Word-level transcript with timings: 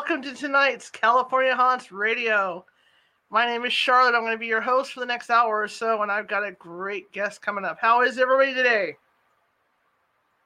welcome 0.00 0.22
to 0.22 0.32
tonight's 0.32 0.88
California 0.88 1.54
Haunts 1.54 1.92
Radio. 1.92 2.64
My 3.28 3.44
name 3.44 3.66
is 3.66 3.72
Charlotte. 3.74 4.14
I'm 4.14 4.22
going 4.22 4.32
to 4.32 4.38
be 4.38 4.46
your 4.46 4.62
host 4.62 4.94
for 4.94 5.00
the 5.00 5.04
next 5.04 5.28
hour 5.28 5.60
or 5.60 5.68
so, 5.68 6.00
and 6.00 6.10
I've 6.10 6.26
got 6.26 6.42
a 6.42 6.52
great 6.52 7.12
guest 7.12 7.42
coming 7.42 7.66
up. 7.66 7.76
How 7.78 8.00
is 8.00 8.16
everybody 8.16 8.54
today? 8.54 8.96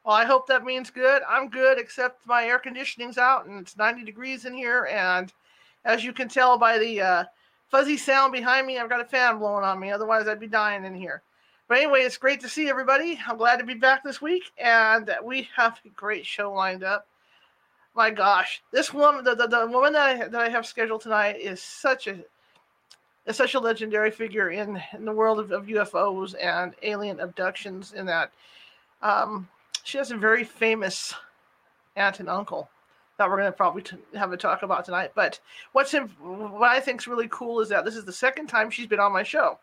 Well, 0.05 0.17
I 0.17 0.25
hope 0.25 0.49
that 0.49 0.65
means 0.65 0.91
good. 0.91 1.23
I'm 1.29 1.51
good, 1.51 1.79
except 1.79 2.27
my 2.27 2.45
air 2.45 2.59
conditioning's 2.59 3.17
out 3.17 3.47
and 3.47 3.61
it's 3.61 3.77
90 3.77 4.03
degrees 4.03 4.45
in 4.45 4.55
here. 4.55 4.89
And 4.91 5.33
as 5.85 6.03
you 6.03 6.13
can 6.13 6.29
tell 6.29 6.59
by 6.59 6.77
the 6.77 7.01
uh, 7.01 7.25
fuzzy 7.69 7.97
sound 7.97 8.33
behind 8.33 8.67
me, 8.67 8.79
I've 8.79 8.91
got 8.91 9.03
a 9.03 9.05
fan 9.05 9.39
blowing 9.39 9.65
on 9.65 9.79
me. 9.79 9.93
Otherwise, 9.93 10.27
I'd 10.27 10.41
be 10.41 10.49
dying 10.49 10.85
in 10.85 10.97
here. 10.97 11.23
But 11.69 11.79
anyway, 11.79 12.01
it's 12.01 12.17
great 12.17 12.41
to 12.41 12.49
see 12.49 12.69
everybody. 12.69 13.21
I'm 13.25 13.37
glad 13.37 13.59
to 13.59 13.65
be 13.65 13.75
back 13.75 14.03
this 14.03 14.21
week, 14.21 14.51
and 14.59 15.09
we 15.23 15.49
have 15.55 15.79
a 15.85 15.91
great 15.91 16.27
show 16.27 16.53
lined 16.53 16.83
up 16.83 17.07
my 17.95 18.11
gosh, 18.11 18.62
this 18.73 18.92
woman, 18.92 19.25
the, 19.25 19.34
the, 19.34 19.47
the 19.47 19.67
woman 19.67 19.92
that 19.92 20.03
I, 20.03 20.28
that 20.28 20.41
I 20.41 20.48
have 20.48 20.67
scheduled 20.67 21.03
tonight 21.03 21.39
is 21.39 21.62
such 21.62 22.06
a 22.06 22.19
is 23.27 23.36
such 23.36 23.55
a 23.55 23.61
legendary 23.61 24.11
figure 24.11 24.51
in, 24.51 24.83
in 24.92 25.05
the 25.06 25.12
world 25.12 25.39
of, 25.39 25.51
of 25.51 25.64
UFOs 25.67 26.34
and 26.42 26.75
alien 26.83 27.20
abductions. 27.20 27.95
In 27.95 28.05
that, 28.06 28.31
um, 29.01 29.48
she 29.83 29.97
has 29.97 30.11
a 30.11 30.17
very 30.17 30.45
famous 30.45 31.14
aunt 31.97 32.20
and 32.20 32.28
uncle 32.28 32.69
that 33.17 33.31
we're 33.31 33.36
going 33.36 33.51
to 33.51 33.53
probably 33.53 33.83
t- 33.83 33.97
have 34.14 34.33
a 34.33 34.36
talk 34.36 34.62
about 34.62 34.84
tonight. 34.84 35.12
But 35.14 35.41
what's 35.73 35.95
in, 35.95 36.08
what 36.19 36.70
I 36.70 36.81
think 36.81 37.01
is 37.01 37.06
really 37.06 37.29
cool 37.31 37.61
is 37.61 37.69
that 37.70 37.84
this 37.84 37.97
is 37.97 38.05
the 38.05 38.12
second 38.12 38.48
time 38.48 38.70
she's 38.70 38.89
been 38.89 39.01
on 39.01 39.12
my 39.12 39.23
show. 39.23 39.58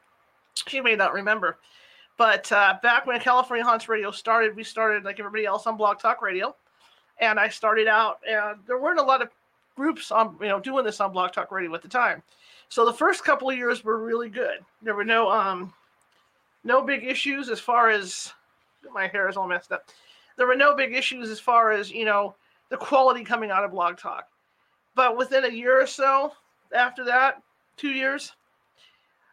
She 0.67 0.81
may 0.81 0.95
not 0.95 1.13
remember, 1.13 1.57
but 2.17 2.51
uh, 2.51 2.77
back 2.81 3.05
when 3.05 3.19
California 3.19 3.63
Haunts 3.63 3.87
Radio 3.87 4.09
started, 4.11 4.55
we 4.55 4.63
started 4.63 5.03
like 5.03 5.19
everybody 5.19 5.45
else 5.45 5.67
on 5.67 5.77
Blog 5.77 5.99
Talk 5.99 6.21
Radio 6.21 6.55
and 7.21 7.39
I 7.39 7.47
started 7.47 7.87
out, 7.87 8.19
and 8.27 8.59
there 8.67 8.79
weren't 8.79 8.99
a 8.99 9.03
lot 9.03 9.21
of 9.21 9.29
groups 9.75 10.11
on 10.11 10.35
you 10.41 10.47
know 10.47 10.59
doing 10.59 10.83
this 10.83 10.99
on 10.99 11.13
Blog 11.13 11.31
Talk 11.31 11.51
Radio 11.51 11.73
at 11.73 11.81
the 11.81 11.87
time. 11.87 12.21
So 12.67 12.85
the 12.85 12.93
first 12.93 13.23
couple 13.23 13.49
of 13.49 13.57
years 13.57 13.83
were 13.83 13.97
really 13.97 14.29
good. 14.29 14.59
There 14.81 14.95
were 14.95 15.05
no 15.05 15.29
um 15.29 15.73
no 16.63 16.81
big 16.81 17.05
issues 17.05 17.49
as 17.49 17.59
far 17.59 17.89
as 17.89 18.33
my 18.93 19.07
hair 19.07 19.29
is 19.29 19.37
all 19.37 19.47
messed 19.47 19.71
up. 19.71 19.85
There 20.37 20.47
were 20.47 20.55
no 20.55 20.75
big 20.75 20.93
issues 20.93 21.29
as 21.29 21.39
far 21.39 21.71
as 21.71 21.91
you 21.91 22.05
know 22.05 22.35
the 22.69 22.77
quality 22.77 23.23
coming 23.23 23.51
out 23.51 23.63
of 23.63 23.71
Blog 23.71 23.97
Talk. 23.97 24.27
But 24.95 25.17
within 25.17 25.45
a 25.45 25.49
year 25.49 25.81
or 25.81 25.87
so 25.87 26.33
after 26.73 27.05
that, 27.05 27.41
two 27.77 27.89
years, 27.91 28.33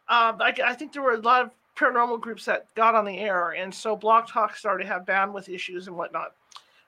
uh, 0.09 0.35
I, 0.41 0.55
I 0.65 0.75
think 0.75 0.93
there 0.93 1.03
were 1.03 1.15
a 1.15 1.21
lot 1.21 1.43
of 1.43 1.51
paranormal 1.77 2.21
groups 2.21 2.45
that 2.45 2.73
got 2.75 2.95
on 2.95 3.05
the 3.05 3.19
air, 3.19 3.53
and 3.53 3.75
so 3.75 3.97
Blog 3.97 4.27
Talk 4.27 4.57
started 4.57 4.85
to 4.85 4.91
have 4.91 5.05
bandwidth 5.05 5.49
issues 5.49 5.87
and 5.87 5.97
whatnot. 5.97 6.33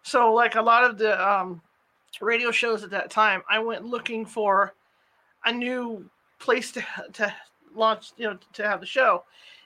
So, 0.03 0.33
like 0.33 0.55
a 0.55 0.63
lot 0.63 0.85
of 0.85 0.99
the 0.99 1.21
um, 1.29 1.61
radio 2.21 2.51
shows 2.51 2.83
at 2.83 2.91
that 2.91 3.11
time, 3.11 3.43
I 3.49 3.59
went 3.59 3.85
looking 3.85 4.25
for 4.25 4.75
a 5.45 5.53
new 5.53 6.09
place 6.39 6.73
to 6.73 6.85
to 7.13 7.35
launch, 7.75 8.13
you 8.17 8.27
know, 8.27 8.39
to 8.55 8.63
have 8.67 8.81
the 8.81 8.87
show, 8.87 9.25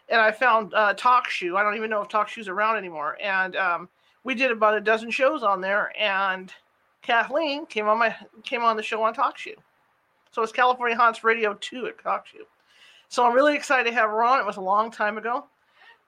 and 0.08 0.20
I 0.20 0.32
found 0.32 0.74
uh, 0.74 0.94
Talk 0.94 1.28
Shoe. 1.28 1.56
I 1.56 1.62
don't 1.62 1.76
even 1.76 1.90
know 1.90 2.02
if 2.02 2.08
Talk 2.08 2.28
Shoe's 2.28 2.48
around 2.48 2.76
anymore, 2.76 3.16
and 3.22 3.56
um, 3.56 3.88
we 4.24 4.34
did 4.34 4.50
about 4.50 4.76
a 4.76 4.80
dozen 4.80 5.10
shows 5.10 5.42
on 5.42 5.60
there, 5.60 5.92
and 5.98 6.52
Kathleen 7.02 7.66
came 7.66 7.88
on 7.88 7.98
my 7.98 8.14
came 8.42 8.62
on 8.62 8.76
the 8.76 8.82
show 8.82 9.02
on 9.02 9.14
Talk 9.14 9.38
Shoe. 9.38 9.54
So 10.32 10.42
it's 10.42 10.52
California 10.52 10.96
Haunts 10.96 11.22
Radio 11.22 11.54
2 11.54 11.86
at 11.86 12.02
Talk 12.02 12.26
Shoe. 12.26 12.46
So 13.08 13.24
I'm 13.24 13.34
really 13.34 13.54
excited 13.54 13.88
to 13.88 13.94
have 13.94 14.10
her 14.10 14.24
on. 14.24 14.40
It 14.40 14.46
was 14.46 14.56
a 14.56 14.60
long 14.60 14.90
time 14.90 15.16
ago, 15.16 15.46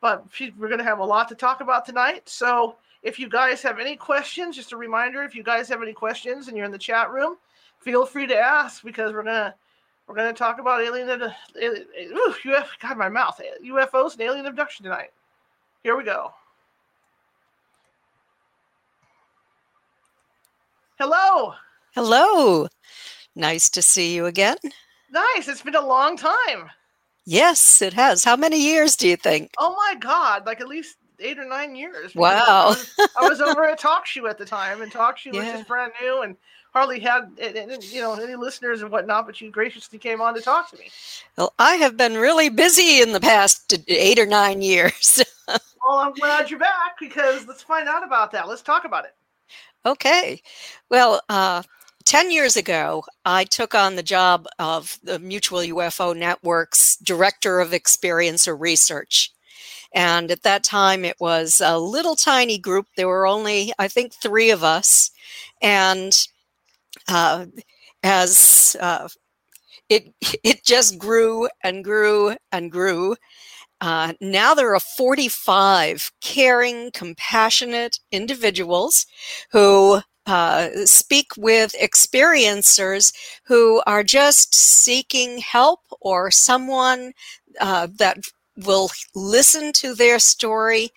but 0.00 0.25
we're 0.58 0.66
going 0.66 0.78
to 0.78 0.84
have 0.84 0.98
a 0.98 1.04
lot 1.04 1.28
to 1.28 1.37
talk 1.37 1.60
about 1.60 1.87
tonight. 1.87 2.28
So 2.28 2.76
if 3.06 3.21
you 3.21 3.28
guys 3.28 3.62
have 3.62 3.78
any 3.78 3.94
questions, 3.94 4.56
just 4.56 4.72
a 4.72 4.77
reminder, 4.77 5.22
if 5.22 5.37
you 5.37 5.44
guys 5.44 5.69
have 5.69 5.81
any 5.81 5.93
questions 5.93 6.49
and 6.49 6.56
you're 6.56 6.67
in 6.67 6.72
the 6.72 6.78
chat 6.78 7.12
room, 7.12 7.37
feel 7.78 8.05
free 8.05 8.27
to 8.27 8.37
ask 8.37 8.83
because 8.83 9.12
we're 9.12 9.22
gonna 9.22 9.55
we're 10.09 10.17
gonna 10.17 10.33
talk 10.33 10.59
about 10.59 10.83
alien 10.83 11.22
uh, 11.22 11.33
ooh, 11.56 12.34
UF, 12.44 12.69
God, 12.83 12.99
my 12.99 13.09
mouth 13.09 13.41
UFOs 13.65 14.15
and 14.15 14.22
alien 14.22 14.47
abduction 14.47 14.83
tonight. 14.83 15.11
Here 15.84 15.97
we 15.97 16.03
go. 16.03 16.33
Hello. 20.99 21.55
Hello. 21.94 22.67
Nice 23.37 23.71
to 23.71 23.83
see 23.83 24.17
you 24.17 24.27
again. 24.27 24.56
Nice. 25.12 25.47
It's 25.47 25.62
been 25.62 25.77
a 25.77 25.87
long 25.87 26.17
time. 26.17 26.71
Yes, 27.25 27.81
it 27.83 27.93
has. 27.93 28.25
How 28.25 28.34
many 28.34 28.61
years 28.61 28.97
do 28.97 29.06
you 29.06 29.17
think? 29.17 29.53
Oh 29.59 29.77
my 29.77 29.94
God, 30.00 30.44
like 30.44 30.61
at 30.61 30.67
least 30.67 30.97
eight 31.21 31.38
or 31.38 31.44
nine 31.44 31.75
years. 31.75 32.15
Wow. 32.15 32.44
I 32.47 32.66
was, 32.69 32.94
I 33.21 33.28
was, 33.28 33.41
over 33.41 33.65
at 33.71 33.78
Talk 33.78 34.06
Shoe 34.06 34.27
at 34.27 34.38
the 34.38 34.44
time, 34.44 34.82
and 34.82 34.91
Talk 34.91 35.19
Shoe 35.19 35.31
yeah. 35.32 35.41
was 35.41 35.49
just 35.49 35.69
brand 35.69 35.93
new 36.00 36.22
and 36.22 36.37
hardly 36.72 37.00
had 37.00 37.31
you 37.38 38.00
know 38.00 38.15
any 38.15 38.37
listeners 38.37 38.82
and 38.82 38.91
whatnot. 38.91 39.26
But 39.26 39.41
you 39.41 39.50
graciously 39.50 39.99
came 39.99 40.21
on 40.21 40.34
to 40.34 40.41
talk 40.41 40.71
to 40.71 40.76
me. 40.76 40.91
Well, 41.37 41.55
I 41.59 41.75
have 41.76 41.97
been 41.97 42.15
really 42.15 42.49
busy 42.49 43.00
in 43.00 43.12
the 43.12 43.21
past 43.21 43.75
eight 43.88 44.19
or 44.19 44.26
nine 44.26 44.62
years. 44.62 45.22
well, 45.49 45.59
I'm 45.99 46.12
glad 46.12 46.50
you're 46.50 46.60
back 46.60 46.99
because 47.00 47.47
let's 47.47 47.62
find 47.62 47.88
out 47.88 48.05
about 48.05 48.32
that. 48.32 48.49
Let's 48.49 48.62
talk 48.62 48.84
about 48.84 49.05
it. 49.05 49.15
Okay. 49.87 50.43
Well, 50.91 51.22
uh, 51.28 51.62
10 52.06 52.31
years 52.31 52.56
ago, 52.56 53.05
I 53.25 53.44
took 53.44 53.75
on 53.75 53.97
the 53.97 54.03
job 54.03 54.47
of 54.59 54.99
the 55.03 55.19
Mutual 55.19 55.60
UFO 55.60 56.16
Network's 56.16 56.97
Director 56.97 57.59
of 57.59 57.71
Experiencer 57.71 58.59
Research. 58.59 59.32
And 59.97 60.31
at 60.31 60.45
that 60.45 60.62
time, 60.62 61.07
it 61.07 61.17
was 61.21 61.62
a 61.65 61.79
little 61.79 62.17
tiny 62.17 62.59
group. 62.59 62.87
There 62.97 63.09
were 63.09 63.27
only, 63.27 63.73
I 63.79 63.89
think, 63.89 64.12
three 64.12 64.51
of 64.51 64.62
us. 64.62 65.11
And 65.62 66.17
uh, 67.09 67.47
as 68.03 68.77
uh, 68.81 69.09
it, 69.89 70.15
it 70.45 70.65
just 70.65 70.99
grew 70.99 71.49
and 71.65 71.85
grew 71.85 72.37
and 72.53 72.73
grew. 72.73 73.17
Uh, 73.81 74.15
now 74.20 74.55
there 74.55 74.75
are 74.75 74.81
45 74.81 76.12
caring, 76.23 76.91
compassionate 76.93 78.00
individuals 78.12 79.06
who 79.53 80.00
uh, 80.26 80.69
speak 80.87 81.29
with 81.37 81.75
experiencers 81.81 83.15
who 83.44 83.82
are 83.87 84.05
just 84.05 84.55
seeking 84.55 85.38
help 85.38 85.81
or 86.00 86.31
someone 86.31 87.12
uh, 87.61 87.88
that 87.99 88.19
will 88.56 88.91
listen 89.14 89.73
to 89.75 89.94
their 89.94 90.19
story 90.19 90.91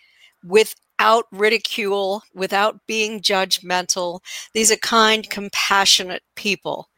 without 0.44 1.26
ridicule, 1.32 2.24
without 2.34 2.80
being 2.88 3.22
judgmental. 3.22 4.22
These 4.54 4.72
are 4.72 4.78
kind, 4.78 5.30
compassionate 5.30 6.24
people. 6.36 6.90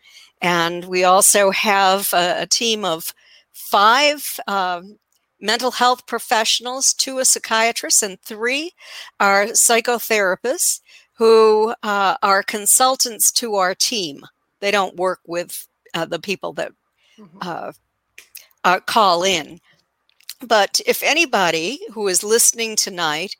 And 0.42 0.86
we 0.86 1.04
also 1.04 1.52
have 1.52 2.13
a, 2.13 2.42
a 2.42 2.48
team 2.48 2.84
of 2.84 3.13
five 3.54 4.40
um, 4.48 4.98
mental 5.40 5.72
health 5.72 6.06
professionals, 6.06 6.94
two 6.94 7.18
are 7.18 7.25
psychiatrists, 7.25 8.04
and 8.04 8.19
three 8.22 8.72
are 9.19 9.48
psychotherapists 9.48 10.81
who 11.13 11.74
uh, 11.84 12.16
are 12.22 12.44
consultants 12.44 13.31
to 13.31 13.56
our 13.56 13.75
team. 13.75 14.25
They 14.60 14.72
don't 14.72 14.96
work 14.96 15.19
with 15.25 15.68
uh, 15.94 16.06
the 16.06 16.19
people 16.19 16.54
that 16.54 16.72
mm-hmm. 17.19 17.38
uh, 17.42 17.72
uh 18.63 18.80
call 18.81 19.24
in. 19.24 19.60
But 20.42 20.82
if 20.86 21.04
anybody 21.04 21.80
who 21.94 22.08
is 22.08 22.24
listening 22.24 22.76
tonight 22.76 23.36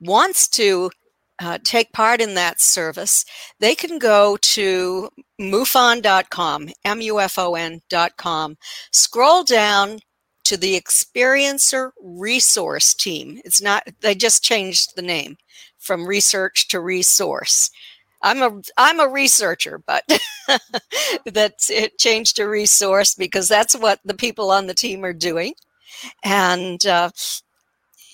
wants 0.00 0.48
to 0.48 0.90
uh, 1.38 1.58
take 1.62 1.92
part 1.92 2.20
in 2.20 2.34
that 2.34 2.60
service, 2.60 3.24
they 3.60 3.74
can 3.74 3.98
go 3.98 4.38
to 4.40 5.10
mufon.com, 5.40 6.68
M 6.84 7.00
U 7.02 7.20
F 7.20 7.38
O 7.38 7.54
N.com, 7.54 8.56
scroll 8.90 9.44
down 9.44 9.98
to 10.44 10.56
the 10.56 10.80
Experiencer 10.80 11.90
Resource 12.00 12.94
Team. 12.94 13.40
It's 13.44 13.60
not, 13.60 13.82
they 14.00 14.14
just 14.14 14.42
changed 14.42 14.96
the 14.96 15.02
name 15.02 15.36
from 15.78 16.06
research 16.06 16.68
to 16.68 16.80
resource. 16.80 17.70
I'm 18.22 18.42
a 18.42 18.60
I'm 18.78 18.98
a 18.98 19.08
researcher, 19.08 19.80
but 19.86 20.02
that's 21.26 21.70
it 21.70 21.98
changed 21.98 22.36
to 22.36 22.44
resource 22.44 23.14
because 23.14 23.46
that's 23.46 23.76
what 23.76 24.00
the 24.04 24.14
people 24.14 24.50
on 24.50 24.66
the 24.66 24.74
team 24.74 25.04
are 25.04 25.12
doing, 25.12 25.54
and 26.24 26.84
uh, 26.86 27.10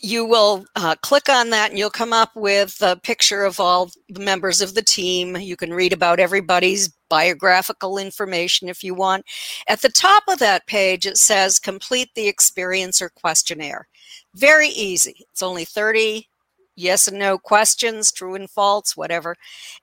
you 0.03 0.25
will 0.25 0.65
uh, 0.75 0.97
click 1.03 1.29
on 1.29 1.51
that 1.51 1.71
and 1.71 1.79
you'll 1.79 1.89
come 1.89 2.13
up 2.13 2.35
with 2.35 2.77
a 2.83 2.97
picture 2.97 3.45
of 3.45 3.61
all 3.61 3.91
the 4.09 4.21
members 4.21 4.61
of 4.61 4.75
the 4.75 4.83
team. 4.83 5.37
You 5.37 5.57
can 5.57 5.73
read 5.73 5.93
about 5.93 6.19
everybody's 6.19 6.89
biographical 7.09 7.99
information 7.99 8.69
if 8.69 8.83
you 8.83 8.95
want. 8.95 9.25
At 9.69 9.81
the 9.81 9.89
top 9.89 10.25
of 10.29 10.41
that 10.41 10.67
page, 10.67 11.07
it 11.07 11.19
says 11.19 11.61
complete 11.61 12.11
the 12.15 12.33
experiencer 12.33 13.11
questionnaire. 13.15 13.87
Very 14.35 14.69
easy. 14.69 15.27
It's 15.31 15.43
only 15.43 15.65
30 15.65 16.29
yes 16.75 17.07
and 17.07 17.19
no 17.19 17.39
questions, 17.39 18.11
true 18.11 18.35
and 18.35 18.51
false, 18.51 18.97
whatever. 18.97 19.37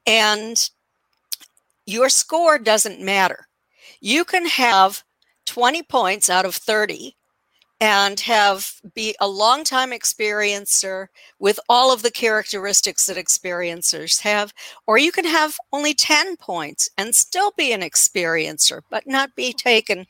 And 0.06 0.70
your 1.86 2.10
score 2.10 2.60
doesn't 2.60 3.00
matter. 3.00 3.48
You 4.02 4.26
can 4.26 4.46
have 4.48 5.04
20 5.46 5.84
points 5.84 6.30
out 6.30 6.46
of 6.46 6.56
30 6.56 7.16
and 7.82 8.20
have 8.20 8.74
be 8.94 9.16
a 9.22 9.28
long 9.28 9.64
time 9.64 9.92
experiencer 9.92 11.08
with 11.40 11.60
all 11.70 11.94
of 11.94 12.02
the 12.02 12.12
characteristics 12.12 13.06
that 13.06 13.18
experiencers 13.18 14.22
have 14.22 14.54
or 14.86 14.98
you 14.98 15.12
can 15.12 15.26
have 15.26 15.58
only 15.72 15.94
10 15.94 16.36
points 16.38 16.90
and 16.98 17.16
still 17.16 17.52
be 17.58 17.72
an 17.72 17.82
experiencer 17.82 18.82
but 18.90 19.08
not 19.08 19.36
be 19.36 19.54
taken 19.54 20.06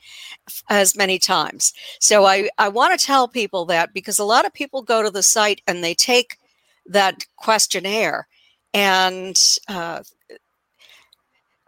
as 0.70 0.96
many 0.96 1.20
times. 1.20 1.74
So 2.00 2.26
i 2.26 2.50
i 2.58 2.68
want 2.68 3.00
to 3.00 3.06
tell 3.06 3.28
people 3.28 3.66
that 3.66 3.94
because 3.94 4.20
a 4.20 4.24
lot 4.24 4.46
of 4.46 4.54
people 4.54 4.82
go 4.82 5.04
to 5.04 5.12
the 5.12 5.24
site 5.24 5.62
and 5.68 5.84
they 5.84 5.94
take 5.94 6.38
that 6.86 7.24
questionnaire 7.38 8.28
and 8.74 9.58
uh, 9.68 10.02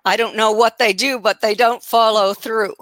i 0.05 0.15
don't 0.17 0.35
know 0.35 0.51
what 0.51 0.77
they 0.77 0.93
do 0.93 1.19
but 1.19 1.41
they 1.41 1.53
don't 1.53 1.83
follow 1.83 2.33
through 2.33 2.73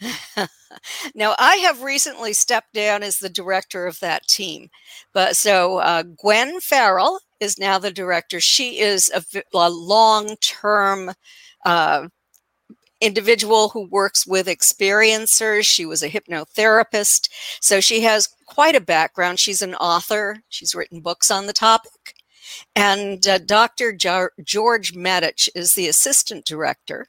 now, 1.14 1.34
I 1.38 1.56
have 1.56 1.82
recently 1.82 2.32
stepped 2.32 2.72
down 2.72 3.02
as 3.02 3.18
the 3.18 3.28
director 3.28 3.86
of 3.86 4.00
that 4.00 4.26
team. 4.26 4.70
But 5.12 5.36
so 5.36 5.78
uh, 5.78 6.02
Gwen 6.02 6.60
Farrell 6.60 7.20
is 7.40 7.58
now 7.58 7.78
the 7.78 7.90
director. 7.90 8.40
She 8.40 8.80
is 8.80 9.10
a, 9.14 9.22
a 9.54 9.70
long 9.70 10.36
term 10.40 11.12
uh, 11.64 12.08
individual 13.00 13.70
who 13.70 13.88
works 13.88 14.26
with 14.26 14.46
experiencers. 14.46 15.64
She 15.64 15.84
was 15.84 16.02
a 16.02 16.10
hypnotherapist. 16.10 17.28
So 17.60 17.80
she 17.80 18.02
has 18.02 18.28
quite 18.46 18.74
a 18.74 18.80
background. 18.80 19.38
She's 19.38 19.62
an 19.62 19.74
author, 19.74 20.42
she's 20.48 20.74
written 20.74 21.00
books 21.00 21.30
on 21.30 21.46
the 21.46 21.52
topic. 21.52 22.14
And 22.74 23.26
uh, 23.26 23.38
Dr. 23.38 23.92
George 23.92 24.94
Medich 24.94 25.48
is 25.54 25.74
the 25.74 25.88
assistant 25.88 26.44
director. 26.44 27.08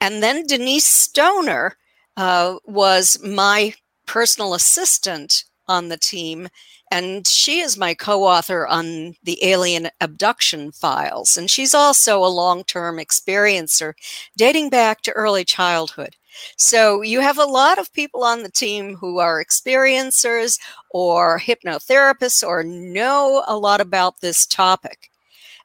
And 0.00 0.22
then 0.22 0.46
Denise 0.46 0.86
Stoner 0.86 1.76
uh, 2.16 2.56
was 2.64 3.18
my 3.22 3.74
personal 4.06 4.54
assistant 4.54 5.44
on 5.66 5.88
the 5.88 5.96
team. 5.96 6.48
And 6.90 7.26
she 7.26 7.60
is 7.60 7.76
my 7.78 7.94
co 7.94 8.24
author 8.24 8.66
on 8.66 9.16
the 9.22 9.42
alien 9.42 9.88
abduction 10.00 10.70
files. 10.70 11.36
And 11.36 11.50
she's 11.50 11.74
also 11.74 12.24
a 12.24 12.26
long 12.26 12.62
term 12.64 12.98
experiencer 12.98 13.94
dating 14.36 14.70
back 14.70 15.02
to 15.02 15.12
early 15.12 15.44
childhood. 15.44 16.16
So 16.56 17.00
you 17.02 17.20
have 17.20 17.38
a 17.38 17.44
lot 17.44 17.78
of 17.78 17.92
people 17.92 18.22
on 18.24 18.42
the 18.42 18.50
team 18.50 18.96
who 18.96 19.18
are 19.18 19.42
experiencers 19.42 20.58
or 20.90 21.40
hypnotherapists 21.40 22.46
or 22.46 22.62
know 22.64 23.44
a 23.46 23.56
lot 23.56 23.80
about 23.80 24.20
this 24.20 24.46
topic. 24.46 25.10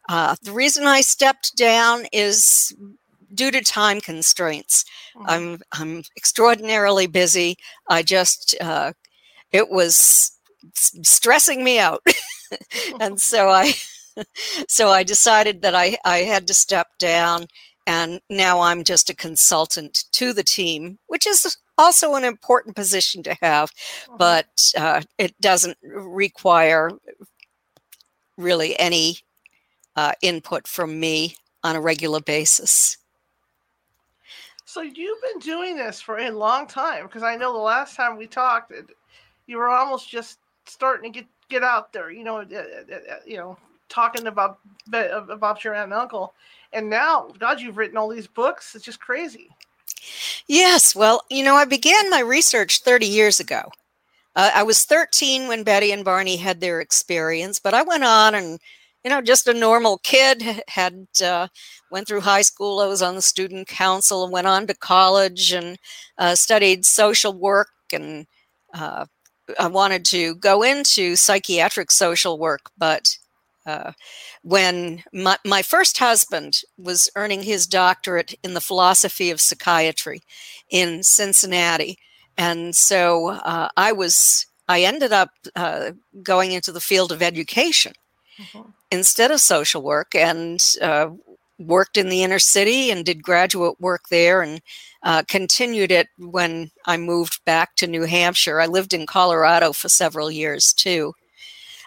Uh, 0.07 0.35
the 0.41 0.51
reason 0.51 0.85
I 0.85 1.01
stepped 1.01 1.55
down 1.55 2.05
is 2.11 2.75
due 3.33 3.51
to 3.51 3.61
time 3.61 4.01
constraints. 4.01 4.85
Mm-hmm. 5.15 5.25
I'm 5.29 5.61
I'm 5.71 6.03
extraordinarily 6.17 7.07
busy. 7.07 7.57
I 7.87 8.03
just 8.03 8.55
uh, 8.61 8.93
it 9.51 9.69
was 9.69 10.31
stressing 10.73 11.63
me 11.63 11.79
out, 11.79 12.05
and 12.99 13.19
so 13.19 13.49
I 13.49 13.73
so 14.67 14.89
I 14.89 15.03
decided 15.03 15.61
that 15.61 15.75
I 15.75 15.97
I 16.05 16.19
had 16.19 16.47
to 16.47 16.53
step 16.53 16.87
down. 16.99 17.45
And 17.87 18.21
now 18.29 18.59
I'm 18.59 18.83
just 18.83 19.09
a 19.09 19.15
consultant 19.15 20.03
to 20.11 20.31
the 20.31 20.43
team, 20.43 20.99
which 21.07 21.25
is 21.25 21.57
also 21.75 22.13
an 22.13 22.23
important 22.23 22.75
position 22.75 23.23
to 23.23 23.35
have, 23.41 23.71
mm-hmm. 23.71 24.17
but 24.17 24.45
uh, 24.77 25.01
it 25.17 25.33
doesn't 25.41 25.75
require 25.81 26.91
really 28.37 28.77
any 28.79 29.17
uh, 29.95 30.13
input 30.21 30.67
from 30.67 30.99
me 30.99 31.35
on 31.63 31.75
a 31.75 31.81
regular 31.81 32.21
basis. 32.21 32.97
So 34.69 34.81
you've 34.81 35.21
been 35.23 35.39
doing 35.39 35.75
this 35.75 35.99
for 35.99 36.19
a 36.19 36.29
long 36.29 36.67
time 36.67 37.07
because 37.07 37.23
I 37.23 37.35
know 37.35 37.51
the 37.51 37.57
last 37.57 37.95
time 37.95 38.17
we 38.17 38.27
talked, 38.27 38.71
you 39.47 39.57
were 39.57 39.69
almost 39.69 40.07
just 40.07 40.37
starting 40.65 41.11
to 41.11 41.19
get 41.21 41.27
get 41.49 41.63
out 41.63 41.91
there. 41.91 42.11
You 42.11 42.23
know, 42.23 42.37
uh, 42.37 42.43
uh, 42.43 42.95
uh, 42.95 43.15
you 43.25 43.37
know, 43.37 43.57
talking 43.89 44.27
about 44.27 44.59
about 44.93 45.63
your 45.63 45.73
aunt 45.73 45.85
and 45.85 45.93
uncle, 45.93 46.35
and 46.71 46.87
now, 46.87 47.29
God, 47.39 47.59
you've 47.59 47.77
written 47.77 47.97
all 47.97 48.09
these 48.09 48.27
books. 48.27 48.75
It's 48.75 48.85
just 48.85 48.99
crazy. 48.99 49.49
Yes, 50.45 50.95
well, 50.95 51.23
you 51.31 51.43
know, 51.43 51.55
I 51.55 51.65
began 51.65 52.07
my 52.11 52.19
research 52.19 52.81
30 52.81 53.07
years 53.07 53.39
ago. 53.39 53.71
Uh, 54.35 54.51
I 54.53 54.61
was 54.61 54.85
13 54.85 55.47
when 55.47 55.63
Betty 55.63 55.91
and 55.91 56.05
Barney 56.05 56.37
had 56.37 56.61
their 56.61 56.79
experience, 56.79 57.57
but 57.57 57.73
I 57.73 57.81
went 57.81 58.03
on 58.03 58.35
and 58.35 58.59
you 59.03 59.09
know, 59.09 59.21
just 59.21 59.47
a 59.47 59.53
normal 59.53 59.97
kid, 59.99 60.63
had 60.67 61.07
uh, 61.23 61.47
went 61.91 62.07
through 62.07 62.21
high 62.21 62.41
school. 62.41 62.79
I 62.79 62.87
was 62.87 63.01
on 63.01 63.15
the 63.15 63.21
student 63.21 63.67
council 63.67 64.23
and 64.23 64.33
went 64.33 64.47
on 64.47 64.67
to 64.67 64.73
college 64.73 65.51
and 65.53 65.77
uh, 66.17 66.35
studied 66.35 66.85
social 66.85 67.33
work. 67.33 67.69
And 67.93 68.27
uh, 68.73 69.05
I 69.57 69.67
wanted 69.67 70.05
to 70.05 70.35
go 70.35 70.61
into 70.63 71.15
psychiatric 71.15 71.91
social 71.91 72.37
work, 72.37 72.71
but 72.77 73.17
uh, 73.65 73.91
when 74.41 75.03
my, 75.13 75.37
my 75.45 75.61
first 75.61 75.97
husband 75.97 76.61
was 76.77 77.09
earning 77.15 77.43
his 77.43 77.67
doctorate 77.67 78.33
in 78.43 78.53
the 78.53 78.61
philosophy 78.61 79.29
of 79.31 79.41
psychiatry 79.41 80.21
in 80.69 81.03
Cincinnati, 81.03 81.97
and 82.37 82.75
so 82.75 83.27
uh, 83.29 83.69
I 83.77 83.91
was 83.91 84.45
I 84.67 84.81
ended 84.83 85.11
up 85.11 85.31
uh, 85.55 85.91
going 86.23 86.51
into 86.51 86.71
the 86.71 86.79
field 86.79 87.11
of 87.11 87.21
education. 87.21 87.93
Mm-hmm 88.39 88.69
instead 88.91 89.31
of 89.31 89.39
social 89.39 89.81
work 89.81 90.15
and 90.15 90.75
uh, 90.81 91.09
worked 91.57 91.97
in 91.97 92.09
the 92.09 92.23
inner 92.23 92.39
city 92.39 92.89
and 92.91 93.05
did 93.05 93.23
graduate 93.23 93.79
work 93.79 94.09
there 94.09 94.41
and 94.41 94.61
uh, 95.03 95.23
continued 95.27 95.91
it 95.91 96.07
when 96.17 96.71
I 96.85 96.97
moved 96.97 97.43
back 97.45 97.75
to 97.77 97.87
New 97.87 98.03
Hampshire. 98.03 98.59
I 98.59 98.65
lived 98.65 98.93
in 98.93 99.05
Colorado 99.05 99.73
for 99.73 99.89
several 99.89 100.31
years 100.31 100.73
too. 100.73 101.13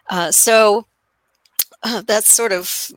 Uh, 0.09 0.31
so 0.31 0.87
uh, 1.83 2.03
that's 2.07 2.31
sort 2.31 2.53
of 2.53 2.91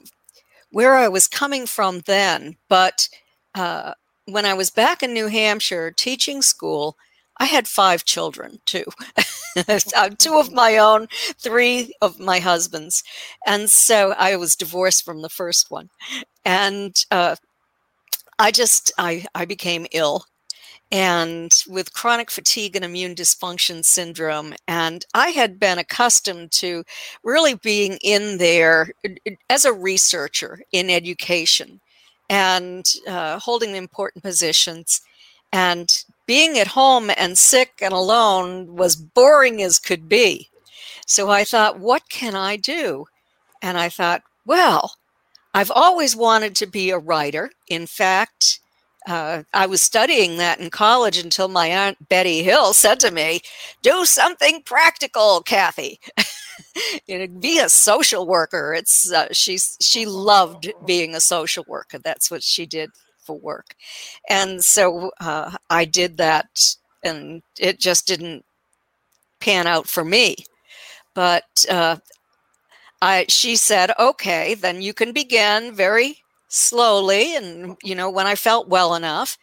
where 0.71 0.95
I 0.95 1.07
was 1.07 1.27
coming 1.27 1.65
from 1.65 2.01
then. 2.01 2.57
But 2.67 3.09
uh, 3.53 3.93
when 4.25 4.45
I 4.45 4.53
was 4.53 4.69
back 4.69 5.01
in 5.01 5.13
New 5.13 5.27
Hampshire 5.27 5.91
teaching 5.91 6.41
school, 6.41 6.97
I 7.37 7.45
had 7.45 7.67
five 7.67 8.05
children 8.05 8.59
too. 8.65 8.85
two 10.17 10.35
of 10.35 10.51
my 10.51 10.77
own, 10.77 11.07
three 11.37 11.93
of 12.01 12.19
my 12.19 12.39
husband's. 12.39 13.03
And 13.45 13.69
so 13.69 14.13
I 14.17 14.35
was 14.35 14.55
divorced 14.55 15.03
from 15.03 15.21
the 15.21 15.29
first 15.29 15.71
one. 15.71 15.89
And 16.43 16.95
uh, 17.11 17.35
I 18.39 18.51
just, 18.51 18.91
I, 18.97 19.25
I 19.33 19.45
became 19.45 19.87
ill 19.91 20.25
and 20.91 21.63
with 21.67 21.93
chronic 21.93 22.29
fatigue 22.29 22.75
and 22.75 22.85
immune 22.85 23.15
dysfunction 23.15 23.83
syndrome. 23.83 24.53
And 24.67 25.05
I 25.13 25.29
had 25.29 25.59
been 25.59 25.77
accustomed 25.77 26.51
to 26.53 26.83
really 27.23 27.55
being 27.55 27.97
in 28.01 28.37
there 28.37 28.91
as 29.49 29.65
a 29.65 29.73
researcher 29.73 30.61
in 30.71 30.89
education 30.89 31.81
and 32.29 32.85
uh, 33.07 33.39
holding 33.39 33.75
important 33.75 34.23
positions. 34.23 35.01
And 35.51 36.03
being 36.25 36.57
at 36.57 36.67
home 36.67 37.11
and 37.17 37.37
sick 37.37 37.79
and 37.81 37.93
alone 37.93 38.75
was 38.75 38.95
boring 38.95 39.61
as 39.61 39.79
could 39.79 40.09
be. 40.09 40.49
So 41.05 41.29
I 41.29 41.43
thought, 41.43 41.79
what 41.79 42.09
can 42.09 42.35
I 42.35 42.55
do? 42.55 43.05
And 43.61 43.77
I 43.77 43.89
thought, 43.89 44.23
well, 44.45 44.95
I've 45.53 45.71
always 45.71 46.15
wanted 46.15 46.55
to 46.57 46.65
be 46.67 46.89
a 46.89 46.97
writer. 46.99 47.51
In 47.69 47.87
fact, 47.87 48.59
uh, 49.07 49.43
I 49.53 49.67
was 49.67 49.81
studying 49.81 50.37
that 50.37 50.59
in 50.59 50.69
college 50.69 51.17
until 51.17 51.47
my 51.47 51.67
aunt 51.67 52.09
Betty 52.09 52.43
Hill 52.43 52.73
said 52.73 52.99
to 53.01 53.11
me, 53.11 53.41
"Do 53.83 54.05
something 54.05 54.63
practical, 54.63 55.41
Kathy. 55.43 55.99
you 57.07 57.19
know, 57.19 57.27
be 57.27 57.59
a 57.59 57.69
social 57.69 58.25
worker." 58.27 58.73
It's 58.73 59.11
uh, 59.11 59.27
she's 59.31 59.77
she 59.79 60.05
loved 60.07 60.73
being 60.85 61.13
a 61.15 61.21
social 61.21 61.63
worker. 61.67 61.99
That's 61.99 62.31
what 62.31 62.43
she 62.43 62.65
did 62.65 62.89
for 63.25 63.37
work. 63.37 63.75
And 64.29 64.63
so 64.63 65.11
uh, 65.19 65.57
I 65.69 65.85
did 65.85 66.17
that, 66.17 66.47
and 67.03 67.41
it 67.59 67.79
just 67.79 68.07
didn't 68.07 68.45
pan 69.39 69.67
out 69.67 69.87
for 69.87 70.03
me. 70.03 70.35
But 71.13 71.65
uh, 71.69 71.97
I, 73.01 73.25
she 73.29 73.55
said, 73.55 73.91
okay, 73.99 74.53
then 74.55 74.81
you 74.81 74.93
can 74.93 75.11
begin 75.11 75.73
very 75.73 76.19
slowly. 76.47 77.35
And, 77.35 77.77
you 77.83 77.95
know, 77.95 78.09
when 78.09 78.27
I 78.27 78.35
felt 78.35 78.67
well 78.67 78.95
enough, 78.95 79.37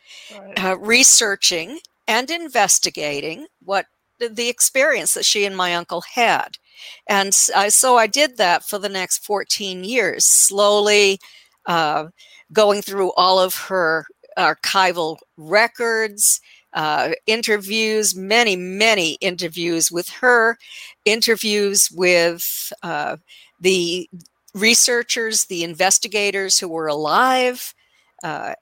uh, 0.57 0.77
researching 0.79 1.79
and 2.09 2.31
investigating 2.31 3.47
what 3.65 3.87
the 4.19 4.49
experience 4.49 5.15
that 5.15 5.25
she 5.25 5.45
and 5.45 5.57
my 5.57 5.75
uncle 5.75 6.03
had. 6.15 6.59
And 7.07 7.37
I, 7.55 7.69
so 7.69 7.97
I 7.97 8.07
did 8.07 8.37
that 8.39 8.65
for 8.65 8.79
the 8.79 8.89
next 8.89 9.25
14 9.25 9.85
years, 9.85 10.27
slowly 10.27 11.19
uh, 11.67 12.07
going 12.53 12.83
through 12.83 13.13
all 13.13 13.39
of 13.39 13.55
her 13.55 14.07
archival 14.39 15.19
records, 15.37 16.41
uh, 16.73 17.13
interviews, 17.27 18.15
many, 18.15 18.57
many 18.57 19.13
interviews 19.21 19.93
with 19.93 20.09
her, 20.09 20.57
interviews 21.05 21.91
with 21.93 22.73
uh, 22.83 23.17
the 23.61 24.09
researchers, 24.55 25.47
the 25.47 25.65
investigators 25.65 26.59
who 26.59 26.69
were 26.69 26.87
alive. 26.87 27.75
Uh, 28.23 28.55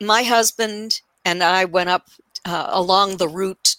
my 0.00 0.22
husband 0.22 1.00
and 1.24 1.42
I 1.42 1.64
went 1.64 1.90
up 1.90 2.08
uh, 2.44 2.68
along 2.70 3.16
the 3.16 3.28
route 3.28 3.76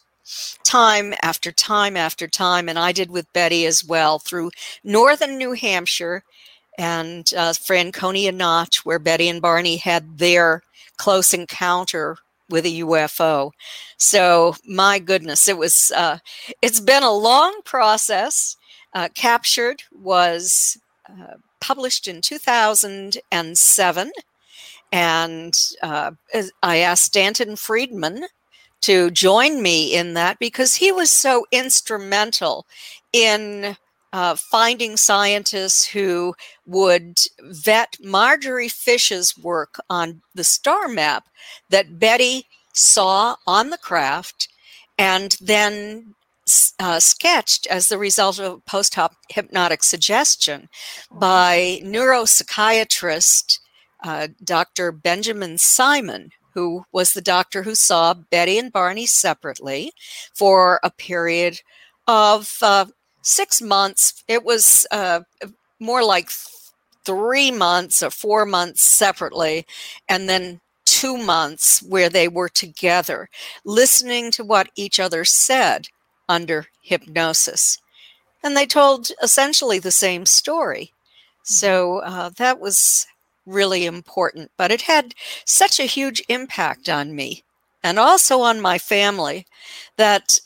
time 0.63 1.13
after 1.21 1.51
time 1.51 1.97
after 1.97 2.27
time, 2.27 2.69
and 2.69 2.79
I 2.79 2.91
did 2.93 3.11
with 3.11 3.31
Betty 3.33 3.65
as 3.65 3.83
well 3.83 4.19
through 4.19 4.51
northern 4.83 5.37
New 5.37 5.53
Hampshire 5.53 6.23
and 6.77 7.31
uh, 7.35 7.53
Franconia 7.53 8.31
Notch, 8.31 8.85
where 8.85 8.99
Betty 8.99 9.29
and 9.29 9.41
Barney 9.41 9.77
had 9.77 10.17
their 10.17 10.63
close 10.97 11.33
encounter 11.33 12.17
with 12.49 12.65
a 12.65 12.79
UFO. 12.81 13.51
So 13.97 14.55
my 14.65 14.99
goodness, 14.99 15.47
it 15.47 15.57
was. 15.57 15.91
Uh, 15.95 16.19
it's 16.61 16.79
been 16.79 17.03
a 17.03 17.11
long 17.11 17.61
process. 17.63 18.57
Uh, 18.93 19.09
Captured 19.15 19.83
was 19.91 20.77
uh, 21.09 21.35
published 21.59 22.07
in 22.07 22.21
2007, 22.21 24.11
and 24.91 25.59
uh, 25.81 26.11
I 26.61 26.77
asked 26.77 27.03
Stanton 27.03 27.55
Friedman 27.55 28.25
to 28.81 29.09
join 29.09 29.61
me 29.61 29.95
in 29.95 30.13
that 30.13 30.37
because 30.39 30.75
he 30.75 30.91
was 30.91 31.09
so 31.09 31.45
instrumental 31.51 32.67
in 33.13 33.77
uh, 34.13 34.35
finding 34.35 34.95
scientists 34.95 35.85
who 35.85 36.35
would 36.67 37.17
vet 37.41 37.97
Marjorie 38.01 38.69
Fish's 38.69 39.35
work 39.37 39.79
on 39.89 40.21
the 40.35 40.43
star 40.43 40.87
map 40.87 41.25
that 41.69 41.99
Betty 41.99 42.45
saw 42.73 43.35
on 43.47 43.71
the 43.71 43.77
craft 43.77 44.47
and 44.99 45.35
then 45.41 46.13
uh, 46.79 46.99
sketched 46.99 47.65
as 47.67 47.87
the 47.87 47.97
result 47.97 48.39
of 48.39 48.63
post 48.65 48.95
hypnotic 49.29 49.83
suggestion 49.83 50.69
by 51.11 51.81
neuropsychiatrist 51.83 53.59
uh, 54.03 54.27
Dr. 54.43 54.91
Benjamin 54.91 55.57
Simon, 55.57 56.31
who 56.53 56.85
was 56.91 57.13
the 57.13 57.21
doctor 57.21 57.63
who 57.63 57.73
saw 57.73 58.13
Betty 58.13 58.59
and 58.59 58.71
Barney 58.71 59.05
separately 59.05 59.91
for 60.35 60.79
a 60.83 60.91
period 60.91 61.61
of 62.07 62.57
uh, 62.61 62.85
six 63.23 63.61
months. 63.61 64.23
It 64.27 64.43
was 64.43 64.85
uh, 64.91 65.21
more 65.79 66.03
like 66.03 66.29
three 67.03 67.49
months 67.49 68.03
or 68.03 68.11
four 68.11 68.45
months 68.45 68.85
separately, 68.85 69.65
and 70.07 70.29
then 70.29 70.61
two 70.85 71.17
months 71.17 71.81
where 71.81 72.09
they 72.09 72.27
were 72.27 72.49
together, 72.49 73.29
listening 73.65 74.31
to 74.31 74.43
what 74.43 74.69
each 74.75 74.99
other 74.99 75.25
said 75.25 75.87
under 76.29 76.67
hypnosis. 76.81 77.79
And 78.43 78.55
they 78.55 78.65
told 78.65 79.11
essentially 79.21 79.79
the 79.79 79.91
same 79.91 80.25
story. 80.25 80.93
So 81.43 81.99
uh, 81.99 82.29
that 82.37 82.59
was 82.59 83.07
really 83.45 83.85
important, 83.85 84.51
but 84.57 84.71
it 84.71 84.83
had 84.83 85.15
such 85.45 85.79
a 85.79 85.83
huge 85.83 86.21
impact 86.29 86.87
on 86.87 87.15
me 87.15 87.43
and 87.83 87.99
also 87.99 88.39
on 88.41 88.61
my 88.61 88.77
family 88.77 89.45
that 89.97 90.39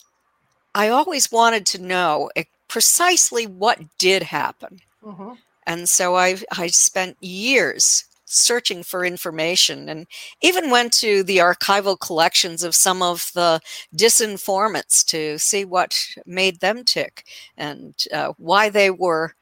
I 0.74 0.90
always 0.90 1.32
wanted 1.32 1.66
to 1.68 1.82
know 1.82 2.30
precisely 2.68 3.46
what 3.46 3.80
did 3.98 4.24
happen. 4.24 4.80
Mm-hmm. 5.04 5.34
And 5.66 5.90
so 5.90 6.16
I, 6.16 6.38
I 6.58 6.68
spent 6.68 7.22
years 7.22 8.06
searching 8.26 8.84
for 8.84 9.06
information 9.06 9.88
and 9.88 10.06
even 10.42 10.70
went 10.70 10.92
to 10.92 11.24
the 11.24 11.38
archival 11.38 11.98
collections 12.00 12.62
of 12.62 12.76
some 12.76 13.02
of 13.02 13.32
the 13.34 13.60
disinformants 13.96 15.06
to 15.06 15.38
see 15.38 15.64
what 15.64 16.06
made 16.26 16.60
them 16.60 16.84
tick 16.84 17.24
and 17.58 17.96
uh, 18.14 18.34
why 18.38 18.70
they 18.70 18.92
were 18.92 19.34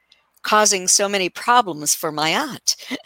causing 0.42 0.86
so 0.86 1.08
many 1.08 1.28
problems 1.28 1.94
for 1.94 2.12
my 2.12 2.30
aunt. 2.30 2.76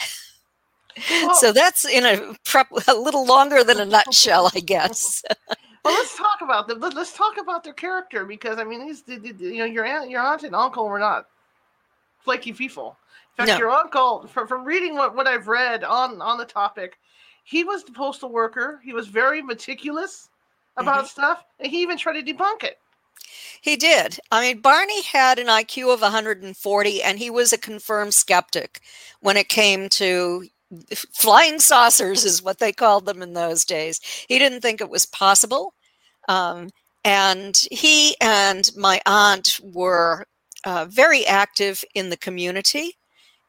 Well, 1.10 1.34
so 1.36 1.52
that's 1.52 1.86
in 1.86 2.04
a 2.04 2.34
prep 2.44 2.66
a 2.86 2.94
little 2.94 3.24
longer 3.24 3.64
than 3.64 3.80
a 3.80 3.84
nutshell, 3.86 4.50
I 4.54 4.60
guess. 4.60 5.22
well, 5.84 5.94
let's 5.94 6.16
talk 6.16 6.40
about 6.42 6.68
them. 6.68 6.80
Let's 6.80 7.12
talk 7.12 7.38
about 7.40 7.64
their 7.64 7.72
character 7.72 8.24
because 8.24 8.58
I 8.58 8.64
mean, 8.64 8.86
these 8.86 9.02
you 9.06 9.58
know 9.58 9.64
your 9.64 9.84
aunt, 9.84 10.10
your 10.10 10.22
aunt 10.22 10.42
and 10.42 10.54
uncle 10.54 10.86
were 10.86 10.98
not 10.98 11.26
flaky 12.18 12.52
people. 12.52 12.96
In 13.38 13.46
fact, 13.46 13.58
no. 13.58 13.58
your 13.58 13.70
uncle, 13.70 14.26
from, 14.26 14.46
from 14.46 14.64
reading 14.64 14.94
what, 14.94 15.16
what 15.16 15.26
I've 15.26 15.48
read 15.48 15.84
on 15.84 16.20
on 16.20 16.38
the 16.38 16.44
topic, 16.44 16.98
he 17.44 17.64
was 17.64 17.84
the 17.84 17.92
postal 17.92 18.30
worker. 18.30 18.80
He 18.84 18.92
was 18.92 19.08
very 19.08 19.42
meticulous 19.42 20.28
about 20.76 21.04
mm-hmm. 21.04 21.06
stuff, 21.06 21.44
and 21.58 21.70
he 21.70 21.82
even 21.82 21.96
tried 21.96 22.20
to 22.20 22.22
debunk 22.22 22.64
it. 22.64 22.78
He 23.60 23.76
did. 23.76 24.18
I 24.30 24.40
mean, 24.40 24.60
Barney 24.60 25.02
had 25.02 25.38
an 25.38 25.46
IQ 25.46 25.92
of 25.92 26.00
140, 26.00 27.02
and 27.02 27.18
he 27.18 27.30
was 27.30 27.52
a 27.52 27.58
confirmed 27.58 28.14
skeptic 28.14 28.80
when 29.20 29.36
it 29.36 29.48
came 29.48 29.88
to 29.90 30.46
flying 31.12 31.58
saucers 31.58 32.24
is 32.24 32.42
what 32.42 32.58
they 32.58 32.72
called 32.72 33.06
them 33.06 33.22
in 33.22 33.32
those 33.32 33.64
days. 33.64 34.00
He 34.28 34.38
didn't 34.38 34.60
think 34.60 34.80
it 34.80 34.90
was 34.90 35.06
possible. 35.06 35.74
Um, 36.28 36.70
and 37.04 37.56
he 37.70 38.16
and 38.20 38.70
my 38.76 39.00
aunt 39.06 39.58
were 39.62 40.26
uh, 40.64 40.86
very 40.88 41.26
active 41.26 41.82
in 41.94 42.10
the 42.10 42.16
community 42.16 42.98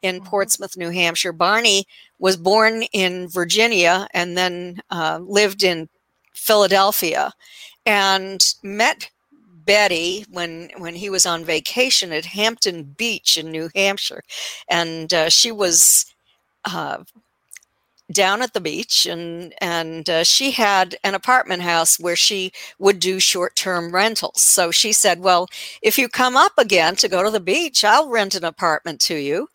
in 0.00 0.16
mm-hmm. 0.16 0.26
Portsmouth, 0.26 0.76
New 0.76 0.90
Hampshire. 0.90 1.32
Barney 1.32 1.84
was 2.18 2.36
born 2.36 2.82
in 2.92 3.28
Virginia 3.28 4.08
and 4.14 4.36
then 4.36 4.80
uh, 4.90 5.20
lived 5.22 5.62
in 5.62 5.88
Philadelphia 6.34 7.32
and 7.84 8.42
met 8.62 9.10
Betty 9.64 10.24
when 10.28 10.70
when 10.78 10.94
he 10.96 11.08
was 11.08 11.24
on 11.24 11.44
vacation 11.44 12.12
at 12.12 12.24
Hampton 12.24 12.82
Beach 12.82 13.36
in 13.36 13.52
New 13.52 13.70
Hampshire, 13.76 14.22
and 14.68 15.12
uh, 15.14 15.28
she 15.28 15.52
was 15.52 16.06
uh, 16.64 16.98
down 18.12 18.42
at 18.42 18.52
the 18.52 18.60
beach 18.60 19.06
and 19.06 19.54
and 19.60 20.08
uh, 20.10 20.24
she 20.24 20.50
had 20.50 20.96
an 21.04 21.14
apartment 21.14 21.62
house 21.62 21.98
where 21.98 22.16
she 22.16 22.52
would 22.78 22.98
do 23.00 23.18
short-term 23.18 23.94
rentals. 23.94 24.42
So 24.42 24.70
she 24.70 24.92
said 24.92 25.20
well 25.20 25.48
if 25.82 25.98
you 25.98 26.08
come 26.08 26.36
up 26.36 26.52
again 26.58 26.96
to 26.96 27.08
go 27.08 27.22
to 27.22 27.30
the 27.30 27.40
beach 27.40 27.84
i'll 27.84 28.08
rent 28.10 28.34
an 28.34 28.44
apartment 28.44 29.00
to 29.02 29.16
you. 29.16 29.48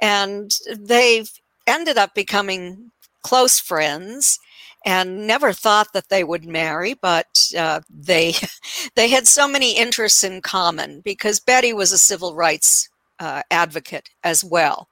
And 0.00 0.52
they 0.76 1.24
ended 1.66 1.98
up 1.98 2.14
becoming 2.14 2.90
close 3.22 3.58
friends 3.60 4.38
and 4.86 5.26
never 5.26 5.52
thought 5.52 5.92
that 5.92 6.08
they 6.08 6.24
would 6.24 6.44
marry 6.46 6.94
but 6.94 7.26
uh, 7.58 7.80
they 7.90 8.34
they 8.96 9.08
had 9.08 9.26
so 9.28 9.48
many 9.48 9.76
interests 9.76 10.24
in 10.24 10.40
common 10.40 11.00
because 11.00 11.40
betty 11.40 11.72
was 11.72 11.92
a 11.92 11.98
civil 11.98 12.34
rights 12.34 12.88
uh, 13.20 13.42
advocate 13.50 14.08
as 14.24 14.44
well 14.44 14.88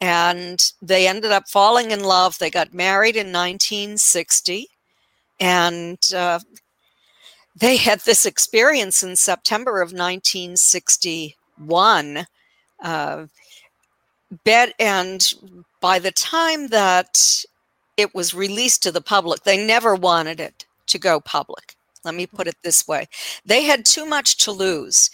and 0.00 0.72
they 0.82 1.08
ended 1.08 1.32
up 1.32 1.48
falling 1.48 1.90
in 1.90 2.04
love. 2.04 2.38
They 2.38 2.50
got 2.50 2.74
married 2.74 3.16
in 3.16 3.32
1960, 3.32 4.68
and 5.40 5.98
uh, 6.14 6.40
they 7.56 7.76
had 7.76 8.00
this 8.00 8.26
experience 8.26 9.02
in 9.02 9.16
September 9.16 9.80
of 9.80 9.92
1961. 9.92 12.26
Uh, 12.82 13.26
bet, 14.44 14.74
and 14.78 15.32
by 15.80 15.98
the 15.98 16.10
time 16.10 16.68
that 16.68 17.44
it 17.96 18.14
was 18.14 18.34
released 18.34 18.82
to 18.82 18.92
the 18.92 19.00
public, 19.00 19.44
they 19.44 19.64
never 19.64 19.94
wanted 19.94 20.40
it 20.40 20.66
to 20.86 20.98
go 20.98 21.20
public. 21.20 21.76
Let 22.04 22.14
me 22.14 22.26
put 22.26 22.46
it 22.46 22.56
this 22.62 22.86
way 22.86 23.08
they 23.44 23.62
had 23.62 23.84
too 23.84 24.04
much 24.04 24.36
to 24.44 24.52
lose. 24.52 25.10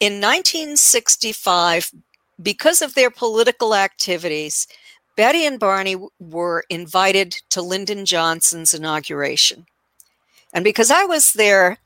In 0.00 0.14
1965, 0.14 1.92
because 2.40 2.82
of 2.82 2.94
their 2.94 3.10
political 3.10 3.74
activities, 3.74 4.66
Betty 5.16 5.44
and 5.44 5.60
Barney 5.60 5.96
were 6.18 6.64
invited 6.70 7.32
to 7.50 7.60
Lyndon 7.62 8.04
Johnson's 8.06 8.72
inauguration. 8.72 9.66
And 10.54 10.64
because 10.64 10.90
I 10.90 11.04
was 11.04 11.32
their 11.32 11.78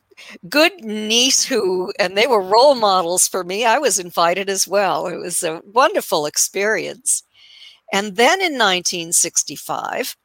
good 0.48 0.72
niece 0.84 1.44
who, 1.44 1.92
and 1.98 2.16
they 2.16 2.26
were 2.26 2.40
role 2.40 2.74
models 2.74 3.28
for 3.28 3.44
me, 3.44 3.64
I 3.64 3.78
was 3.78 3.98
invited 3.98 4.48
as 4.48 4.66
well. 4.66 5.06
It 5.06 5.18
was 5.18 5.42
a 5.42 5.62
wonderful 5.72 6.26
experience. 6.26 7.22
And 7.92 8.16
then 8.16 8.40
in 8.40 8.54
1965, 8.54 10.16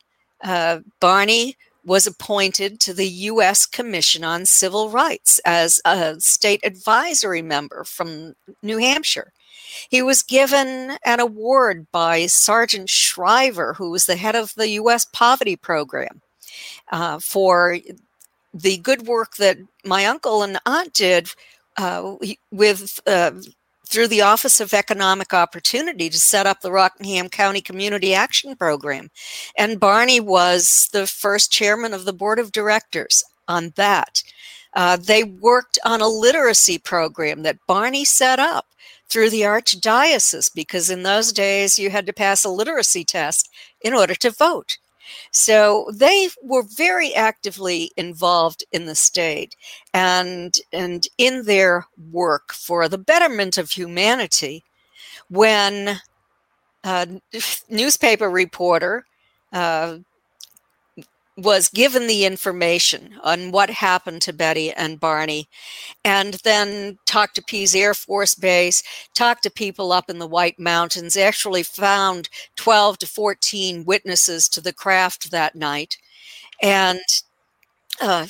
uh, 0.43 0.79
Barney 0.99 1.57
was 1.83 2.05
appointed 2.05 2.79
to 2.79 2.93
the 2.93 3.07
U.S. 3.07 3.65
Commission 3.65 4.23
on 4.23 4.45
Civil 4.45 4.89
Rights 4.89 5.39
as 5.45 5.81
a 5.85 6.19
state 6.19 6.61
advisory 6.63 7.41
member 7.41 7.83
from 7.83 8.35
New 8.61 8.77
Hampshire. 8.77 9.33
He 9.89 10.01
was 10.01 10.23
given 10.23 10.97
an 11.05 11.19
award 11.19 11.87
by 11.91 12.27
Sargent 12.27 12.89
Shriver, 12.89 13.73
who 13.73 13.91
was 13.91 14.05
the 14.05 14.15
head 14.15 14.35
of 14.35 14.53
the 14.55 14.69
U.S. 14.69 15.05
Poverty 15.05 15.55
Program, 15.55 16.21
uh, 16.91 17.19
for 17.19 17.77
the 18.53 18.77
good 18.77 19.07
work 19.07 19.37
that 19.37 19.57
my 19.85 20.05
uncle 20.05 20.43
and 20.43 20.59
aunt 20.65 20.93
did 20.93 21.31
uh, 21.77 22.15
with 22.51 22.99
uh, 23.07 23.31
through 23.91 24.07
the 24.07 24.21
Office 24.21 24.61
of 24.61 24.73
Economic 24.73 25.33
Opportunity 25.33 26.09
to 26.09 26.17
set 26.17 26.47
up 26.47 26.61
the 26.61 26.71
Rockingham 26.71 27.27
County 27.27 27.59
Community 27.59 28.13
Action 28.13 28.55
Program. 28.55 29.11
And 29.57 29.81
Barney 29.81 30.21
was 30.21 30.87
the 30.93 31.05
first 31.05 31.51
chairman 31.51 31.93
of 31.93 32.05
the 32.05 32.13
board 32.13 32.39
of 32.39 32.53
directors 32.53 33.21
on 33.49 33.73
that. 33.75 34.23
Uh, 34.73 34.97
they 34.97 35.23
worked 35.23 35.77
on 35.83 36.01
a 36.01 36.07
literacy 36.07 36.77
program 36.77 37.43
that 37.43 37.65
Barney 37.67 38.05
set 38.05 38.39
up 38.39 38.67
through 39.09 39.29
the 39.29 39.41
archdiocese 39.41 40.49
because 40.53 40.89
in 40.89 41.03
those 41.03 41.33
days 41.33 41.77
you 41.77 41.89
had 41.89 42.05
to 42.05 42.13
pass 42.13 42.45
a 42.45 42.49
literacy 42.49 43.03
test 43.03 43.49
in 43.81 43.93
order 43.93 44.15
to 44.15 44.31
vote. 44.31 44.77
So 45.31 45.89
they 45.93 46.29
were 46.41 46.63
very 46.63 47.13
actively 47.13 47.91
involved 47.97 48.63
in 48.71 48.85
the 48.85 48.95
state 48.95 49.55
and, 49.93 50.57
and 50.71 51.05
in 51.17 51.43
their 51.45 51.85
work 52.11 52.53
for 52.53 52.87
the 52.87 52.97
betterment 52.97 53.57
of 53.57 53.71
humanity. 53.71 54.63
When 55.29 55.99
a 56.83 57.07
newspaper 57.69 58.29
reporter 58.29 59.05
uh, 59.51 59.97
was 61.41 61.69
given 61.69 62.07
the 62.07 62.25
information 62.25 63.15
on 63.23 63.51
what 63.51 63.69
happened 63.69 64.21
to 64.23 64.33
Betty 64.33 64.71
and 64.71 64.99
Barney, 64.99 65.47
and 66.03 66.35
then 66.43 66.97
talked 67.05 67.35
to 67.35 67.43
Pease 67.43 67.75
Air 67.75 67.93
Force 67.93 68.35
Base, 68.35 68.83
talked 69.13 69.43
to 69.43 69.51
people 69.51 69.91
up 69.91 70.09
in 70.09 70.19
the 70.19 70.27
White 70.27 70.59
Mountains, 70.59 71.17
actually 71.17 71.63
found 71.63 72.29
12 72.55 72.99
to 72.99 73.07
14 73.07 73.85
witnesses 73.85 74.47
to 74.49 74.61
the 74.61 74.73
craft 74.73 75.31
that 75.31 75.55
night, 75.55 75.97
and 76.61 77.01
uh, 77.99 78.27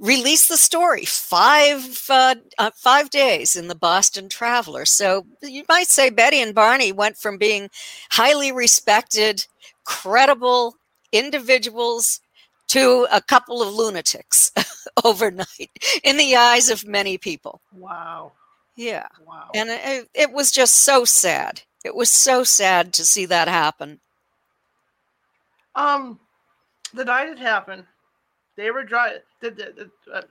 released 0.00 0.48
the 0.48 0.56
story 0.56 1.04
five 1.04 2.04
uh, 2.08 2.34
uh, 2.58 2.70
five 2.74 3.10
days 3.10 3.56
in 3.56 3.68
the 3.68 3.74
Boston 3.74 4.28
Traveler. 4.28 4.84
So 4.84 5.26
you 5.42 5.64
might 5.68 5.88
say 5.88 6.10
Betty 6.10 6.40
and 6.40 6.54
Barney 6.54 6.92
went 6.92 7.16
from 7.16 7.38
being 7.38 7.70
highly 8.10 8.52
respected, 8.52 9.46
credible 9.84 10.74
individuals 11.12 12.20
to 12.68 13.06
a 13.12 13.20
couple 13.20 13.62
of 13.62 13.72
lunatics 13.74 14.52
overnight 15.04 15.70
in 16.02 16.16
the 16.16 16.36
eyes 16.36 16.70
of 16.70 16.86
many 16.86 17.18
people. 17.18 17.60
Wow. 17.72 18.32
Yeah. 18.76 19.06
Wow. 19.26 19.50
And 19.54 19.70
it, 19.70 20.08
it, 20.14 20.32
was 20.32 20.50
just 20.50 20.74
so 20.74 21.04
sad. 21.04 21.62
It 21.84 21.94
was 21.94 22.12
so 22.12 22.44
sad 22.44 22.92
to 22.94 23.04
see 23.04 23.26
that 23.26 23.48
happen. 23.48 24.00
Um, 25.74 26.18
the 26.92 27.04
night 27.04 27.28
it 27.28 27.38
happened, 27.38 27.84
they 28.56 28.70
were 28.70 28.84
driving. 28.84 29.20
They, 29.40 29.50
they, 29.50 29.66
uh, 30.12 30.22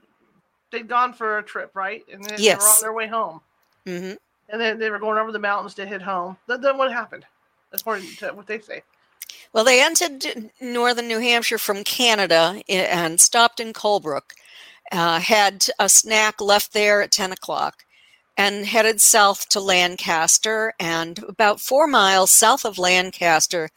they'd 0.72 0.88
gone 0.88 1.12
for 1.12 1.38
a 1.38 1.42
trip, 1.42 1.70
right? 1.74 2.04
And 2.12 2.24
then 2.24 2.38
yes. 2.38 2.58
they 2.58 2.64
were 2.64 2.68
on 2.68 2.76
their 2.80 2.92
way 2.92 3.06
home. 3.06 3.40
Mm-hmm. 3.86 4.14
And 4.50 4.60
then 4.60 4.78
they 4.78 4.90
were 4.90 4.98
going 4.98 5.18
over 5.18 5.32
the 5.32 5.38
mountains 5.38 5.74
to 5.74 5.86
hit 5.86 6.02
home. 6.02 6.36
Then, 6.46 6.60
then 6.60 6.76
what 6.76 6.92
happened? 6.92 7.24
According 7.72 8.08
to 8.16 8.28
what 8.28 8.46
they 8.46 8.60
say. 8.60 8.82
Well, 9.54 9.62
they 9.62 9.80
entered 9.80 10.50
northern 10.60 11.06
New 11.06 11.20
Hampshire 11.20 11.58
from 11.58 11.84
Canada 11.84 12.60
and 12.68 13.20
stopped 13.20 13.60
in 13.60 13.72
Colebrook, 13.72 14.32
uh, 14.90 15.20
had 15.20 15.68
a 15.78 15.88
snack 15.88 16.40
left 16.40 16.72
there 16.72 17.02
at 17.02 17.12
10 17.12 17.30
o'clock, 17.30 17.84
and 18.36 18.66
headed 18.66 19.00
south 19.00 19.48
to 19.50 19.60
Lancaster. 19.60 20.74
And 20.80 21.20
about 21.28 21.60
four 21.60 21.86
miles 21.86 22.32
south 22.32 22.64
of 22.64 22.78
Lancaster, 22.78 23.70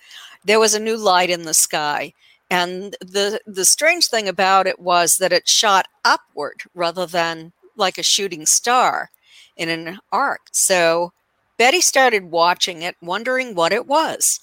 there 0.43 0.59
was 0.59 0.73
a 0.73 0.79
new 0.79 0.97
light 0.97 1.29
in 1.29 1.43
the 1.43 1.53
sky. 1.53 2.13
And 2.49 2.95
the, 2.99 3.39
the 3.45 3.65
strange 3.65 4.07
thing 4.07 4.27
about 4.27 4.65
it 4.65 4.79
was 4.79 5.17
that 5.17 5.31
it 5.31 5.47
shot 5.47 5.87
upward 6.03 6.63
rather 6.73 7.05
than 7.05 7.53
like 7.75 7.99
a 7.99 8.03
shooting 8.03 8.47
star 8.47 9.11
in 9.55 9.69
an 9.69 9.99
arc. 10.11 10.41
So 10.51 11.13
Betty 11.55 11.81
started 11.81 12.31
watching 12.31 12.81
it, 12.81 12.95
wondering 12.99 13.53
what 13.53 13.71
it 13.71 13.85
was 13.85 14.39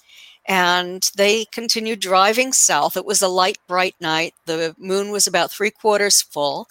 and 0.47 1.09
they 1.15 1.45
continued 1.45 1.99
driving 1.99 2.53
south. 2.53 2.95
It 2.95 3.05
was 3.05 3.21
a 3.21 3.27
light, 3.27 3.57
bright 3.67 3.95
night. 3.99 4.35
The 4.45 4.75
moon 4.77 5.11
was 5.11 5.25
about 5.25 5.51
three 5.51 5.71
quarters 5.71 6.21
full, 6.21 6.67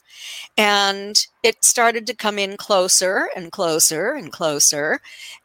and 0.57 1.27
it 1.43 1.65
started 1.65 2.07
to 2.07 2.15
come 2.15 2.39
in 2.39 2.57
closer 2.57 3.29
and 3.35 3.51
closer 3.51 4.13
and 4.13 4.31
closer. 4.33 5.01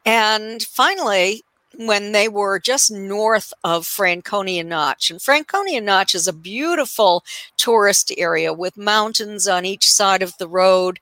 And 0.06 0.62
finally, 0.62 1.42
when 1.76 2.12
they 2.12 2.28
were 2.28 2.58
just 2.58 2.90
north 2.90 3.52
of 3.64 3.86
Franconia 3.86 4.64
Notch, 4.64 5.10
and 5.10 5.20
Franconia 5.20 5.80
Notch 5.80 6.14
is 6.14 6.28
a 6.28 6.32
beautiful 6.32 7.24
tourist 7.56 8.12
area 8.16 8.52
with 8.52 8.76
mountains 8.76 9.48
on 9.48 9.64
each 9.64 9.90
side 9.90 10.22
of 10.22 10.36
the 10.38 10.48
road. 10.48 11.00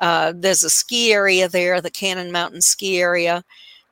Uh, 0.00 0.32
there's 0.34 0.62
a 0.62 0.70
ski 0.70 1.12
area 1.12 1.48
there, 1.48 1.80
the 1.80 1.90
Cannon 1.90 2.30
Mountain 2.30 2.62
ski 2.62 3.00
area. 3.00 3.44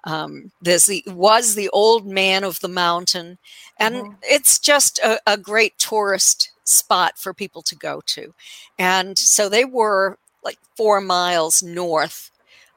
Um, 0.07 0.53
there's 0.63 0.87
the 0.87 1.03
was 1.07 1.55
the 1.55 1.69
old 1.71 2.07
man 2.07 2.45
of 2.45 2.61
the 2.61 2.69
mountain, 2.69 3.39
and 3.79 3.97
mm-hmm. 3.97 4.13
it's 4.23 4.59
just 4.59 4.99
a, 5.01 5.21
a 5.27 5.37
great 5.37 5.77
tourist 5.79 6.53
spot 6.65 7.19
for 7.19 7.35
people 7.35 7.61
to 7.63 7.75
go 7.75 8.01
to. 8.07 8.33
And 8.79 9.19
so 9.19 9.49
they 9.49 9.65
were 9.65 10.19
like 10.45 10.59
four 10.77 11.01
miles 11.01 11.63
north 11.63 12.31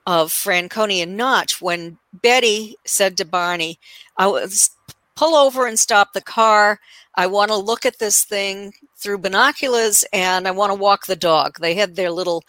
of 0.08 0.32
Franconia 0.32 1.06
Notch 1.06 1.62
when 1.62 2.00
Betty 2.12 2.76
said 2.84 3.16
to 3.18 3.26
Barney, 3.26 3.78
I 4.18 4.28
was 4.28 4.72
pull 5.16 5.36
over 5.36 5.68
and 5.68 5.78
stop 5.78 6.14
the 6.14 6.22
car. 6.22 6.80
I 7.16 7.28
want 7.28 7.50
to 7.50 7.58
look 7.58 7.86
at 7.86 8.00
this 8.00 8.24
thing 8.24 8.74
through 8.96 9.20
binoculars 9.20 10.06
and 10.14 10.48
I 10.48 10.52
want 10.52 10.72
to 10.72 10.80
walk 10.80 11.06
the 11.06 11.16
dog. 11.16 11.60
They 11.60 11.76
had 11.76 11.96
their 11.96 12.10
little 12.10 12.44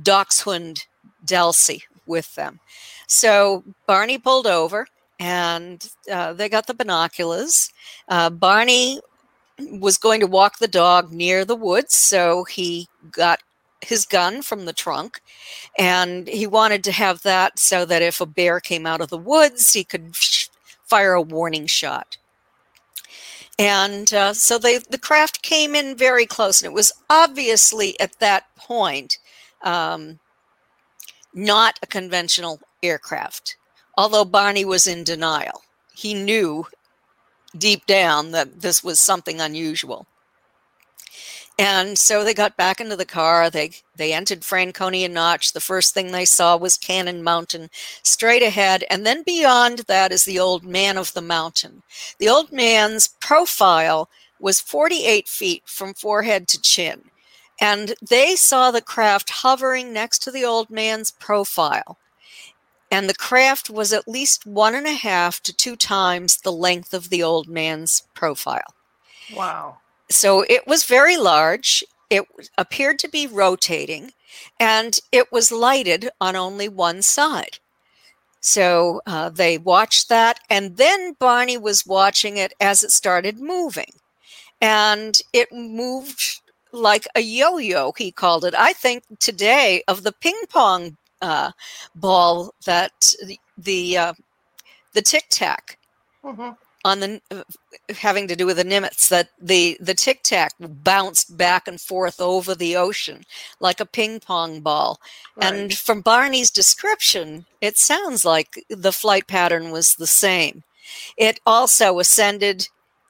dachshund 0.00 0.86
Delsey 1.26 1.82
with 2.08 2.34
them. 2.34 2.60
So 3.06 3.62
Barney 3.86 4.18
pulled 4.18 4.46
over 4.46 4.86
and 5.20 5.88
uh, 6.10 6.32
they 6.32 6.48
got 6.48 6.66
the 6.66 6.74
binoculars. 6.74 7.70
Uh, 8.08 8.30
Barney 8.30 9.00
was 9.58 9.96
going 9.96 10.20
to 10.20 10.26
walk 10.26 10.58
the 10.58 10.68
dog 10.68 11.12
near 11.12 11.44
the 11.44 11.56
woods, 11.56 11.96
so 11.96 12.44
he 12.44 12.88
got 13.10 13.40
his 13.80 14.06
gun 14.06 14.42
from 14.42 14.64
the 14.64 14.72
trunk 14.72 15.20
and 15.78 16.28
he 16.28 16.46
wanted 16.46 16.82
to 16.84 16.92
have 16.92 17.22
that 17.22 17.58
so 17.58 17.84
that 17.84 18.02
if 18.02 18.20
a 18.20 18.26
bear 18.26 18.60
came 18.60 18.86
out 18.86 19.00
of 19.00 19.08
the 19.08 19.18
woods, 19.18 19.72
he 19.72 19.84
could 19.84 20.16
fire 20.84 21.12
a 21.12 21.22
warning 21.22 21.66
shot. 21.66 22.16
And 23.58 24.12
uh, 24.14 24.34
so 24.34 24.58
they, 24.58 24.78
the 24.78 24.98
craft 24.98 25.42
came 25.42 25.74
in 25.74 25.96
very 25.96 26.26
close, 26.26 26.62
and 26.62 26.70
it 26.70 26.74
was 26.74 26.92
obviously 27.10 27.98
at 27.98 28.18
that 28.20 28.44
point 28.56 29.18
um, 29.62 30.20
not 31.34 31.78
a 31.82 31.86
conventional 31.86 32.60
aircraft. 32.82 33.56
Although 33.96 34.24
Barney 34.24 34.64
was 34.64 34.86
in 34.86 35.04
denial, 35.04 35.62
he 35.94 36.14
knew 36.14 36.66
deep 37.56 37.86
down 37.86 38.30
that 38.32 38.60
this 38.60 38.84
was 38.84 39.00
something 39.00 39.40
unusual. 39.40 40.06
And 41.58 41.98
so 41.98 42.22
they 42.22 42.34
got 42.34 42.56
back 42.56 42.80
into 42.80 42.94
the 42.94 43.04
car. 43.04 43.50
They 43.50 43.72
they 43.96 44.12
entered 44.12 44.44
Franconia 44.44 45.08
Notch. 45.08 45.52
The 45.52 45.60
first 45.60 45.92
thing 45.92 46.12
they 46.12 46.24
saw 46.24 46.56
was 46.56 46.78
Cannon 46.78 47.24
Mountain 47.24 47.70
straight 48.04 48.44
ahead. 48.44 48.84
And 48.88 49.04
then 49.04 49.24
beyond 49.24 49.80
that 49.88 50.12
is 50.12 50.24
the 50.24 50.38
old 50.38 50.62
man 50.62 50.96
of 50.96 51.12
the 51.14 51.20
mountain. 51.20 51.82
The 52.20 52.28
old 52.28 52.52
man's 52.52 53.08
profile 53.08 54.08
was 54.38 54.60
48 54.60 55.26
feet 55.26 55.62
from 55.66 55.94
forehead 55.94 56.46
to 56.48 56.60
chin. 56.60 57.10
And 57.60 57.94
they 58.06 58.36
saw 58.36 58.70
the 58.70 58.82
craft 58.82 59.30
hovering 59.30 59.92
next 59.92 60.20
to 60.20 60.30
the 60.30 60.44
old 60.44 60.70
man's 60.70 61.10
profile 61.10 61.98
and 62.90 63.08
the 63.08 63.14
craft 63.14 63.68
was 63.68 63.92
at 63.92 64.08
least 64.08 64.46
one 64.46 64.74
and 64.74 64.86
a 64.86 64.92
half 64.92 65.42
to 65.42 65.52
two 65.52 65.76
times 65.76 66.38
the 66.38 66.52
length 66.52 66.94
of 66.94 67.10
the 67.10 67.22
old 67.22 67.48
man's 67.48 68.02
profile. 68.14 68.74
Wow. 69.34 69.78
So 70.10 70.44
it 70.48 70.66
was 70.66 70.84
very 70.84 71.16
large. 71.16 71.84
It 72.08 72.24
appeared 72.56 72.98
to 73.00 73.08
be 73.08 73.26
rotating, 73.26 74.12
and 74.58 74.98
it 75.12 75.30
was 75.30 75.52
lighted 75.52 76.08
on 76.20 76.34
only 76.34 76.68
one 76.68 77.02
side. 77.02 77.58
So 78.40 79.02
uh, 79.06 79.28
they 79.28 79.58
watched 79.58 80.08
that, 80.08 80.40
and 80.48 80.78
then 80.78 81.14
Barney 81.18 81.58
was 81.58 81.84
watching 81.86 82.38
it 82.38 82.54
as 82.58 82.82
it 82.82 82.90
started 82.90 83.38
moving. 83.38 83.92
And 84.60 85.20
it 85.34 85.52
moved 85.52 86.40
like 86.72 87.06
a 87.14 87.20
yo 87.20 87.58
yo, 87.58 87.92
he 87.96 88.10
called 88.12 88.44
it. 88.44 88.54
I 88.54 88.72
think 88.72 89.04
today 89.18 89.82
of 89.88 90.02
the 90.02 90.12
ping 90.12 90.40
pong 90.48 90.96
uh, 91.20 91.52
ball 91.94 92.54
that 92.64 93.14
the 93.24 93.38
the, 93.56 93.96
uh, 93.98 94.12
the 94.92 95.02
tic 95.02 95.26
tac. 95.30 95.78
Mm-hmm. 96.24 96.50
on 96.84 97.00
the 97.00 97.20
uh, 97.30 97.42
having 97.96 98.26
to 98.28 98.34
do 98.36 98.44
with 98.44 98.56
the 98.56 98.64
Nimitz 98.64 99.08
that 99.08 99.28
the 99.40 99.78
the 99.80 99.94
tic 99.94 100.22
tac 100.24 100.52
bounced 100.58 101.36
back 101.36 101.68
and 101.68 101.80
forth 101.80 102.20
over 102.20 102.54
the 102.54 102.76
ocean 102.76 103.22
like 103.60 103.80
a 103.80 103.86
ping 103.86 104.18
pong 104.20 104.60
ball. 104.60 105.00
Right. 105.36 105.54
And 105.54 105.72
from 105.72 106.00
Barney's 106.00 106.50
description, 106.50 107.46
it 107.60 107.78
sounds 107.78 108.24
like 108.24 108.64
the 108.68 108.92
flight 108.92 109.28
pattern 109.28 109.70
was 109.70 109.94
the 109.94 110.08
same. 110.08 110.64
It 111.16 111.40
also 111.46 111.98
ascended 111.98 112.68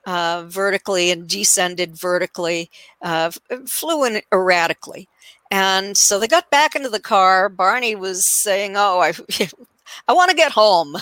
uh, 0.08 0.42
vertically 0.46 1.10
and 1.10 1.28
descended 1.28 1.94
vertically, 1.94 2.70
uh, 3.02 3.30
flew 3.66 4.04
in 4.04 4.22
erratically. 4.32 5.06
And 5.50 5.98
so 5.98 6.18
they 6.18 6.26
got 6.26 6.50
back 6.50 6.74
into 6.74 6.88
the 6.88 6.98
car. 6.98 7.50
Barney 7.50 7.94
was 7.94 8.26
saying, 8.26 8.72
"Oh, 8.74 9.00
I, 9.00 9.12
I 10.08 10.14
want 10.14 10.30
to 10.30 10.36
get 10.36 10.52
home." 10.52 10.96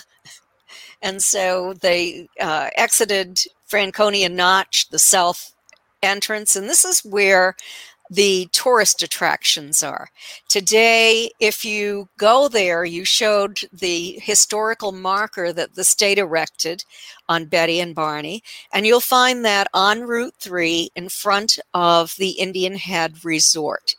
And 1.01 1.23
so 1.23 1.75
they 1.75 2.29
uh, 2.41 2.71
exited 2.75 3.45
Franconia 3.67 4.29
Notch, 4.29 4.89
the 4.91 4.99
south 4.99 5.55
entrance, 6.03 6.57
and 6.57 6.69
this 6.69 6.85
is 6.85 7.05
where 7.05 7.55
the 8.11 8.49
tourist 8.53 9.03
attractions 9.03 9.83
are. 9.83 10.09
Today, 10.49 11.31
if 11.41 11.65
you 11.65 12.09
go 12.19 12.49
there, 12.49 12.85
you 12.85 13.05
showed 13.05 13.61
the 13.73 14.19
historical 14.23 14.93
marker 14.93 15.53
that 15.53 15.75
the 15.75 15.85
state 15.85 16.19
erected 16.19 16.85
on 17.29 17.47
Betty 17.47 17.81
and 17.81 17.95
Barney, 17.95 18.43
and 18.73 18.87
you'll 18.87 19.01
find 19.01 19.45
that 19.45 19.69
on 19.75 20.03
Route 20.03 20.35
3 20.39 20.91
in 20.95 21.09
front 21.09 21.59
of 21.75 22.15
the 22.17 22.31
Indian 22.31 22.77
Head 22.77 23.25
Resort. 23.25 23.97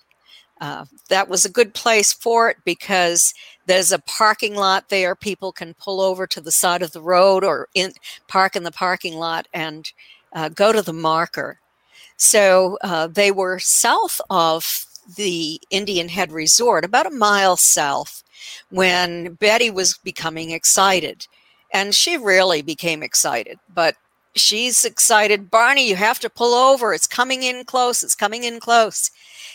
Uh, 0.59 0.85
that 1.09 1.29
was 1.29 1.45
a 1.45 1.51
good 1.51 1.73
place 1.73 2.11
for 2.11 2.49
it 2.49 2.57
because 2.65 3.33
there's 3.67 3.91
a 3.91 3.99
parking 3.99 4.55
lot 4.55 4.89
there. 4.89 5.15
People 5.15 5.51
can 5.51 5.75
pull 5.75 6.01
over 6.01 6.25
to 6.25 6.41
the 6.41 6.51
side 6.51 6.81
of 6.81 6.93
the 6.93 7.01
road 7.01 7.43
or 7.43 7.67
in, 7.75 7.91
park 8.27 8.55
in 8.55 8.63
the 8.63 8.71
parking 8.71 9.15
lot 9.15 9.47
and 9.53 9.91
uh, 10.33 10.49
go 10.49 10.71
to 10.71 10.81
the 10.81 10.93
marker. 10.93 11.59
So 12.17 12.77
uh, 12.81 13.07
they 13.07 13.31
were 13.31 13.59
south 13.59 14.19
of 14.29 14.85
the 15.15 15.61
Indian 15.69 16.09
Head 16.09 16.31
Resort, 16.31 16.83
about 16.83 17.05
a 17.05 17.11
mile 17.11 17.55
south, 17.55 18.23
when 18.69 19.33
Betty 19.33 19.69
was 19.69 19.97
becoming 20.03 20.51
excited. 20.51 21.27
And 21.73 21.95
she 21.95 22.17
really 22.17 22.61
became 22.61 23.03
excited, 23.03 23.59
but 23.73 23.95
she's 24.35 24.83
excited. 24.83 25.49
Barney, 25.49 25.87
you 25.87 25.95
have 25.95 26.19
to 26.19 26.29
pull 26.29 26.53
over. 26.53 26.93
It's 26.93 27.07
coming 27.07 27.43
in 27.43 27.63
close. 27.65 28.03
It's 28.03 28.15
coming 28.15 28.43
in 28.43 28.59
close. 28.59 29.11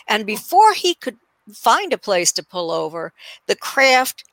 And 0.08 0.26
before 0.26 0.72
he 0.74 0.94
could 0.94 1.16
find 1.52 1.92
a 1.92 1.98
place 1.98 2.32
to 2.32 2.44
pull 2.44 2.70
over, 2.70 3.12
the 3.46 3.56
craft 3.56 4.24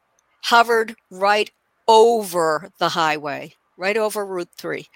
hovered 0.43 0.95
right 1.09 1.51
over 1.87 2.71
the 2.79 2.89
highway, 2.89 3.53
right 3.77 3.97
over 3.97 4.25
Route 4.25 4.49
3. 4.57 4.87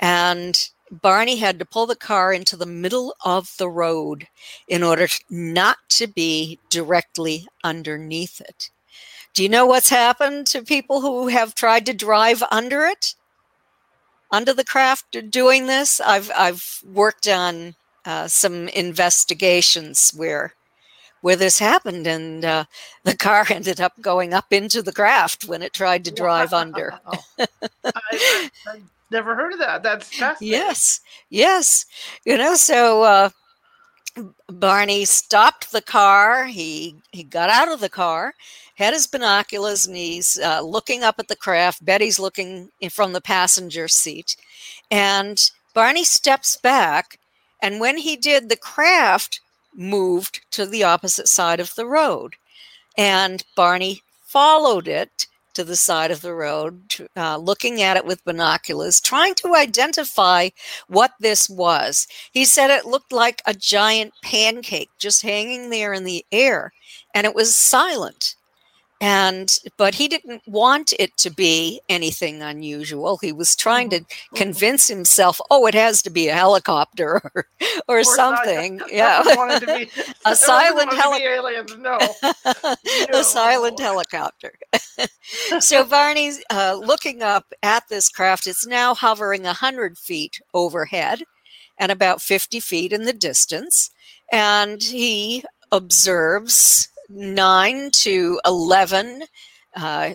And 0.00 0.68
Barney 0.90 1.36
had 1.36 1.58
to 1.58 1.64
pull 1.64 1.86
the 1.86 1.96
car 1.96 2.32
into 2.32 2.56
the 2.56 2.66
middle 2.66 3.14
of 3.24 3.56
the 3.58 3.68
road 3.68 4.28
in 4.68 4.82
order 4.82 5.08
not 5.28 5.78
to 5.90 6.06
be 6.06 6.58
directly 6.70 7.46
underneath 7.64 8.40
it. 8.40 8.70
Do 9.34 9.42
you 9.42 9.48
know 9.48 9.66
what's 9.66 9.90
happened 9.90 10.46
to 10.48 10.62
people 10.62 11.00
who 11.00 11.28
have 11.28 11.54
tried 11.54 11.86
to 11.86 11.92
drive 11.92 12.42
under 12.50 12.86
it? 12.86 13.14
Under 14.30 14.52
the 14.52 14.64
craft 14.64 15.16
doing 15.30 15.66
this? 15.66 16.00
I've 16.00 16.30
I've 16.34 16.80
worked 16.84 17.28
on 17.28 17.74
uh, 18.04 18.28
some 18.28 18.68
investigations 18.68 20.12
where 20.16 20.54
where 21.20 21.36
this 21.36 21.58
happened, 21.58 22.06
and 22.06 22.44
uh, 22.44 22.64
the 23.04 23.16
car 23.16 23.46
ended 23.50 23.80
up 23.80 24.00
going 24.00 24.32
up 24.32 24.52
into 24.52 24.80
the 24.80 24.92
craft 24.92 25.44
when 25.44 25.62
it 25.62 25.72
tried 25.72 26.04
to 26.04 26.10
drive 26.10 26.52
wow. 26.52 26.58
under. 26.58 27.00
I, 27.38 28.50
I, 28.66 28.80
never 29.10 29.34
heard 29.34 29.52
of 29.52 29.58
that. 29.60 29.82
That's 29.82 30.08
fascinating. 30.08 30.58
Yes, 30.58 31.00
yes. 31.30 31.84
You 32.24 32.36
know, 32.38 32.54
so 32.54 33.02
uh, 33.02 33.30
Barney 34.48 35.04
stopped 35.04 35.72
the 35.72 35.82
car. 35.82 36.44
He 36.44 36.96
he 37.12 37.22
got 37.22 37.50
out 37.50 37.68
of 37.68 37.80
the 37.80 37.88
car, 37.88 38.34
had 38.76 38.94
his 38.94 39.06
binoculars, 39.06 39.86
and 39.86 39.96
he's 39.96 40.38
uh, 40.38 40.60
looking 40.60 41.02
up 41.02 41.16
at 41.18 41.28
the 41.28 41.36
craft. 41.36 41.84
Betty's 41.84 42.18
looking 42.18 42.70
from 42.90 43.12
the 43.12 43.20
passenger 43.20 43.88
seat, 43.88 44.36
and 44.90 45.50
Barney 45.74 46.04
steps 46.04 46.56
back. 46.56 47.18
And 47.62 47.80
when 47.80 47.96
he 47.98 48.16
did, 48.16 48.48
the 48.48 48.56
craft 48.56 49.40
moved 49.74 50.40
to 50.52 50.66
the 50.66 50.84
opposite 50.84 51.28
side 51.28 51.60
of 51.60 51.74
the 51.74 51.86
road. 51.86 52.36
And 52.96 53.44
Barney 53.54 54.02
followed 54.26 54.88
it 54.88 55.26
to 55.56 55.64
the 55.64 55.76
side 55.76 56.10
of 56.10 56.20
the 56.20 56.34
road, 56.34 57.08
uh, 57.16 57.36
looking 57.38 57.82
at 57.82 57.96
it 57.96 58.06
with 58.06 58.24
binoculars, 58.24 59.00
trying 59.00 59.34
to 59.36 59.56
identify 59.56 60.50
what 60.88 61.12
this 61.18 61.50
was. 61.50 62.06
He 62.30 62.44
said 62.44 62.70
it 62.70 62.86
looked 62.86 63.12
like 63.12 63.42
a 63.46 63.54
giant 63.54 64.14
pancake 64.22 64.90
just 64.98 65.22
hanging 65.22 65.70
there 65.70 65.92
in 65.92 66.04
the 66.04 66.24
air, 66.30 66.72
and 67.14 67.26
it 67.26 67.34
was 67.34 67.54
silent 67.54 68.35
and 69.00 69.58
but 69.76 69.94
he 69.94 70.08
didn't 70.08 70.42
want 70.46 70.94
it 70.98 71.16
to 71.18 71.30
be 71.30 71.80
anything 71.88 72.42
unusual. 72.42 73.18
He 73.18 73.32
was 73.32 73.54
trying 73.54 73.90
to 73.90 74.00
mm-hmm. 74.00 74.36
convince 74.36 74.88
himself 74.88 75.40
oh 75.50 75.66
it 75.66 75.74
has 75.74 76.02
to 76.02 76.10
be 76.10 76.28
a 76.28 76.34
helicopter 76.34 77.20
or, 77.34 77.46
or 77.88 78.04
something. 78.16 78.80
Yeah. 78.90 79.22
a 80.26 80.34
silent 80.34 80.92
helicopter 80.92 81.76
no. 81.78 81.98
no. 81.98 83.18
a 83.18 83.24
silent 83.24 83.78
helicopter. 83.80 84.52
So 85.60 85.84
barney's 85.84 86.42
uh, 86.50 86.78
looking 86.82 87.22
up 87.22 87.52
at 87.62 87.84
this 87.88 88.08
craft 88.08 88.46
it's 88.46 88.66
now 88.66 88.94
hovering 88.94 89.42
100 89.42 89.98
feet 89.98 90.40
overhead 90.54 91.22
and 91.78 91.92
about 91.92 92.22
50 92.22 92.60
feet 92.60 92.92
in 92.92 93.04
the 93.04 93.12
distance. 93.12 93.90
And 94.32 94.82
he 94.82 95.44
observes 95.70 96.88
9 97.08 97.90
to 97.92 98.40
11 98.44 99.24
uh, 99.74 100.14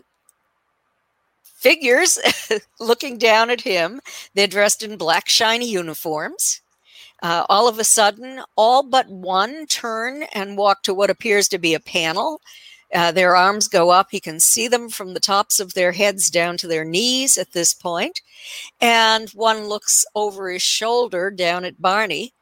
figures 1.44 2.20
looking 2.80 3.18
down 3.18 3.50
at 3.50 3.62
him. 3.62 4.02
They're 4.34 4.48
dressed 4.48 4.84
in 4.84 4.98
black, 4.98 5.30
shiny 5.30 5.70
uniforms. 5.70 6.62
Uh, 7.22 7.46
all 7.50 7.68
of 7.68 7.78
a 7.78 7.84
sudden, 7.84 8.42
all 8.58 8.82
but 8.82 9.08
one 9.08 9.68
turn 9.68 10.24
and 10.34 10.58
walk 10.58 10.82
to 10.84 10.94
what 10.94 11.12
appears 11.12 11.48
to 11.50 11.60
be 11.60 11.76
a 11.76 11.80
panel. 11.80 12.42
Uh, 12.94 13.12
their 13.12 13.36
arms 13.36 13.68
go 13.68 13.92
up. 13.92 14.08
He 14.10 14.20
can 14.20 14.40
see 14.40 14.68
them 14.68 14.90
from 14.90 15.14
the 15.14 15.20
tops 15.20 15.60
of 15.60 15.74
their 15.74 15.92
heads 15.92 16.30
down 16.30 16.58
to 16.58 16.68
their 16.68 16.84
knees 16.84 17.38
at 17.38 17.54
this 17.54 17.74
point. 17.74 18.22
And 18.82 19.30
one 19.30 19.66
looks 19.66 20.04
over 20.16 20.50
his 20.50 20.64
shoulder 20.64 21.30
down 21.30 21.64
at 21.64 21.82
Barney 21.82 22.34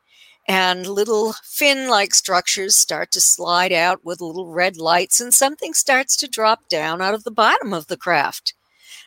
and 0.49 0.87
little 0.87 1.33
fin 1.43 1.87
like 1.89 2.11
structures 2.11 2.75
start 2.75 3.11
to 3.11 3.21
slide 3.21 3.71
out 3.71 4.03
with 4.03 4.19
little 4.19 4.47
red 4.47 4.77
lights, 4.77 5.21
and 5.21 5.31
something 5.31 5.75
starts 5.75 6.17
to 6.17 6.27
drop 6.27 6.67
down 6.67 7.03
out 7.03 7.13
of 7.13 7.23
the 7.23 7.31
bottom 7.31 7.71
of 7.71 7.85
the 7.85 7.95
craft. 7.95 8.55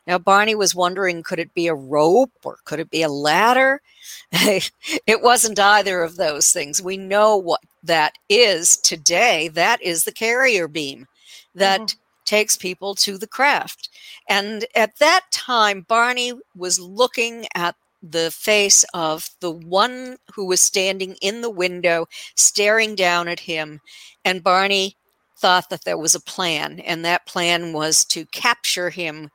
Now, 0.06 0.18
Barney 0.18 0.54
was 0.54 0.72
wondering 0.72 1.24
could 1.24 1.40
it 1.40 1.52
be 1.52 1.66
a 1.66 1.74
rope 1.74 2.30
or 2.44 2.58
could 2.64 2.78
it 2.78 2.90
be 2.90 3.02
a 3.02 3.08
ladder? 3.08 3.82
it 4.32 5.20
wasn't 5.20 5.58
either 5.58 6.02
of 6.02 6.16
those 6.16 6.50
things. 6.50 6.80
We 6.80 6.96
know 6.96 7.36
what 7.36 7.60
that 7.82 8.14
is 8.28 8.76
today. 8.76 9.48
That 9.48 9.82
is 9.82 10.04
the 10.04 10.12
carrier 10.12 10.68
beam 10.68 11.08
that 11.56 11.80
mm-hmm. 11.80 11.98
takes 12.24 12.56
people 12.56 12.94
to 12.96 13.18
the 13.18 13.26
craft. 13.26 13.88
And 14.28 14.64
at 14.76 14.98
that 14.98 15.22
time, 15.32 15.86
Barney 15.88 16.34
was 16.54 16.78
looking 16.78 17.46
at 17.56 17.74
the 18.02 18.30
face 18.30 18.84
of 18.92 19.30
the 19.40 19.50
one 19.50 20.18
who 20.34 20.46
was 20.46 20.60
standing 20.60 21.16
in 21.20 21.40
the 21.40 21.50
window 21.50 22.06
staring 22.34 22.94
down 22.94 23.28
at 23.28 23.40
him. 23.40 23.80
And 24.24 24.42
Barney 24.42 24.96
thought 25.36 25.70
that 25.70 25.84
there 25.84 25.98
was 25.98 26.14
a 26.14 26.20
plan, 26.20 26.80
and 26.80 27.04
that 27.04 27.26
plan 27.26 27.72
was 27.72 28.04
to 28.06 28.26
capture 28.26 28.90
him, 28.90 29.30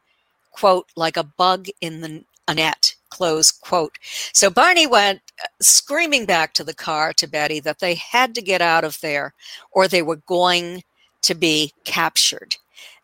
quote, 0.51 0.87
like 0.95 1.17
a 1.17 1.23
bug 1.23 1.67
in 1.81 2.01
the 2.01 2.23
a 2.47 2.55
net, 2.55 2.95
close 3.09 3.51
quote. 3.51 3.97
So 4.33 4.49
Barney 4.49 4.87
went 4.87 5.21
uh, 5.43 5.47
screaming 5.61 6.25
back 6.25 6.53
to 6.53 6.63
the 6.63 6.73
car 6.73 7.13
to 7.13 7.27
Betty 7.27 7.59
that 7.59 7.79
they 7.79 7.95
had 7.95 8.33
to 8.35 8.41
get 8.41 8.61
out 8.61 8.83
of 8.83 8.99
there 9.01 9.33
or 9.71 9.87
they 9.87 10.01
were 10.01 10.21
going 10.27 10.83
to 11.23 11.35
be 11.35 11.73
captured. 11.83 12.55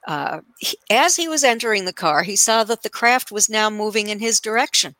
Uh, 0.08 0.42
as 0.90 1.16
he 1.16 1.28
was 1.28 1.44
entering 1.44 1.86
the 1.86 1.94
car, 1.94 2.24
he 2.24 2.36
saw 2.36 2.64
that 2.64 2.84
the 2.84 2.90
craft 2.90 3.32
was 3.32 3.50
now 3.50 3.70
moving 3.70 4.10
in 4.10 4.20
his 4.20 4.40
direction. 4.40 4.96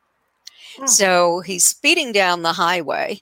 So 0.86 1.42
he's 1.42 1.66
speeding 1.66 2.12
down 2.12 2.42
the 2.42 2.54
highway 2.54 3.22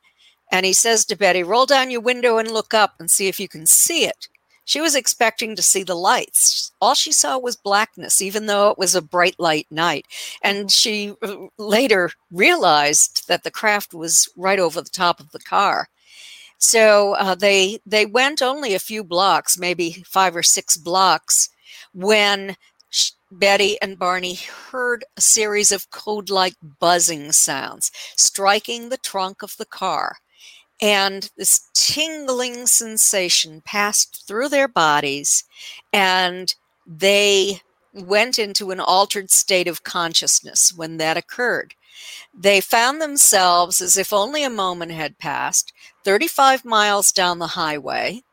and 0.51 0.65
he 0.65 0.73
says 0.73 1.05
to 1.05 1.15
Betty, 1.15 1.43
Roll 1.43 1.65
down 1.65 1.91
your 1.91 2.01
window 2.01 2.37
and 2.37 2.51
look 2.51 2.73
up 2.73 2.95
and 2.99 3.09
see 3.09 3.27
if 3.27 3.39
you 3.39 3.47
can 3.47 3.65
see 3.65 4.05
it. 4.05 4.27
She 4.65 4.79
was 4.79 4.95
expecting 4.95 5.55
to 5.55 5.61
see 5.61 5.83
the 5.83 5.95
lights. 5.95 6.71
All 6.79 6.93
she 6.93 7.11
saw 7.11 7.37
was 7.37 7.55
blackness, 7.55 8.21
even 8.21 8.45
though 8.45 8.69
it 8.69 8.77
was 8.77 8.95
a 8.95 9.01
bright 9.01 9.35
light 9.39 9.67
night. 9.71 10.05
And 10.43 10.65
mm. 10.65 10.71
she 10.71 11.13
uh, 11.21 11.47
later 11.57 12.11
realized 12.31 13.27
that 13.27 13.43
the 13.43 13.51
craft 13.51 13.93
was 13.93 14.29
right 14.37 14.59
over 14.59 14.81
the 14.81 14.89
top 14.89 15.19
of 15.19 15.31
the 15.31 15.39
car. 15.39 15.89
So 16.57 17.15
uh, 17.15 17.33
they 17.33 17.79
they 17.87 18.05
went 18.05 18.41
only 18.41 18.75
a 18.75 18.79
few 18.79 19.03
blocks, 19.03 19.57
maybe 19.57 20.03
five 20.05 20.35
or 20.35 20.43
six 20.43 20.77
blocks, 20.77 21.49
when 21.93 22.55
Betty 23.31 23.81
and 23.81 23.97
Barney 23.97 24.35
heard 24.35 25.05
a 25.15 25.21
series 25.21 25.71
of 25.71 25.89
code 25.89 26.29
like 26.29 26.55
buzzing 26.79 27.31
sounds 27.31 27.89
striking 28.17 28.89
the 28.89 28.97
trunk 28.97 29.41
of 29.41 29.55
the 29.57 29.65
car. 29.65 30.17
And 30.81 31.29
this 31.37 31.69
tingling 31.73 32.65
sensation 32.67 33.61
passed 33.61 34.25
through 34.27 34.49
their 34.49 34.67
bodies, 34.67 35.43
and 35.93 36.53
they 36.85 37.61
went 37.93 38.39
into 38.39 38.71
an 38.71 38.79
altered 38.79 39.31
state 39.31 39.67
of 39.67 39.83
consciousness 39.83 40.73
when 40.75 40.97
that 40.97 41.17
occurred. 41.17 41.75
They 42.33 42.61
found 42.61 43.01
themselves 43.01 43.79
as 43.79 43.95
if 43.95 44.11
only 44.11 44.43
a 44.43 44.49
moment 44.49 44.91
had 44.91 45.19
passed, 45.19 45.71
35 46.03 46.65
miles 46.65 47.11
down 47.11 47.39
the 47.39 47.47
highway. 47.47 48.23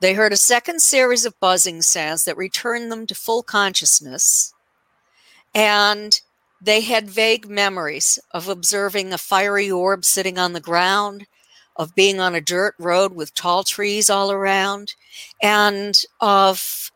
They 0.00 0.14
heard 0.14 0.32
a 0.32 0.36
second 0.36 0.80
series 0.80 1.24
of 1.24 1.38
buzzing 1.40 1.82
sounds 1.82 2.24
that 2.24 2.36
returned 2.36 2.90
them 2.90 3.06
to 3.06 3.14
full 3.14 3.42
consciousness. 3.42 4.54
And 5.54 6.20
they 6.60 6.80
had 6.80 7.10
vague 7.10 7.48
memories 7.48 8.18
of 8.30 8.48
observing 8.48 9.12
a 9.12 9.18
fiery 9.18 9.70
orb 9.70 10.04
sitting 10.04 10.38
on 10.38 10.52
the 10.52 10.60
ground, 10.60 11.26
of 11.76 11.94
being 11.94 12.20
on 12.20 12.34
a 12.34 12.40
dirt 12.40 12.74
road 12.78 13.14
with 13.14 13.34
tall 13.34 13.64
trees 13.64 14.08
all 14.08 14.30
around, 14.30 14.94
and 15.42 16.02
of 16.20 16.90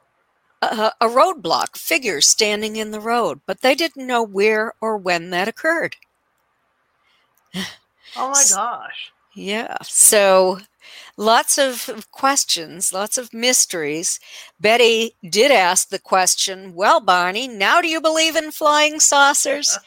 a, 0.62 0.92
a 1.00 1.06
roadblock, 1.06 1.76
figures 1.76 2.26
standing 2.26 2.76
in 2.76 2.90
the 2.90 3.00
road, 3.00 3.40
but 3.46 3.60
they 3.60 3.74
didn't 3.74 4.06
know 4.06 4.22
where 4.22 4.74
or 4.80 4.96
when 4.96 5.30
that 5.30 5.48
occurred. 5.48 5.96
Oh 8.16 8.30
my 8.30 8.44
gosh. 8.50 9.12
Yeah. 9.34 9.76
So 9.82 10.58
lots 11.16 11.58
of 11.58 12.06
questions, 12.10 12.92
lots 12.92 13.18
of 13.18 13.32
mysteries. 13.34 14.20
Betty 14.60 15.16
did 15.28 15.50
ask 15.50 15.88
the 15.88 15.98
question, 15.98 16.74
Well, 16.74 17.00
Barney, 17.00 17.48
now 17.48 17.80
do 17.80 17.88
you 17.88 18.00
believe 18.00 18.36
in 18.36 18.50
flying 18.50 19.00
saucers? 19.00 19.78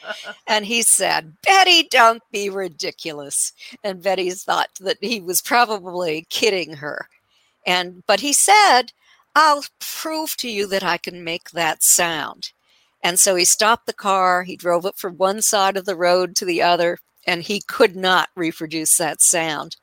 and 0.46 0.66
he 0.66 0.82
said, 0.82 1.36
Betty, 1.42 1.88
don't 1.90 2.22
be 2.30 2.50
ridiculous. 2.50 3.52
And 3.82 4.02
Betty 4.02 4.30
thought 4.30 4.70
that 4.80 4.98
he 5.00 5.20
was 5.20 5.42
probably 5.42 6.26
kidding 6.30 6.74
her. 6.74 7.08
And 7.66 8.02
but 8.06 8.20
he 8.20 8.32
said, 8.32 8.92
I'll 9.34 9.64
prove 9.80 10.36
to 10.38 10.48
you 10.50 10.66
that 10.68 10.82
I 10.82 10.98
can 10.98 11.24
make 11.24 11.50
that 11.50 11.82
sound. 11.82 12.52
And 13.02 13.18
so 13.18 13.34
he 13.34 13.44
stopped 13.44 13.86
the 13.86 13.92
car, 13.92 14.44
he 14.44 14.56
drove 14.56 14.84
it 14.84 14.96
from 14.96 15.16
one 15.16 15.42
side 15.42 15.76
of 15.76 15.86
the 15.86 15.96
road 15.96 16.36
to 16.36 16.44
the 16.44 16.62
other, 16.62 16.98
and 17.26 17.42
he 17.42 17.60
could 17.60 17.96
not 17.96 18.28
reproduce 18.36 18.96
that 18.98 19.20
sound. 19.20 19.76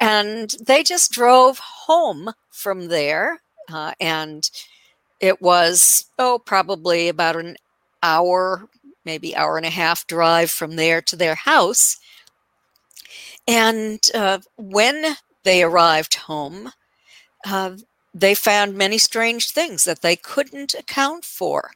And 0.00 0.54
they 0.64 0.82
just 0.82 1.12
drove 1.12 1.58
home 1.58 2.32
from 2.50 2.88
there. 2.88 3.40
Uh, 3.72 3.92
and 4.00 4.50
it 5.20 5.40
was, 5.40 6.06
oh, 6.18 6.38
probably 6.44 7.08
about 7.08 7.36
an 7.36 7.56
hour, 8.02 8.68
maybe 9.04 9.34
hour 9.34 9.56
and 9.56 9.66
a 9.66 9.70
half 9.70 10.06
drive 10.06 10.50
from 10.50 10.76
there 10.76 11.00
to 11.02 11.16
their 11.16 11.34
house. 11.34 11.96
And 13.46 14.00
uh, 14.14 14.38
when 14.56 15.16
they 15.44 15.62
arrived 15.62 16.14
home, 16.14 16.72
uh, 17.46 17.76
they 18.14 18.34
found 18.34 18.74
many 18.74 18.98
strange 18.98 19.50
things 19.50 19.84
that 19.84 20.02
they 20.02 20.16
couldn't 20.16 20.74
account 20.74 21.24
for. 21.24 21.72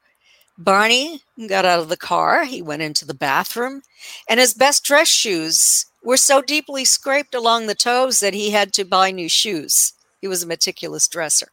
Barney 0.57 1.21
got 1.49 1.65
out 1.65 1.81
of 1.81 1.89
the 1.89 1.97
car, 1.97 2.45
he 2.45 2.61
went 2.63 2.83
into 2.83 3.05
the 3.05 3.15
bathroom, 3.15 3.83
and 4.29 4.41
his 4.41 4.55
best 4.55 4.85
dress 4.85 5.09
shoes 5.09 5.87
were 6.03 6.17
so 6.17 6.41
deeply 6.41 6.85
scraped 6.85 7.35
along 7.35 7.67
the 7.67 7.75
toes 7.75 8.21
that 8.21 8.35
he 8.35 8.51
had 8.51 8.73
to 8.75 8.85
buy 8.85 9.11
new 9.11 9.29
shoes. 9.29 9.93
He 10.21 10.29
was 10.29 10.43
a 10.43 10.47
meticulous 10.47 11.09
dresser. 11.09 11.49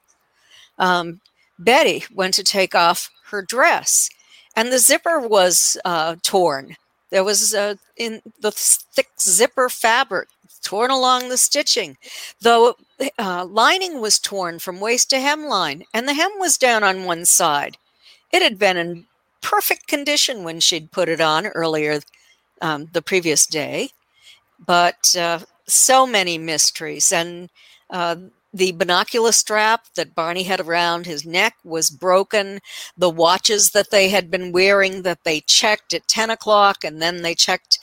Um, 0.78 1.22
Betty 1.58 2.04
went 2.14 2.34
to 2.36 2.44
take 2.44 2.76
off 2.76 3.10
her 3.30 3.42
dress, 3.42 4.10
and 4.56 4.72
the 4.72 4.80
zipper 4.80 5.20
was 5.20 5.78
uh, 5.86 6.16
torn. 6.22 6.76
There 7.12 7.24
was 7.24 7.54
uh, 7.54 7.76
in 7.96 8.22
the 8.42 8.52
thick 8.52 9.08
zipper 9.20 9.70
fabric 9.70 10.30
torn 10.64 10.92
along 10.92 11.30
the 11.30 11.38
stitching. 11.38 11.98
The 12.42 12.74
uh, 13.18 13.46
lining 13.46 14.02
was 14.02 14.20
torn 14.20 14.60
from 14.60 14.80
waist 14.80 15.10
to 15.12 15.18
hemline, 15.18 15.84
and 15.94 16.08
the 16.08 16.14
hem 16.14 16.32
was 16.40 16.58
down 16.58 16.84
on 16.84 17.06
one 17.06 17.26
side. 17.26 17.78
It 18.34 18.42
had 18.42 18.60
been 18.60 18.76
in 18.76 19.06
perfect 19.42 19.88
condition 19.88 20.44
when 20.44 20.60
she'd 20.60 20.92
put 20.92 21.08
it 21.08 21.22
on 21.22 21.46
earlier 21.48 22.00
um, 22.62 22.90
the 22.94 23.02
previous 23.02 23.46
day 23.46 23.92
but 24.60 25.16
uh, 25.16 25.40
so 25.68 26.06
many 26.06 26.38
mysteries. 26.38 27.12
And 27.12 27.50
uh, 27.90 28.16
the 28.54 28.72
binocular 28.72 29.32
strap 29.32 29.86
that 29.96 30.16
Barney 30.16 30.44
had 30.44 30.62
around 30.62 31.06
his 31.06 31.26
neck 31.26 31.56
was 31.64 31.90
broken. 31.90 32.60
The 32.98 33.10
watches 33.10 33.72
that 33.72 33.92
they 33.92 34.10
had 34.10 34.32
been 34.32 34.52
wearing 34.52 35.02
that 35.02 35.24
they 35.26 35.42
checked 35.42 35.94
at 35.94 36.08
10 36.08 36.30
o'clock 36.30 36.84
and 36.84 37.02
then 37.02 37.22
they 37.22 37.36
checked, 37.36 37.80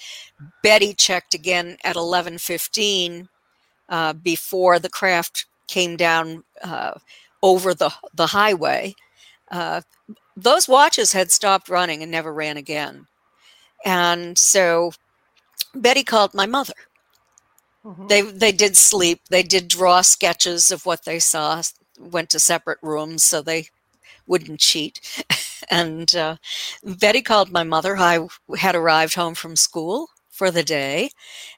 Betty 0.62 0.94
checked 0.94 1.34
again 1.34 1.76
at 1.84 1.96
11.15 1.96 3.28
uh, 3.88 4.12
before 4.14 4.78
the 4.78 4.88
craft 4.88 5.44
came 5.68 5.96
down 5.96 6.42
uh, 6.62 6.92
over 7.42 7.74
the, 7.74 7.92
the 8.14 8.28
highway. 8.28 8.94
Uh, 9.50 9.82
those 10.34 10.68
watches 10.68 11.12
had 11.12 11.30
stopped 11.30 11.68
running 11.68 12.02
and 12.02 12.10
never 12.10 12.32
ran 12.32 12.56
again. 12.56 13.06
And 13.84 14.38
so 14.38 14.92
Betty 15.74 16.04
called 16.04 16.34
my 16.34 16.46
mother. 16.46 16.74
Mm-hmm. 17.84 18.06
They 18.06 18.22
they 18.22 18.52
did 18.52 18.76
sleep. 18.76 19.20
They 19.30 19.42
did 19.42 19.68
draw 19.68 20.02
sketches 20.02 20.70
of 20.70 20.86
what 20.86 21.04
they 21.04 21.18
saw. 21.18 21.62
Went 21.98 22.30
to 22.30 22.38
separate 22.38 22.78
rooms 22.82 23.24
so 23.24 23.42
they 23.42 23.68
wouldn't 24.26 24.60
cheat. 24.60 25.24
and 25.70 26.14
uh, 26.14 26.36
Betty 26.84 27.22
called 27.22 27.50
my 27.50 27.64
mother. 27.64 27.96
I 27.96 28.26
had 28.58 28.74
arrived 28.74 29.14
home 29.14 29.34
from 29.34 29.56
school 29.56 30.08
for 30.30 30.50
the 30.50 30.62
day, 30.62 31.10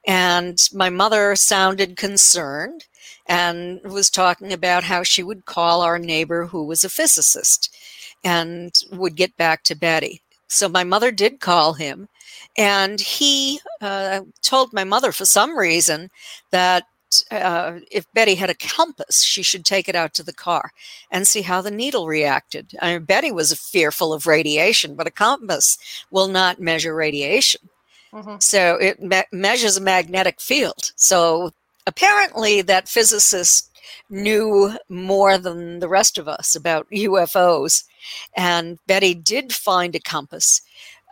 and 0.06 0.58
my 0.72 0.90
mother 0.90 1.36
sounded 1.36 1.96
concerned 1.96 2.86
and 3.26 3.80
was 3.82 4.10
talking 4.10 4.52
about 4.52 4.84
how 4.84 5.02
she 5.02 5.22
would 5.22 5.46
call 5.46 5.80
our 5.80 5.98
neighbor 5.98 6.46
who 6.46 6.64
was 6.64 6.84
a 6.84 6.88
physicist 6.88 7.74
and 8.22 8.72
would 8.90 9.16
get 9.16 9.36
back 9.36 9.62
to 9.64 9.74
Betty. 9.74 10.22
So 10.48 10.68
my 10.68 10.84
mother 10.84 11.10
did 11.10 11.40
call 11.40 11.74
him 11.74 12.08
and 12.56 13.00
he 13.00 13.60
uh, 13.80 14.20
told 14.42 14.72
my 14.72 14.84
mother, 14.84 15.12
for 15.12 15.24
some 15.24 15.58
reason, 15.58 16.10
that 16.50 16.84
uh, 17.30 17.78
if 17.90 18.10
Betty 18.12 18.34
had 18.34 18.50
a 18.50 18.54
compass, 18.54 19.22
she 19.22 19.42
should 19.42 19.64
take 19.64 19.88
it 19.88 19.94
out 19.94 20.14
to 20.14 20.22
the 20.22 20.32
car 20.32 20.72
and 21.10 21.26
see 21.26 21.42
how 21.42 21.60
the 21.60 21.70
needle 21.70 22.06
reacted. 22.06 22.74
I 22.80 22.94
mean, 22.94 23.04
Betty 23.04 23.30
was 23.30 23.52
fearful 23.58 24.12
of 24.12 24.26
radiation, 24.26 24.94
but 24.94 25.06
a 25.06 25.12
compass 25.12 25.78
will 26.10 26.28
not 26.28 26.60
measure 26.60 26.94
radiation. 26.94 27.68
Mm-hmm. 28.12 28.36
So 28.40 28.76
it 28.76 29.02
me- 29.02 29.24
measures 29.32 29.76
a 29.76 29.80
magnetic 29.80 30.40
field. 30.40 30.92
So 30.96 31.52
apparently, 31.86 32.62
that 32.62 32.88
physicist 32.88 33.70
knew 34.08 34.76
more 34.88 35.38
than 35.38 35.80
the 35.80 35.88
rest 35.88 36.18
of 36.18 36.28
us 36.28 36.54
about 36.54 36.90
UFOs. 36.90 37.84
And 38.36 38.78
Betty 38.86 39.14
did 39.14 39.52
find 39.52 39.94
a 39.94 40.00
compass. 40.00 40.60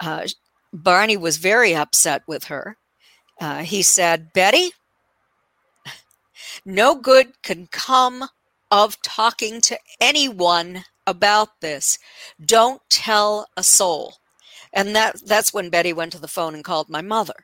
Uh, 0.01 0.27
Barney 0.73 1.17
was 1.17 1.37
very 1.37 1.75
upset 1.75 2.23
with 2.27 2.45
her. 2.45 2.77
Uh, 3.41 3.63
he 3.63 3.83
said, 3.83 4.33
Betty, 4.33 4.71
no 6.65 6.95
good 6.95 7.43
can 7.43 7.67
come 7.67 8.25
of 8.71 9.01
talking 9.03 9.61
to 9.61 9.79
anyone 10.01 10.85
about 11.07 11.61
this. 11.61 11.99
Don't 12.45 12.81
tell 12.89 13.47
a 13.57 13.63
soul. 13.63 14.15
And 14.75 14.97
that 14.97 15.21
that's 15.27 15.53
when 15.53 15.69
Betty 15.69 15.93
went 15.93 16.13
to 16.13 16.21
the 16.21 16.29
phone 16.29 16.55
and 16.55 16.65
called 16.65 16.89
my 16.89 17.03
mother. 17.03 17.35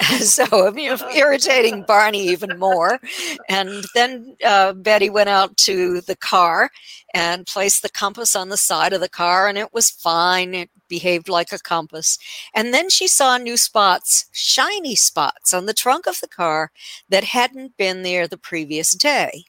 so 0.20 0.66
I 0.66 0.70
mean, 0.70 0.96
irritating 1.14 1.84
Barney 1.86 2.28
even 2.28 2.58
more. 2.58 2.98
And 3.48 3.84
then 3.94 4.36
uh, 4.42 4.72
Betty 4.72 5.10
went 5.10 5.28
out 5.28 5.54
to 5.58 6.00
the 6.00 6.16
car 6.16 6.70
and 7.12 7.46
placed 7.46 7.82
the 7.82 7.90
compass 7.90 8.34
on 8.34 8.48
the 8.48 8.56
side 8.56 8.94
of 8.94 9.02
the 9.02 9.08
car, 9.08 9.48
and 9.48 9.58
it 9.58 9.74
was 9.74 9.90
fine. 9.90 10.54
It 10.54 10.70
behaved 10.92 11.26
like 11.26 11.52
a 11.52 11.58
compass. 11.58 12.18
And 12.54 12.74
then 12.74 12.90
she 12.90 13.08
saw 13.08 13.38
new 13.38 13.56
spots, 13.56 14.26
shiny 14.30 14.94
spots 14.94 15.54
on 15.54 15.64
the 15.64 15.72
trunk 15.72 16.06
of 16.06 16.20
the 16.20 16.28
car 16.28 16.70
that 17.08 17.24
hadn't 17.24 17.78
been 17.78 18.02
there 18.02 18.28
the 18.28 18.36
previous 18.36 18.94
day. 18.94 19.44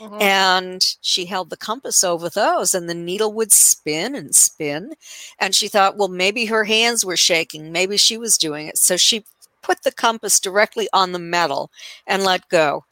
Mm-hmm. 0.00 0.20
And 0.20 0.96
she 1.00 1.26
held 1.26 1.50
the 1.50 1.56
compass 1.56 2.02
over 2.02 2.28
those, 2.28 2.74
and 2.74 2.88
the 2.88 2.94
needle 2.94 3.32
would 3.32 3.52
spin 3.52 4.16
and 4.16 4.34
spin. 4.34 4.94
And 5.38 5.54
she 5.54 5.68
thought, 5.68 5.96
well, 5.96 6.08
maybe 6.08 6.46
her 6.46 6.64
hands 6.64 7.04
were 7.04 7.16
shaking. 7.16 7.70
Maybe 7.70 7.96
she 7.96 8.18
was 8.18 8.36
doing 8.36 8.66
it. 8.66 8.78
So 8.78 8.96
she 8.96 9.24
put 9.62 9.84
the 9.84 9.92
compass 9.92 10.40
directly 10.40 10.88
on 10.92 11.12
the 11.12 11.20
metal 11.20 11.70
and 12.08 12.24
let 12.24 12.48
go. 12.48 12.86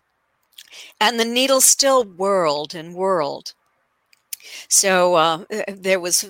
And 1.00 1.18
the 1.18 1.24
needle 1.24 1.60
still 1.60 2.04
whirled 2.04 2.72
and 2.72 2.94
whirled. 2.94 3.54
So 4.68 5.14
uh, 5.14 5.44
eh, 5.50 5.64
there 5.68 6.00
was 6.00 6.28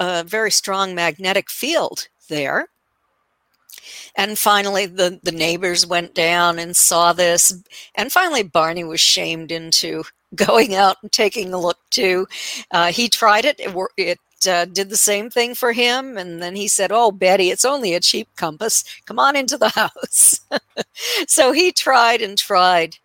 a 0.00 0.24
very 0.24 0.50
strong 0.50 0.94
magnetic 0.94 1.50
field 1.50 2.08
there. 2.28 2.68
And 4.16 4.38
finally, 4.38 4.86
the, 4.86 5.20
the 5.22 5.32
neighbors 5.32 5.86
went 5.86 6.14
down 6.14 6.58
and 6.58 6.76
saw 6.76 7.12
this. 7.12 7.52
And 7.94 8.10
finally, 8.12 8.42
Barney 8.42 8.84
was 8.84 9.00
shamed 9.00 9.52
into 9.52 10.04
going 10.34 10.74
out 10.74 10.96
and 11.02 11.10
taking 11.10 11.52
a 11.52 11.60
look 11.60 11.78
too. 11.90 12.26
Uh, 12.70 12.92
he 12.92 13.08
tried 13.08 13.44
it. 13.44 13.60
It, 13.60 13.74
it 13.96 14.18
uh, 14.46 14.66
did 14.66 14.90
the 14.90 14.96
same 14.96 15.30
thing 15.30 15.54
for 15.54 15.72
him. 15.72 16.16
And 16.16 16.42
then 16.42 16.56
he 16.56 16.68
said, 16.68 16.90
Oh, 16.92 17.10
Betty, 17.10 17.50
it's 17.50 17.64
only 17.64 17.94
a 17.94 18.00
cheap 18.00 18.28
compass. 18.36 18.84
Come 19.06 19.18
on 19.18 19.36
into 19.36 19.56
the 19.56 19.68
house. 19.74 20.40
so 21.26 21.52
he 21.52 21.72
tried 21.72 22.20
and 22.20 22.36
tried 22.36 22.96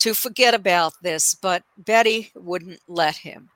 to 0.00 0.14
forget 0.14 0.54
about 0.54 0.92
this, 1.02 1.34
but 1.34 1.62
Betty 1.78 2.30
wouldn't 2.34 2.80
let 2.88 3.16
him. 3.18 3.50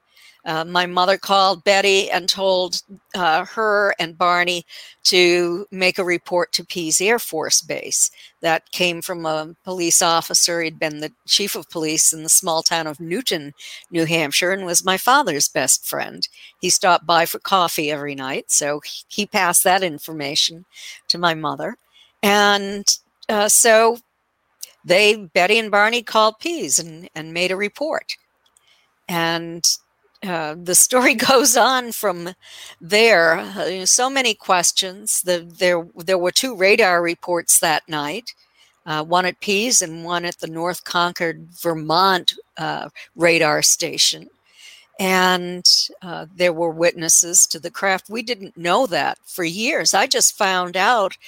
Uh, 0.48 0.64
my 0.64 0.86
mother 0.86 1.18
called 1.18 1.62
Betty 1.62 2.10
and 2.10 2.26
told 2.26 2.80
uh, 3.14 3.44
her 3.44 3.94
and 3.98 4.16
Barney 4.16 4.64
to 5.02 5.66
make 5.70 5.98
a 5.98 6.04
report 6.04 6.52
to 6.52 6.64
Pease 6.64 7.02
Air 7.02 7.18
Force 7.18 7.60
Base. 7.60 8.10
That 8.40 8.70
came 8.72 9.02
from 9.02 9.26
a 9.26 9.54
police 9.62 10.00
officer. 10.00 10.62
He'd 10.62 10.78
been 10.78 11.00
the 11.00 11.12
chief 11.26 11.54
of 11.54 11.68
police 11.68 12.14
in 12.14 12.22
the 12.22 12.30
small 12.30 12.62
town 12.62 12.86
of 12.86 12.98
Newton, 12.98 13.52
New 13.90 14.06
Hampshire, 14.06 14.50
and 14.50 14.64
was 14.64 14.86
my 14.86 14.96
father's 14.96 15.48
best 15.50 15.86
friend. 15.86 16.26
He 16.62 16.70
stopped 16.70 17.04
by 17.04 17.26
for 17.26 17.40
coffee 17.40 17.90
every 17.90 18.14
night, 18.14 18.50
so 18.50 18.80
he 19.06 19.26
passed 19.26 19.64
that 19.64 19.82
information 19.82 20.64
to 21.08 21.18
my 21.18 21.34
mother. 21.34 21.76
And 22.22 22.86
uh, 23.28 23.50
so 23.50 23.98
they, 24.82 25.16
Betty 25.16 25.58
and 25.58 25.70
Barney, 25.70 26.02
called 26.02 26.38
Pease 26.38 26.78
and, 26.78 27.10
and 27.14 27.34
made 27.34 27.50
a 27.50 27.56
report. 27.56 28.16
And 29.10 29.62
uh, 30.26 30.56
the 30.60 30.74
story 30.74 31.14
goes 31.30 31.56
on 31.56 31.92
from 31.92 32.34
there. 32.80 33.38
Uh, 33.38 33.86
so 33.86 34.10
many 34.10 34.34
questions. 34.34 35.22
The, 35.22 35.46
there, 35.58 35.86
there 35.96 36.18
were 36.18 36.32
two 36.32 36.56
radar 36.56 37.02
reports 37.02 37.58
that 37.60 37.88
night. 37.88 38.34
Uh, 38.86 39.04
one 39.04 39.26
at 39.26 39.40
Pease 39.40 39.82
and 39.82 40.04
one 40.04 40.24
at 40.24 40.38
the 40.38 40.46
North 40.46 40.84
Concord, 40.84 41.48
Vermont 41.50 42.34
uh, 42.56 42.88
radar 43.14 43.60
station. 43.60 44.30
And 44.98 45.64
uh, 46.00 46.26
there 46.34 46.54
were 46.54 46.70
witnesses 46.70 47.46
to 47.48 47.60
the 47.60 47.70
craft. 47.70 48.08
We 48.08 48.22
didn't 48.22 48.56
know 48.56 48.86
that 48.86 49.18
for 49.24 49.44
years. 49.44 49.94
I 49.94 50.06
just 50.06 50.38
found 50.38 50.76
out 50.76 51.18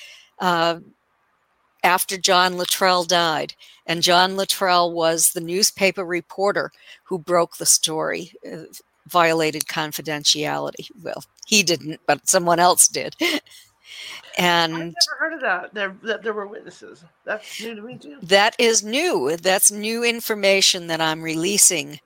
after 1.83 2.17
John 2.17 2.57
Luttrell 2.57 3.05
died. 3.05 3.55
And 3.87 4.03
John 4.03 4.37
Luttrell 4.37 4.93
was 4.93 5.31
the 5.31 5.41
newspaper 5.41 6.05
reporter 6.05 6.71
who 7.05 7.19
broke 7.19 7.57
the 7.57 7.67
story, 7.67 8.33
uh, 8.51 8.65
violated 9.07 9.65
confidentiality. 9.67 10.91
Well, 11.03 11.25
he 11.47 11.63
didn't, 11.63 12.01
but 12.07 12.29
someone 12.29 12.61
else 12.61 12.87
did. 12.87 13.17
and 14.39 14.75
I've 14.75 14.79
never 14.79 15.19
heard 15.19 15.33
of 15.33 15.41
that. 15.41 15.75
There, 15.75 15.97
that 16.05 16.23
there 16.23 16.33
were 16.33 16.47
witnesses. 16.47 17.05
That's 17.25 17.61
new 17.61 17.75
to 17.75 17.83
me 17.83 17.99
too. 17.99 18.19
That 18.23 18.55
is 18.59 18.85
new. 18.85 19.37
That's 19.37 19.73
new 19.73 20.05
information 20.05 20.87
that 20.87 21.01
I'm 21.01 21.23
releasing. 21.23 22.01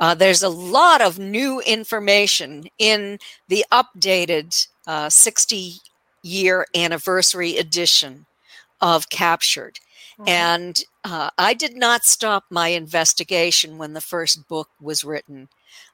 Uh, 0.00 0.14
there's 0.14 0.42
a 0.42 0.48
lot 0.48 1.00
of 1.00 1.18
new 1.18 1.60
information 1.60 2.64
in 2.78 3.18
the 3.48 3.64
updated 3.72 4.66
uh, 4.86 5.08
60 5.08 5.74
year 6.22 6.66
anniversary 6.74 7.56
edition 7.56 8.26
of 8.80 9.08
Captured. 9.08 9.80
Mm-hmm. 10.18 10.28
And 10.28 10.84
uh, 11.04 11.30
I 11.36 11.54
did 11.54 11.76
not 11.76 12.04
stop 12.04 12.44
my 12.50 12.68
investigation 12.68 13.78
when 13.78 13.92
the 13.92 14.00
first 14.00 14.48
book 14.48 14.70
was 14.80 15.04
written. 15.04 15.48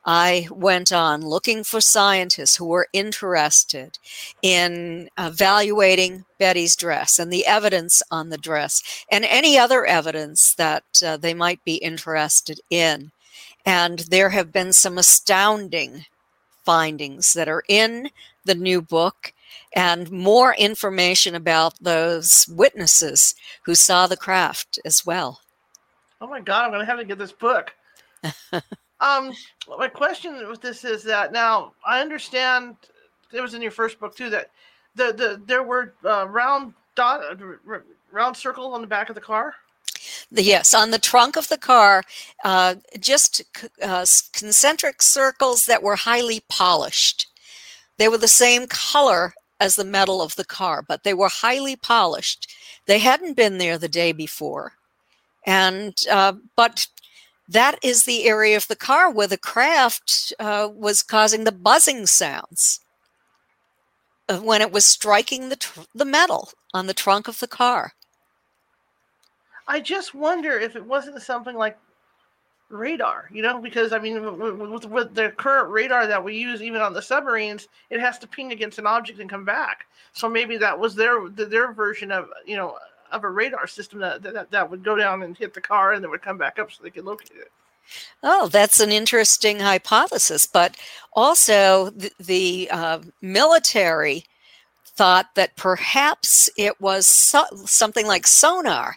I 0.04 0.48
went 0.50 0.92
on 0.92 1.22
looking 1.22 1.64
for 1.64 1.80
scientists 1.80 2.56
who 2.56 2.66
were 2.66 2.88
interested 2.92 3.98
in 4.42 5.10
evaluating 5.16 6.24
Betty's 6.38 6.76
dress 6.76 7.18
and 7.18 7.32
the 7.32 7.46
evidence 7.46 8.02
on 8.10 8.28
the 8.28 8.38
dress 8.38 9.04
and 9.10 9.24
any 9.24 9.58
other 9.58 9.84
evidence 9.84 10.54
that 10.54 10.84
uh, 11.04 11.16
they 11.16 11.34
might 11.34 11.64
be 11.64 11.76
interested 11.76 12.60
in. 12.68 13.12
And 13.64 14.00
there 14.00 14.30
have 14.30 14.52
been 14.52 14.72
some 14.72 14.98
astounding 14.98 16.06
findings 16.64 17.34
that 17.34 17.48
are 17.48 17.62
in 17.68 18.10
the 18.44 18.54
new 18.54 18.82
book 18.82 19.32
and 19.74 20.10
more 20.10 20.54
information 20.54 21.34
about 21.34 21.74
those 21.80 22.46
witnesses 22.48 23.34
who 23.64 23.74
saw 23.74 24.06
the 24.06 24.16
craft 24.16 24.78
as 24.84 25.04
well. 25.06 25.40
Oh 26.20 26.26
my 26.26 26.40
God, 26.40 26.64
I'm 26.64 26.70
going 26.70 26.80
to 26.80 26.86
have 26.86 26.98
to 26.98 27.04
get 27.04 27.18
this 27.18 27.32
book. 27.32 27.74
um, 29.00 29.32
my 29.78 29.88
question 29.88 30.48
with 30.48 30.60
this 30.60 30.84
is 30.84 31.02
that 31.04 31.32
now 31.32 31.72
I 31.84 32.00
understand 32.00 32.76
it 33.32 33.40
was 33.40 33.54
in 33.54 33.62
your 33.62 33.70
first 33.70 33.98
book 33.98 34.14
too 34.14 34.30
that 34.30 34.50
the, 34.94 35.12
the 35.12 35.42
there 35.46 35.62
were 35.62 35.94
uh, 36.04 36.28
round 36.28 36.74
dot 36.94 37.20
round 38.12 38.36
circle 38.36 38.74
on 38.74 38.80
the 38.80 38.86
back 38.86 39.08
of 39.08 39.14
the 39.14 39.20
car. 39.20 39.54
The, 40.30 40.42
yes, 40.42 40.74
on 40.74 40.90
the 40.90 40.98
trunk 40.98 41.36
of 41.36 41.48
the 41.48 41.58
car, 41.58 42.02
uh, 42.44 42.76
just 42.98 43.42
uh, 43.82 44.04
concentric 44.32 45.02
circles 45.02 45.62
that 45.62 45.82
were 45.82 45.96
highly 45.96 46.40
polished. 46.48 47.28
They 47.98 48.08
were 48.08 48.18
the 48.18 48.28
same 48.28 48.66
color 48.66 49.34
as 49.62 49.77
the 49.77 49.85
metal 49.85 50.20
of 50.20 50.35
the 50.35 50.44
car, 50.44 50.83
but 50.83 51.05
they 51.05 51.14
were 51.14 51.29
highly 51.29 51.77
polished. 51.77 52.53
They 52.87 52.98
hadn't 52.98 53.37
been 53.37 53.59
there 53.59 53.79
the 53.79 53.88
day 53.88 54.11
before. 54.11 54.72
And, 55.46 55.94
uh, 56.11 56.33
but 56.57 56.88
that 57.48 57.79
is 57.81 58.05
the 58.05 58.25
area 58.25 58.57
of 58.57 58.66
the 58.66 58.77
car 58.77 59.09
where 59.09 59.29
the 59.29 59.38
craft 59.38 60.33
uh, 60.40 60.68
was 60.75 61.05
causing 61.05 61.44
the 61.44 61.53
buzzing 61.53 62.07
sounds 62.07 62.81
when 64.42 64.61
it 64.62 64.72
was 64.72 64.85
striking 64.85 65.48
the, 65.48 65.57
tr- 65.57 65.81
the 65.94 66.05
metal 66.05 66.51
on 66.75 66.88
the 66.88 66.94
trunk 66.94 67.29
of 67.29 67.38
the 67.38 67.46
car. 67.46 67.92
I 69.68 69.79
just 69.79 70.12
wonder 70.12 70.59
if 70.59 70.75
it 70.75 70.85
wasn't 70.85 71.22
something 71.22 71.55
like 71.55 71.79
radar, 72.72 73.28
you 73.32 73.42
know, 73.42 73.61
because 73.61 73.92
I 73.92 73.98
mean, 73.98 74.38
with, 74.70 74.87
with, 74.87 75.14
the 75.14 75.30
current 75.37 75.70
radar 75.70 76.06
that 76.06 76.22
we 76.22 76.37
use, 76.37 76.62
even 76.62 76.80
on 76.80 76.92
the 76.92 77.02
submarines, 77.02 77.68
it 77.90 78.00
has 78.00 78.18
to 78.20 78.26
ping 78.26 78.52
against 78.52 78.78
an 78.78 78.87
object 78.87 79.20
and 79.20 79.28
come 79.28 79.44
back. 79.44 79.87
So 80.12 80.28
maybe 80.28 80.56
that 80.58 80.78
was 80.78 80.94
their 80.94 81.28
their 81.28 81.72
version 81.72 82.11
of 82.11 82.28
you 82.46 82.56
know 82.56 82.76
of 83.11 83.24
a 83.24 83.30
radar 83.30 83.66
system 83.66 84.00
that 84.00 84.22
that, 84.22 84.50
that 84.50 84.70
would 84.70 84.82
go 84.82 84.96
down 84.96 85.22
and 85.22 85.37
hit 85.37 85.54
the 85.54 85.61
car 85.61 85.92
and 85.92 86.02
then 86.02 86.11
would 86.11 86.22
come 86.22 86.38
back 86.38 86.58
up 86.58 86.72
so 86.72 86.82
they 86.82 86.90
could 86.90 87.04
locate 87.04 87.37
it. 87.37 87.52
Oh, 88.22 88.48
that's 88.48 88.80
an 88.80 88.92
interesting 88.92 89.58
hypothesis. 89.58 90.46
But 90.46 90.76
also, 91.12 91.90
the, 91.90 92.12
the 92.18 92.68
uh, 92.70 93.00
military 93.20 94.24
thought 94.85 95.35
that 95.35 95.56
perhaps 95.56 96.50
it 96.56 96.80
was 96.80 97.06
so, 97.06 97.44
something 97.64 98.06
like 98.06 98.26
sonar. 98.26 98.96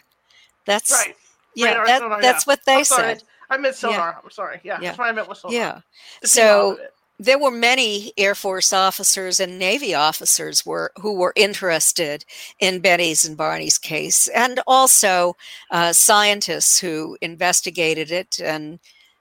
That's 0.66 0.90
right. 0.90 1.16
Yeah, 1.54 1.84
that, 1.84 2.00
sonar, 2.00 2.22
that's 2.22 2.46
yeah. 2.46 2.52
what 2.52 2.64
they 2.66 2.84
said. 2.84 3.22
I 3.50 3.56
meant 3.56 3.76
sonar. 3.76 3.96
Yeah. 3.98 4.20
I'm 4.22 4.30
sorry. 4.30 4.60
Yeah, 4.62 4.78
yeah, 4.80 4.88
that's 4.88 4.98
what 4.98 5.08
I 5.08 5.12
meant 5.12 5.28
with 5.28 5.38
sonar. 5.38 5.56
Yeah. 5.56 5.80
so 6.24 6.78
there 7.18 7.38
were 7.38 7.50
many 7.50 8.12
Air 8.18 8.34
Force 8.34 8.72
officers 8.72 9.40
and 9.40 9.58
Navy 9.58 9.94
officers 9.94 10.66
were 10.66 10.92
who 11.00 11.14
were 11.14 11.32
interested 11.34 12.24
in 12.60 12.80
Betty's 12.80 13.24
and 13.24 13.36
Barney's 13.36 13.78
case, 13.78 14.28
and 14.28 14.60
also 14.66 15.36
uh, 15.70 15.92
scientists 15.92 16.78
who 16.78 17.16
investigated 17.20 18.10
it. 18.10 18.38
And 18.40 18.78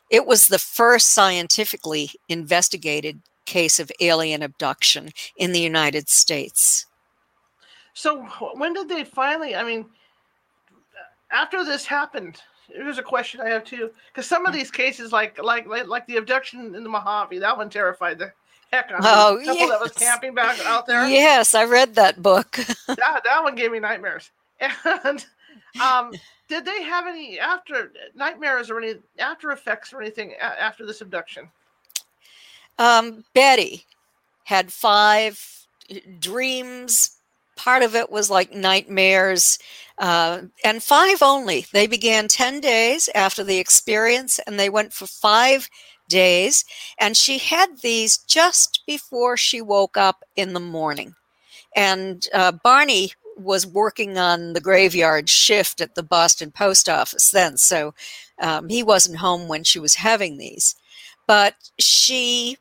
it 0.10 0.26
was 0.26 0.48
the 0.48 0.60
first 0.60 1.10
scientifically 1.10 2.12
investigated 2.28 3.22
case 3.46 3.80
of 3.80 3.92
alien 4.02 4.42
abduction 4.42 5.12
in 5.38 5.52
the 5.52 5.62
United 5.62 6.10
States. 6.10 6.86
So 7.94 8.24
when 8.56 8.74
did 8.74 8.90
they 8.90 9.06
finally? 9.06 9.56
I 9.56 9.64
mean, 9.64 9.86
after 11.32 11.64
this 11.64 11.86
happened, 11.86 12.42
here's 12.68 12.98
a 12.98 13.04
question 13.04 13.42
I 13.42 13.50
have 13.50 13.64
too, 13.64 13.92
because 14.08 14.28
some 14.28 14.46
of 14.46 14.54
these 14.54 14.72
cases, 14.72 15.12
like 15.12 15.42
like 15.42 15.68
like, 15.68 15.88
like 15.88 16.08
the 16.08 16.18
abduction 16.18 16.76
in 16.76 16.84
the 16.84 16.90
Mojave, 16.90 17.40
that 17.40 17.58
one 17.58 17.70
terrified 17.70 18.20
the 18.20 18.32
heck 18.72 18.92
out 18.92 19.00
of 19.00 19.06
oh, 19.06 19.38
me. 19.38 19.46
Yes. 19.46 19.70
that 19.70 19.82
was 19.82 19.92
camping 19.92 20.34
back 20.34 20.60
out 20.66 20.86
there. 20.86 21.08
Yes, 21.08 21.56
I 21.56 21.66
read 21.66 21.96
that 21.96 22.22
book. 22.22 22.52
that 22.88 23.22
that 23.24 23.44
one 23.44 23.56
gave 23.56 23.72
me 23.72 23.80
nightmares. 23.80 24.32
And 25.04 25.26
um, 25.82 26.14
did 26.48 26.64
they 26.64 26.82
have 26.84 27.08
any 27.08 27.40
after 27.40 27.92
nightmares 28.16 28.70
or 28.70 28.80
any 28.80 28.96
after 29.20 29.52
effects 29.52 29.92
or 29.92 30.02
anything 30.02 30.34
after 30.36 30.86
this 30.86 31.02
abduction? 31.02 31.50
Um, 32.80 33.26
Betty 33.34 33.86
had 34.46 34.72
five 34.72 35.68
dreams 36.20 37.18
part 37.56 37.84
of 37.84 37.96
it 37.96 38.12
was 38.12 38.30
like 38.30 38.54
nightmares 38.54 39.60
uh, 39.98 40.42
and 40.64 40.84
five 40.84 41.22
only. 41.22 41.66
They 41.72 41.88
began 41.88 42.28
10 42.28 42.60
days 42.60 43.10
after 43.16 43.44
the 43.44 43.58
experience 43.60 44.40
and 44.40 44.60
they 44.60 44.70
went 44.70 44.94
for 44.94 45.08
five 45.08 45.70
days 46.08 46.66
and 47.00 47.18
she 47.18 47.38
had 47.40 47.82
these 47.82 48.18
just 48.18 48.84
before 48.86 49.38
she 49.38 49.62
woke 49.62 49.98
up 49.98 50.24
in 50.36 50.54
the 50.54 50.60
morning. 50.60 51.16
And 51.76 52.28
uh, 52.34 52.52
barney 52.52 53.14
was 53.38 53.68
working 53.68 54.18
on 54.18 54.54
the 54.54 54.62
graveyard 54.62 55.28
shift 55.28 55.82
at 55.82 55.96
the 55.96 56.04
boston 56.04 56.52
post 56.52 56.88
office 56.88 57.32
then 57.32 57.58
so 57.58 57.94
um, 58.40 58.70
he 58.70 58.82
wasn't 58.82 59.18
home 59.18 59.48
when 59.48 59.64
she 59.64 59.80
was 59.80 59.96
having 59.96 60.38
these. 60.38 60.76
But 61.28 61.56
she 61.80 62.58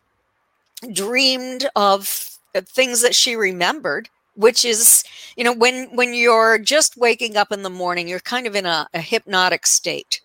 dreamed 0.92 1.68
of 1.76 2.38
things 2.54 3.02
that 3.02 3.14
she 3.14 3.36
remembered 3.36 4.08
which 4.34 4.64
is 4.64 5.04
you 5.36 5.44
know 5.44 5.52
when 5.52 5.94
when 5.94 6.14
you're 6.14 6.58
just 6.58 6.96
waking 6.96 7.36
up 7.36 7.52
in 7.52 7.62
the 7.62 7.70
morning 7.70 8.08
you're 8.08 8.20
kind 8.20 8.46
of 8.46 8.54
in 8.54 8.66
a, 8.66 8.88
a 8.94 9.00
hypnotic 9.00 9.66
state. 9.66 10.20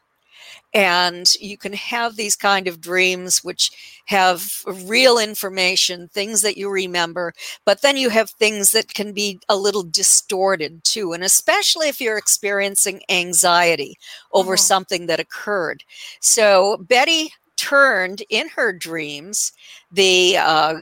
And 0.72 1.34
you 1.42 1.58
can 1.58 1.74
have 1.74 2.16
these 2.16 2.36
kind 2.36 2.68
of 2.68 2.80
dreams 2.80 3.44
which 3.44 3.72
have 4.06 4.48
real 4.86 5.18
information 5.18 6.08
things 6.10 6.44
that 6.44 6.58
you 6.58 6.70
remember 6.70 7.34
but 7.66 7.82
then 7.82 7.98
you 7.98 8.10
have 8.10 8.30
things 8.30 8.72
that 8.74 8.94
can 8.94 9.12
be 9.12 9.40
a 9.50 9.56
little 9.56 9.82
distorted 9.82 10.84
too. 10.84 11.14
And 11.14 11.24
especially 11.24 11.88
if 11.88 12.00
you're 12.00 12.20
experiencing 12.20 13.02
anxiety 13.10 13.98
over 14.32 14.54
mm-hmm. 14.54 14.60
something 14.60 15.08
that 15.08 15.20
occurred. 15.20 15.84
So 16.20 16.78
betty 16.88 17.34
turned 17.60 18.24
in 18.30 18.48
her 18.50 18.72
dreams 18.72 19.52
the 19.92 20.38
uh, 20.38 20.76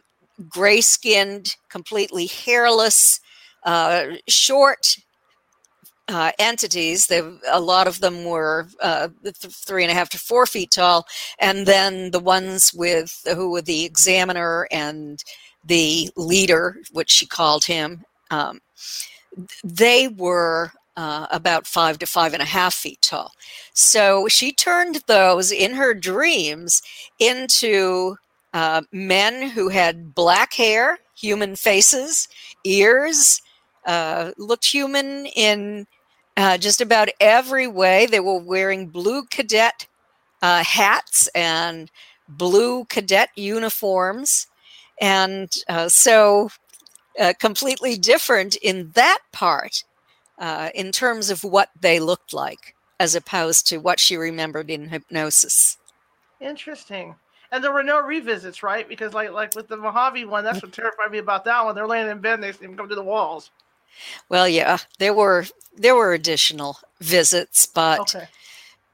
gray 0.50 0.82
skinned 0.82 1.56
completely 1.70 2.28
hairless 2.28 3.20
uh, 3.64 4.16
short 4.28 4.98
uh, 6.08 6.32
entities. 6.40 7.08
They, 7.08 7.22
a 7.52 7.60
lot 7.60 7.88
of 7.88 8.00
them 8.00 8.24
were 8.24 8.68
uh, 8.82 9.10
three 9.34 9.84
and 9.84 9.92
a 9.92 9.96
half 9.96 10.10
to 10.10 10.20
four 10.20 10.46
feet 10.46 10.72
tall, 10.72 11.06
and 11.40 11.66
then 11.66 12.12
the 12.12 12.20
ones 12.20 12.74
with 12.74 13.22
who 13.36 13.52
were 13.52 13.62
the 13.62 13.84
examiner 13.86 14.68
and 14.72 15.24
the 15.66 16.10
leader, 16.16 16.78
which 16.92 17.12
she 17.12 17.26
called 17.26 17.66
him, 17.66 18.04
um, 18.32 18.60
they 19.64 20.08
were 20.08 20.72
uh, 20.96 21.28
about 21.30 21.68
five 21.68 22.00
to 22.00 22.06
five 22.06 22.34
and 22.34 22.42
a 22.42 22.46
half 22.46 22.74
feet 22.74 23.02
tall. 23.02 23.32
So 23.74 24.28
she 24.28 24.52
turned 24.52 25.02
those 25.08 25.52
in 25.52 25.74
her 25.74 25.94
dreams 25.94 26.82
into 27.20 28.16
uh, 28.58 28.82
men 28.92 29.50
who 29.50 29.70
had 29.70 30.16
black 30.16 30.52
hair, 30.54 30.98
human 31.14 31.56
faces, 31.56 32.28
ears, 32.64 33.40
uh, 33.86 34.32
looked 34.40 34.66
human 34.66 35.28
in 35.28 35.86
uh, 36.38 36.58
just 36.58 36.82
about 36.82 37.10
every 37.20 37.68
way. 37.68 38.08
They 38.08 38.20
were 38.20 38.40
wearing 38.40 38.88
blue 38.88 39.26
cadet 39.26 39.86
uh, 40.42 40.64
hats 40.64 41.28
and 41.36 41.92
blue 42.28 42.86
cadet 42.86 43.30
uniforms. 43.36 44.48
And 45.00 45.56
uh, 45.70 45.90
so, 45.90 46.50
uh, 47.20 47.34
completely 47.40 47.96
different 47.96 48.56
in 48.56 48.90
that 48.96 49.20
part 49.32 49.84
in 50.74 50.92
terms 50.92 51.30
of 51.30 51.44
what 51.44 51.70
they 51.80 52.00
looked 52.00 52.34
like, 52.34 52.74
as 53.00 53.14
opposed 53.14 53.68
to 53.68 53.78
what 53.78 54.00
she 54.00 54.18
remembered 54.18 54.72
in 54.72 54.90
hypnosis. 54.90 55.78
Interesting. 56.42 57.14
And 57.52 57.64
there 57.64 57.72
were 57.72 57.84
no 57.84 58.02
revisits, 58.02 58.62
right? 58.62 58.88
Because 58.88 59.14
like 59.14 59.32
like 59.32 59.56
with 59.56 59.68
the 59.68 59.78
Mojave 59.78 60.26
one, 60.26 60.44
that's 60.44 60.62
what 60.62 60.74
terrified 60.74 61.12
me 61.12 61.20
about 61.20 61.46
that 61.46 61.64
one. 61.64 61.76
They're 61.76 61.88
laying 61.88 62.10
in 62.10 62.20
bed 62.20 62.36
and 62.36 62.44
they 62.44 62.52
see 62.52 62.66
them 62.66 62.76
come 62.76 62.90
to 62.90 62.96
the 62.96 63.04
walls. 63.04 63.52
Well, 64.30 64.48
yeah, 64.48 64.80
there 65.00 65.14
were 65.14 65.46
there 65.76 65.96
were 65.96 66.14
additional 66.14 66.80
visits, 67.00 67.66
but 67.66 68.16
okay. 68.16 68.28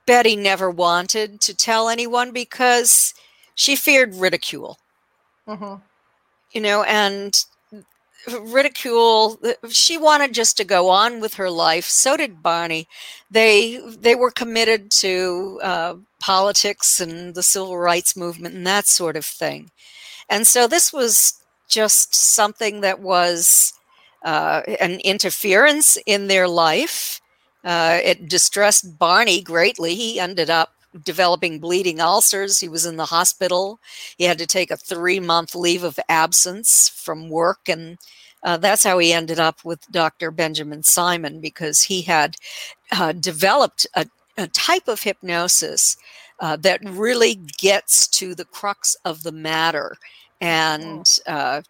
Betty 0.05 0.35
never 0.35 0.69
wanted 0.69 1.41
to 1.41 1.53
tell 1.55 1.89
anyone 1.89 2.31
because 2.31 3.13
she 3.55 3.75
feared 3.75 4.15
ridicule. 4.15 4.77
Mm-hmm. 5.47 5.75
You 6.51 6.61
know, 6.61 6.83
and 6.83 7.33
ridicule 8.39 9.39
she 9.69 9.97
wanted 9.97 10.33
just 10.33 10.55
to 10.57 10.63
go 10.63 10.89
on 10.89 11.19
with 11.19 11.33
her 11.35 11.49
life 11.49 11.85
so 11.85 12.15
did 12.15 12.41
barney 12.41 12.87
they 13.29 13.77
they 13.99 14.15
were 14.15 14.31
committed 14.31 14.89
to 14.89 15.59
uh, 15.63 15.95
politics 16.19 16.99
and 16.99 17.35
the 17.35 17.43
civil 17.43 17.77
rights 17.77 18.15
movement 18.15 18.55
and 18.55 18.65
that 18.65 18.87
sort 18.87 19.17
of 19.17 19.25
thing 19.25 19.69
and 20.29 20.47
so 20.47 20.67
this 20.67 20.93
was 20.93 21.41
just 21.67 22.13
something 22.13 22.81
that 22.81 22.99
was 22.99 23.73
uh, 24.23 24.61
an 24.79 24.99
interference 25.03 25.97
in 26.05 26.27
their 26.27 26.47
life. 26.47 27.19
Uh, 27.63 27.99
it 28.03 28.27
distressed 28.27 28.97
Barney 28.97 29.41
greatly. 29.41 29.95
He 29.95 30.19
ended 30.19 30.49
up 30.49 30.73
developing 31.03 31.59
bleeding 31.59 31.99
ulcers. 31.99 32.59
He 32.59 32.69
was 32.69 32.85
in 32.85 32.97
the 32.97 33.05
hospital. 33.05 33.79
He 34.17 34.25
had 34.25 34.37
to 34.37 34.47
take 34.47 34.71
a 34.71 34.77
three 34.77 35.19
month 35.19 35.55
leave 35.55 35.83
of 35.83 35.99
absence 36.09 36.89
from 36.89 37.29
work. 37.29 37.67
And 37.67 37.97
uh, 38.43 38.57
that's 38.57 38.83
how 38.83 38.97
he 38.99 39.13
ended 39.13 39.39
up 39.39 39.63
with 39.63 39.89
Dr. 39.91 40.31
Benjamin 40.31 40.83
Simon 40.83 41.39
because 41.39 41.83
he 41.83 42.01
had 42.01 42.35
uh, 42.91 43.13
developed 43.13 43.87
a, 43.95 44.05
a, 44.37 44.47
type 44.47 44.87
of 44.87 45.01
hypnosis 45.01 45.95
uh, 46.39 46.57
that 46.57 46.81
really 46.83 47.35
gets 47.57 48.07
to 48.07 48.35
the 48.35 48.45
crux 48.45 48.95
of 49.05 49.23
the 49.23 49.31
matter. 49.31 49.95
And 50.41 51.07
uh, 51.25 51.61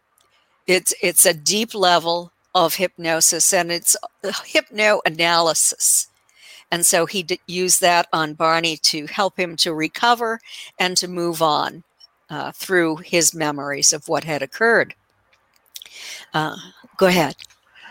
it's, 0.65 0.93
it's 1.01 1.25
a 1.25 1.33
deep 1.33 1.75
level 1.75 2.31
of 2.55 2.75
hypnosis 2.75 3.53
and 3.53 3.71
it's 3.71 3.95
hypnoanalysis. 4.23 6.07
And 6.73 6.83
so 6.83 7.05
he 7.05 7.21
d- 7.21 7.39
used 7.45 7.81
that 7.81 8.07
on 8.11 8.33
Barney 8.33 8.77
to 8.77 9.05
help 9.05 9.37
him 9.37 9.55
to 9.57 9.75
recover 9.75 10.39
and 10.79 10.97
to 10.97 11.07
move 11.07 11.39
on 11.39 11.83
uh, 12.31 12.51
through 12.51 12.95
his 12.95 13.31
memories 13.35 13.93
of 13.93 14.07
what 14.07 14.23
had 14.23 14.41
occurred. 14.41 14.95
Uh, 16.33 16.57
go 16.97 17.05
ahead. 17.05 17.35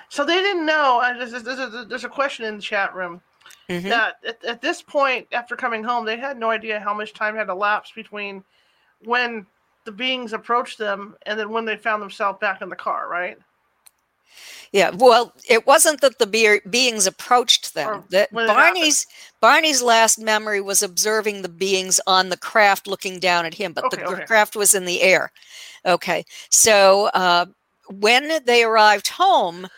So 0.09 0.25
they 0.25 0.35
didn't 0.35 0.67
know. 0.67 1.01
Uh, 1.01 1.17
there's, 1.17 1.45
there's, 1.45 1.61
a, 1.61 1.87
there's, 1.89 2.03
a, 2.03 2.09
question 2.09 2.45
in 2.45 2.57
the 2.57 2.63
chat 2.63 2.93
room 2.93 3.21
mm-hmm. 3.69 3.89
that 3.89 4.17
at, 4.27 4.45
at, 4.45 4.61
this 4.61 4.83
point, 4.83 5.29
after 5.31 5.55
coming 5.55 5.85
home, 5.85 6.05
they 6.05 6.17
had 6.17 6.37
no 6.37 6.51
idea 6.51 6.81
how 6.81 6.93
much 6.93 7.15
time 7.15 7.37
had 7.37 7.51
elapsed 7.51 7.95
between 7.95 8.43
when 9.05 9.47
the 9.85 9.93
beings 9.93 10.33
approached 10.33 10.79
them 10.79 11.15
and 11.25 11.39
then 11.39 11.51
when 11.51 11.65
they 11.65 11.77
found 11.77 12.03
themselves 12.03 12.41
back 12.41 12.63
in 12.63 12.69
the 12.69 12.75
car, 12.75 13.09
right? 13.09 13.39
Yeah, 14.73 14.91
well, 14.95 15.35
it 15.49 15.67
wasn't 15.67 16.01
that 16.01 16.19
the 16.19 16.27
be- 16.27 16.61
beings 16.69 17.07
approached 17.07 17.75
them. 17.75 18.05
That 18.09 18.33
Barney's 18.33 19.07
Barney's 19.41 19.83
last 19.83 20.19
memory 20.19 20.63
was 20.63 20.83
observing 20.83 21.43
the 21.43 21.51
beings 21.51 22.01
on 22.07 22.31
the 22.31 22.39
craft 22.39 22.87
looking 22.87 23.21
down 23.21 23.45
at 23.45 23.55
him, 23.55 23.75
but 23.75 23.85
okay, 23.85 23.99
the 23.99 24.09
okay. 24.09 24.25
craft 24.25 24.57
was 24.57 24.75
in 24.75 24.87
the 24.87 25.03
air. 25.03 25.31
Okay, 25.85 26.25
so 26.49 27.11
uh, 27.13 27.47
when 27.91 28.43
they 28.47 28.65
arrived 28.65 29.09
home, 29.09 29.69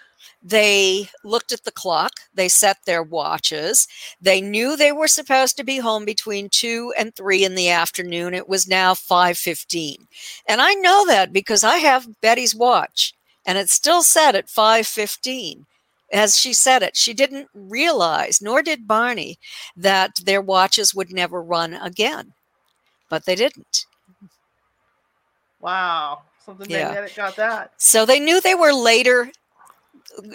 they 0.44 1.08
looked 1.24 1.52
at 1.52 1.64
the 1.64 1.72
clock 1.72 2.12
they 2.34 2.48
set 2.48 2.76
their 2.84 3.02
watches 3.02 3.88
they 4.20 4.42
knew 4.42 4.76
they 4.76 4.92
were 4.92 5.08
supposed 5.08 5.56
to 5.56 5.64
be 5.64 5.78
home 5.78 6.04
between 6.04 6.50
2 6.50 6.92
and 6.98 7.16
3 7.16 7.44
in 7.44 7.54
the 7.54 7.70
afternoon 7.70 8.34
it 8.34 8.46
was 8.46 8.68
now 8.68 8.92
5:15 8.92 10.06
and 10.46 10.60
i 10.60 10.74
know 10.74 11.06
that 11.06 11.32
because 11.32 11.64
i 11.64 11.78
have 11.78 12.20
betty's 12.20 12.54
watch 12.54 13.14
and 13.46 13.58
it 13.58 13.70
still 13.70 14.02
said 14.02 14.34
at 14.34 14.48
5:15 14.48 15.66
as 16.12 16.38
she 16.38 16.52
said 16.52 16.82
it 16.82 16.96
she 16.96 17.14
didn't 17.14 17.48
realize 17.54 18.40
nor 18.40 18.62
did 18.62 18.86
Barney 18.86 19.38
that 19.76 20.12
their 20.24 20.40
watches 20.40 20.94
would 20.94 21.12
never 21.12 21.42
run 21.42 21.74
again. 21.74 22.32
But 23.10 23.26
they 23.26 23.34
didn't. 23.34 23.86
Wow. 25.60 26.22
Something 26.44 26.68
yeah. 26.68 27.06
got 27.16 27.36
that. 27.36 27.72
So 27.78 28.04
they 28.04 28.20
knew 28.20 28.40
they 28.40 28.54
were 28.54 28.72
later 28.72 29.30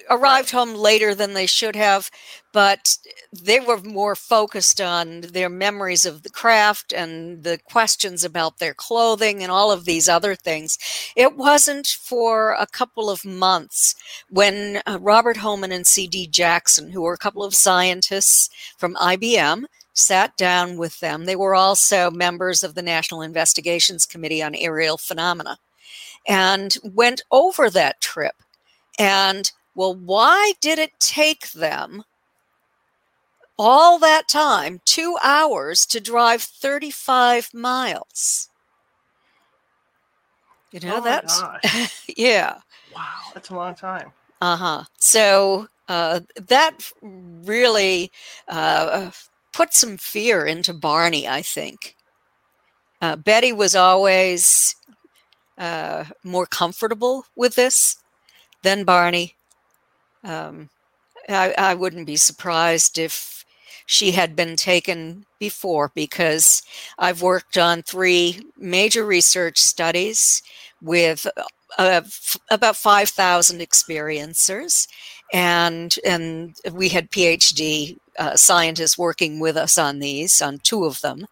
arrived 0.10 0.52
home 0.52 0.74
later 0.74 1.16
than 1.16 1.34
they 1.34 1.46
should 1.46 1.76
have, 1.76 2.10
but 2.52 2.98
they 3.32 3.60
were 3.60 3.80
more 3.80 4.16
focused 4.16 4.82
on 4.82 5.22
their 5.22 5.50
memories 5.50 6.06
of 6.06 6.24
the 6.24 6.30
craft 6.30 6.92
and 6.92 7.44
the 7.44 7.60
questions 7.64 8.24
about 8.24 8.58
their 8.58 8.74
clothing 8.74 9.44
and 9.44 9.52
all 9.52 9.72
of 9.72 9.86
these 9.86 10.10
other 10.10 10.36
things. 10.36 10.78
It 11.16 11.36
wasn't 11.36 11.88
for 11.88 12.54
a 12.54 12.68
couple 12.68 13.10
of 13.10 13.26
months 13.26 13.96
when 14.30 14.82
uh, 14.86 14.98
Robert 15.00 15.38
Hohmann 15.38 15.72
and 15.72 15.86
C.D. 15.86 16.28
Jackson, 16.28 16.92
who 16.92 17.02
were 17.02 17.14
a 17.14 17.18
couple 17.18 17.44
of 17.44 17.56
scientists 17.56 18.50
from 18.78 18.96
IBM, 18.96 19.66
sat 19.94 20.36
down 20.38 20.78
with 20.78 21.00
them. 21.00 21.26
They 21.26 21.36
were 21.36 21.56
also 21.56 22.10
members 22.10 22.64
of 22.64 22.74
the 22.74 22.82
National 22.82 23.22
Investigations 23.22 24.06
Committee 24.06 24.42
on 24.42 24.56
Aerial 24.56 24.98
Phenomena 24.98 25.58
and 26.28 26.78
went 26.84 27.22
over 27.32 27.70
that 27.70 28.02
trip 28.02 28.36
and 28.98 29.52
well, 29.80 29.96
why 29.96 30.52
did 30.60 30.78
it 30.78 30.92
take 31.00 31.52
them 31.52 32.04
all 33.58 33.98
that 34.00 34.28
time, 34.28 34.82
two 34.84 35.16
hours, 35.24 35.86
to 35.86 36.02
drive 36.02 36.42
35 36.42 37.54
miles? 37.54 38.50
You 40.74 40.82
know, 40.82 40.98
oh 40.98 41.02
that's, 41.02 41.42
yeah. 42.18 42.58
Wow, 42.94 43.04
that's 43.34 43.52
a 43.52 43.56
long 43.56 43.74
time. 43.74 44.12
Uh 44.42 44.58
huh. 44.58 44.84
So 44.98 45.70
uh, 45.88 46.20
that 46.50 46.92
really 47.02 48.12
uh, 48.50 49.12
put 49.54 49.74
some 49.74 49.96
fear 49.96 50.46
into 50.46 50.74
Barney, 50.74 51.26
I 51.26 51.42
think. 51.42 51.96
Uh, 53.02 53.16
Betty 53.16 53.54
was 53.54 53.76
always 53.76 54.76
uh, 55.58 56.04
more 56.26 56.46
comfortable 56.46 57.24
with 57.38 57.56
this 57.56 57.96
than 58.62 58.84
Barney. 58.84 59.38
Um, 60.24 60.70
I, 61.28 61.54
I 61.58 61.74
wouldn't 61.76 62.08
be 62.08 62.18
surprised 62.18 62.98
if 62.98 63.46
she 63.86 64.12
had 64.12 64.36
been 64.36 64.56
taken 64.56 65.26
before 65.40 65.92
because 65.96 66.62
I've 66.98 67.22
worked 67.22 67.58
on 67.58 67.82
three 67.82 68.42
major 68.58 69.06
research 69.06 69.60
studies 69.60 70.42
with 70.82 71.26
uh, 71.78 72.02
f- 72.04 72.38
about 72.52 72.76
5,000 72.76 73.60
experiencers. 73.60 74.88
and 75.34 75.96
and 76.06 76.56
we 76.74 76.90
had 76.90 77.12
PhD 77.12 77.98
uh, 78.18 78.36
scientists 78.36 78.98
working 78.98 79.40
with 79.40 79.56
us 79.58 79.78
on 79.78 80.00
these, 80.00 80.42
on 80.42 80.60
two 80.64 80.86
of 80.86 81.02
them. 81.02 81.26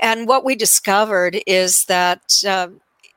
And 0.00 0.26
what 0.28 0.44
we 0.44 0.56
discovered 0.56 1.40
is 1.46 1.84
that 1.86 2.22
uh, 2.46 2.68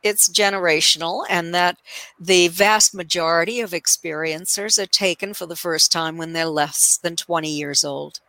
it's 0.07 0.29
generational 0.29 1.25
and 1.29 1.53
that 1.53 1.77
the 2.19 2.47
vast 2.47 2.95
majority 2.95 3.59
of 3.59 3.71
experiencers 3.71 4.81
are 4.81 4.87
taken 4.87 5.33
for 5.33 5.45
the 5.45 5.55
first 5.55 5.91
time 5.91 6.17
when 6.17 6.33
they're 6.33 6.45
less 6.45 6.97
than 6.97 7.15
20 7.15 7.49
years 7.49 7.83
old. 7.83 8.19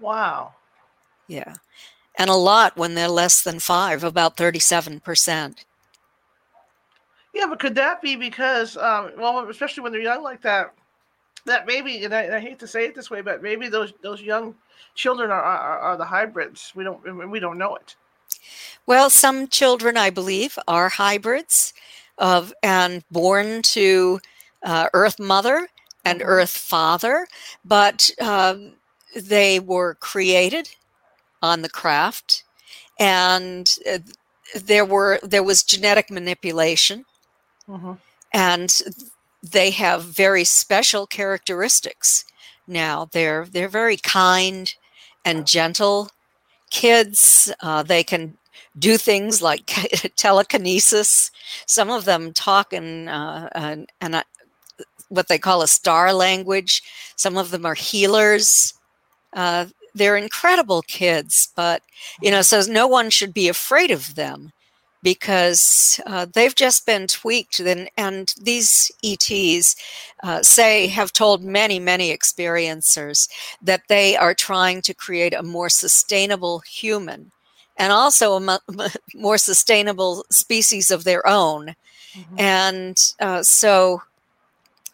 Wow. 0.00 0.54
Yeah. 1.28 1.54
And 2.18 2.30
a 2.30 2.34
lot 2.34 2.76
when 2.76 2.94
they're 2.94 3.08
less 3.08 3.42
than 3.42 3.58
five, 3.58 4.02
about 4.02 4.36
37%. 4.36 5.64
Yeah, 7.34 7.46
but 7.46 7.58
could 7.58 7.74
that 7.74 8.00
be 8.00 8.16
because, 8.16 8.78
um, 8.78 9.12
well, 9.18 9.46
especially 9.50 9.82
when 9.82 9.92
they're 9.92 10.00
young 10.00 10.22
like 10.22 10.40
that, 10.42 10.72
that 11.44 11.66
maybe, 11.66 12.04
and 12.04 12.14
I, 12.14 12.36
I, 12.36 12.40
hate 12.40 12.58
to 12.60 12.66
say 12.66 12.86
it 12.86 12.94
this 12.94 13.10
way, 13.10 13.20
but 13.20 13.42
maybe 13.42 13.68
those 13.68 13.92
those 14.02 14.22
young 14.22 14.54
children 14.94 15.30
are, 15.30 15.42
are, 15.42 15.78
are 15.78 15.96
the 15.96 16.04
hybrids. 16.04 16.72
We 16.74 16.82
don't 16.82 17.30
we 17.30 17.38
don't 17.38 17.58
know 17.58 17.76
it. 17.76 17.94
Well, 18.86 19.10
some 19.10 19.48
children, 19.48 19.96
I 19.96 20.10
believe, 20.10 20.58
are 20.68 20.88
hybrids 20.88 21.72
of 22.18 22.52
and 22.62 23.04
born 23.10 23.62
to 23.62 24.20
uh, 24.62 24.88
Earth 24.92 25.18
Mother 25.18 25.68
and 26.04 26.20
mm-hmm. 26.20 26.28
Earth 26.28 26.56
Father, 26.56 27.26
but 27.64 28.10
um, 28.20 28.72
they 29.14 29.58
were 29.58 29.94
created 29.94 30.70
on 31.42 31.62
the 31.62 31.68
craft, 31.68 32.44
and 32.98 33.76
uh, 33.90 33.98
there 34.54 34.84
were 34.84 35.18
there 35.22 35.42
was 35.42 35.62
genetic 35.62 36.10
manipulation, 36.10 37.04
mm-hmm. 37.68 37.94
and 38.32 38.82
they 39.42 39.70
have 39.70 40.04
very 40.04 40.44
special 40.44 41.06
characteristics 41.06 42.24
now. 42.66 43.08
They're 43.12 43.46
they're 43.50 43.68
very 43.68 43.96
kind 43.96 44.74
and 45.24 45.46
gentle 45.46 46.08
kids. 46.70 47.52
Uh, 47.60 47.82
they 47.82 48.02
can 48.04 48.36
do 48.78 48.96
things 48.96 49.42
like 49.42 49.66
telekinesis. 50.16 51.30
Some 51.66 51.90
of 51.90 52.04
them 52.04 52.32
talk 52.32 52.72
in 52.72 53.08
uh, 53.08 53.48
an, 53.52 53.86
an, 54.00 54.14
uh, 54.14 54.22
what 55.08 55.28
they 55.28 55.38
call 55.38 55.62
a 55.62 55.68
star 55.68 56.12
language. 56.12 56.82
Some 57.16 57.36
of 57.36 57.50
them 57.50 57.64
are 57.64 57.74
healers. 57.74 58.74
Uh, 59.32 59.66
they're 59.94 60.16
incredible 60.16 60.82
kids, 60.82 61.48
but 61.56 61.82
you 62.20 62.30
know, 62.30 62.42
so 62.42 62.60
no 62.68 62.86
one 62.86 63.08
should 63.08 63.32
be 63.32 63.48
afraid 63.48 63.90
of 63.90 64.14
them 64.14 64.52
because 65.06 66.00
uh, 66.04 66.26
they've 66.34 66.56
just 66.56 66.84
been 66.84 67.06
tweaked 67.06 67.60
and, 67.60 67.88
and 67.96 68.34
these 68.42 68.90
ets 69.04 69.76
uh, 70.24 70.42
say 70.42 70.88
have 70.88 71.12
told 71.12 71.44
many 71.44 71.78
many 71.78 72.12
experiencers 72.12 73.28
that 73.62 73.82
they 73.88 74.16
are 74.16 74.34
trying 74.34 74.82
to 74.82 74.92
create 74.92 75.32
a 75.32 75.44
more 75.44 75.68
sustainable 75.68 76.58
human 76.58 77.30
and 77.76 77.92
also 77.92 78.36
a 78.36 78.58
more 79.14 79.38
sustainable 79.38 80.24
species 80.28 80.90
of 80.90 81.04
their 81.04 81.24
own 81.24 81.76
mm-hmm. 82.12 82.40
and 82.40 83.12
uh, 83.20 83.44
so 83.44 84.02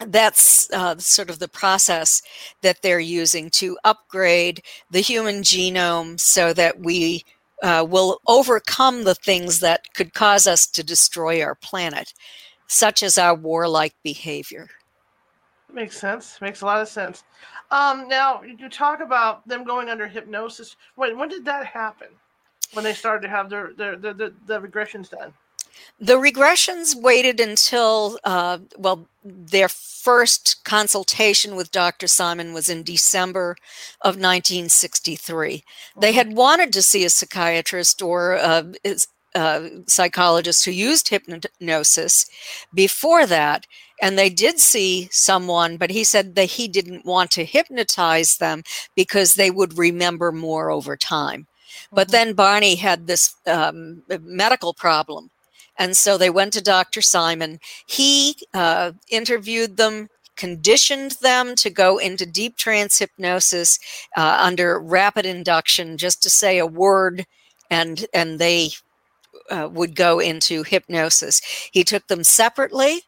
that's 0.09 0.71
uh, 0.75 0.99
sort 0.99 1.31
of 1.31 1.39
the 1.39 1.49
process 1.49 2.21
that 2.61 2.83
they're 2.83 3.01
using 3.01 3.49
to 3.49 3.79
upgrade 3.83 4.61
the 4.91 5.01
human 5.01 5.41
genome 5.41 6.21
so 6.21 6.53
that 6.53 6.81
we 6.81 7.25
uh, 7.63 7.87
will 7.89 8.21
overcome 8.27 9.05
the 9.05 9.15
things 9.15 9.61
that 9.61 9.95
could 9.95 10.15
cause 10.15 10.47
us 10.47 10.67
to 10.67 10.83
destroy 10.83 11.43
our 11.43 11.55
planet, 11.55 12.13
such 12.67 13.03
as 13.03 13.17
our 13.17 13.35
warlike 13.35 13.95
behavior. 14.03 14.69
Makes 15.73 15.99
sense. 15.99 16.41
Makes 16.41 16.61
a 16.61 16.67
lot 16.67 16.83
of 16.83 16.89
sense. 16.89 17.25
Um, 17.71 18.07
now, 18.09 18.43
you 18.43 18.69
talk 18.69 19.01
about 19.01 19.47
them 19.49 19.65
going 19.65 19.89
under 19.89 20.07
hypnosis. 20.07 20.77
When, 20.97 21.17
when 21.19 21.29
did 21.29 21.45
that 21.47 21.65
happen? 21.67 22.09
When 22.75 22.85
they 22.85 22.93
started 22.93 23.23
to 23.23 23.29
have 23.29 23.49
their, 23.49 23.73
their, 23.77 23.97
their, 23.97 24.13
their 24.15 24.31
the 24.47 24.61
regressions 24.61 25.09
done? 25.11 25.33
The 26.01 26.15
regressions 26.15 26.95
waited 26.95 27.39
until, 27.39 28.19
uh, 28.25 28.59
well, 28.77 29.09
their 29.23 29.69
first 29.69 30.65
consultation 30.65 31.55
with 31.55 31.71
Dr. 31.71 32.09
Simon 32.09 32.53
was 32.53 32.69
in 32.69 32.83
December 32.83 33.57
of 34.01 34.17
1963. 34.17 35.63
They 35.97 36.09
mm-hmm. 36.09 36.17
had 36.17 36.37
wanted 36.37 36.73
to 36.73 36.83
see 36.83 37.05
a 37.05 37.11
psychiatrist 37.11 38.03
or 38.03 38.33
a, 38.33 38.73
a 39.37 39.71
psychologist 39.87 40.65
who 40.65 40.73
used 40.73 41.09
hypnosis 41.09 42.27
before 42.75 43.27
that, 43.27 43.69
and 44.03 44.19
they 44.19 44.29
did 44.29 44.59
see 44.59 45.09
someone, 45.13 45.77
but 45.77 45.91
he 45.91 46.03
said 46.03 46.35
that 46.35 46.51
he 46.51 46.67
didn't 46.67 47.07
want 47.07 47.31
to 47.31 47.45
hypnotize 47.45 48.39
them 48.39 48.65
because 48.97 49.35
they 49.35 49.53
would 49.53 49.79
remember 49.79 50.33
more 50.33 50.73
over 50.73 50.97
time. 50.97 51.47
But 51.93 52.09
mm-hmm. 52.09 52.13
then 52.13 52.33
Barney 52.35 52.75
had 52.75 53.07
this 53.07 53.37
um, 53.47 54.03
medical 54.09 54.75
problem 54.75 55.31
and 55.79 55.97
so 55.97 56.19
they 56.19 56.31
went 56.31 56.53
to 56.55 56.63
Dr. 56.63 57.01
Simon. 57.01 57.59
He 57.87 58.37
uh, 58.53 58.93
interviewed 59.11 59.77
them, 59.77 60.09
conditioned 60.37 61.17
them 61.23 61.55
to 61.57 61.71
go 61.71 61.99
into 61.99 62.27
deep 62.27 62.57
trance 62.57 62.99
hypnosis 62.99 63.79
uh, 64.17 64.39
under 64.41 64.79
rapid 64.79 65.27
induction, 65.27 65.97
just 65.97 66.23
to 66.23 66.31
say 66.31 66.59
a 66.59 66.67
word, 66.67 67.27
and 67.71 68.07
and 68.13 68.39
they 68.39 68.71
uh, 69.51 69.69
would 69.73 69.97
go 69.97 70.19
into 70.19 70.63
hypnosis. 70.63 71.41
He 71.73 71.85
took 71.85 72.07
them 72.09 72.25
separately, 72.25 73.03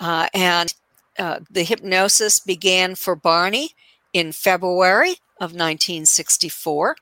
uh, 0.00 0.28
and 0.32 0.74
uh, 1.18 1.40
the 1.50 1.64
hypnosis 1.64 2.40
began 2.40 2.94
for 2.94 3.16
Barney 3.16 3.70
in 4.12 4.32
February 4.32 5.16
of 5.40 5.50
1964, 5.50 6.96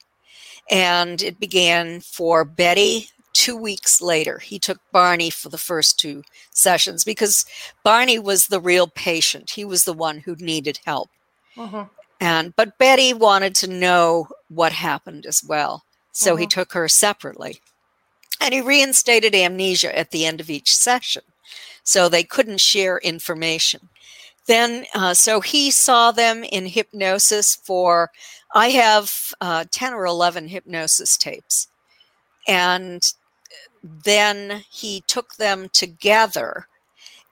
and 0.71 1.23
it 1.23 1.39
began 1.39 2.01
for 2.01 2.45
Betty 2.45 3.09
two 3.33 3.57
weeks 3.57 4.01
later, 4.01 4.39
he 4.39 4.59
took 4.59 4.79
Barney 4.93 5.31
for 5.31 5.49
the 5.49 5.59
first 5.59 5.99
two 5.99 6.23
sessions 6.51 7.05
because 7.05 7.45
Barney 7.83 8.19
was 8.19 8.47
the 8.47 8.61
real 8.61 8.87
patient. 8.87 9.51
He 9.51 9.65
was 9.65 9.85
the 9.85 9.93
one 9.93 10.19
who 10.19 10.37
needed 10.37 10.81
help. 10.85 11.11
Uh-huh. 11.57 11.87
And 12.21 12.55
but 12.55 12.79
Betty 12.79 13.13
wanted 13.13 13.55
to 13.57 13.67
know 13.67 14.29
what 14.49 14.73
happened 14.73 15.27
as 15.27 15.43
well. 15.43 15.85
So 16.13 16.33
uh-huh. 16.33 16.41
he 16.41 16.47
took 16.47 16.73
her 16.73 16.89
separately. 16.89 17.59
And 18.41 18.55
he 18.55 18.61
reinstated 18.61 19.35
amnesia 19.35 19.97
at 19.97 20.11
the 20.11 20.27
end 20.27 20.41
of 20.41 20.51
each 20.51 20.75
session. 20.75 21.23
So 21.85 22.09
they 22.09 22.23
couldn't 22.25 22.61
share 22.61 22.99
information. 22.99 23.89
Then, 24.47 24.87
uh, 24.95 25.15
so 25.15 25.41
he 25.41 25.71
saw 25.71 26.11
them 26.11 26.43
in 26.45 26.67
hypnosis 26.67 27.55
for, 27.55 28.11
I 28.55 28.71
have 28.71 29.33
uh, 29.41 29.65
10 29.71 29.95
or 29.95 30.05
11 30.05 30.49
hypnosis 30.49 31.17
tapes. 31.17 31.69
And 32.49 33.13
then 33.83 34.65
he 34.71 35.03
took 35.07 35.37
them 35.37 35.69
together 35.73 36.67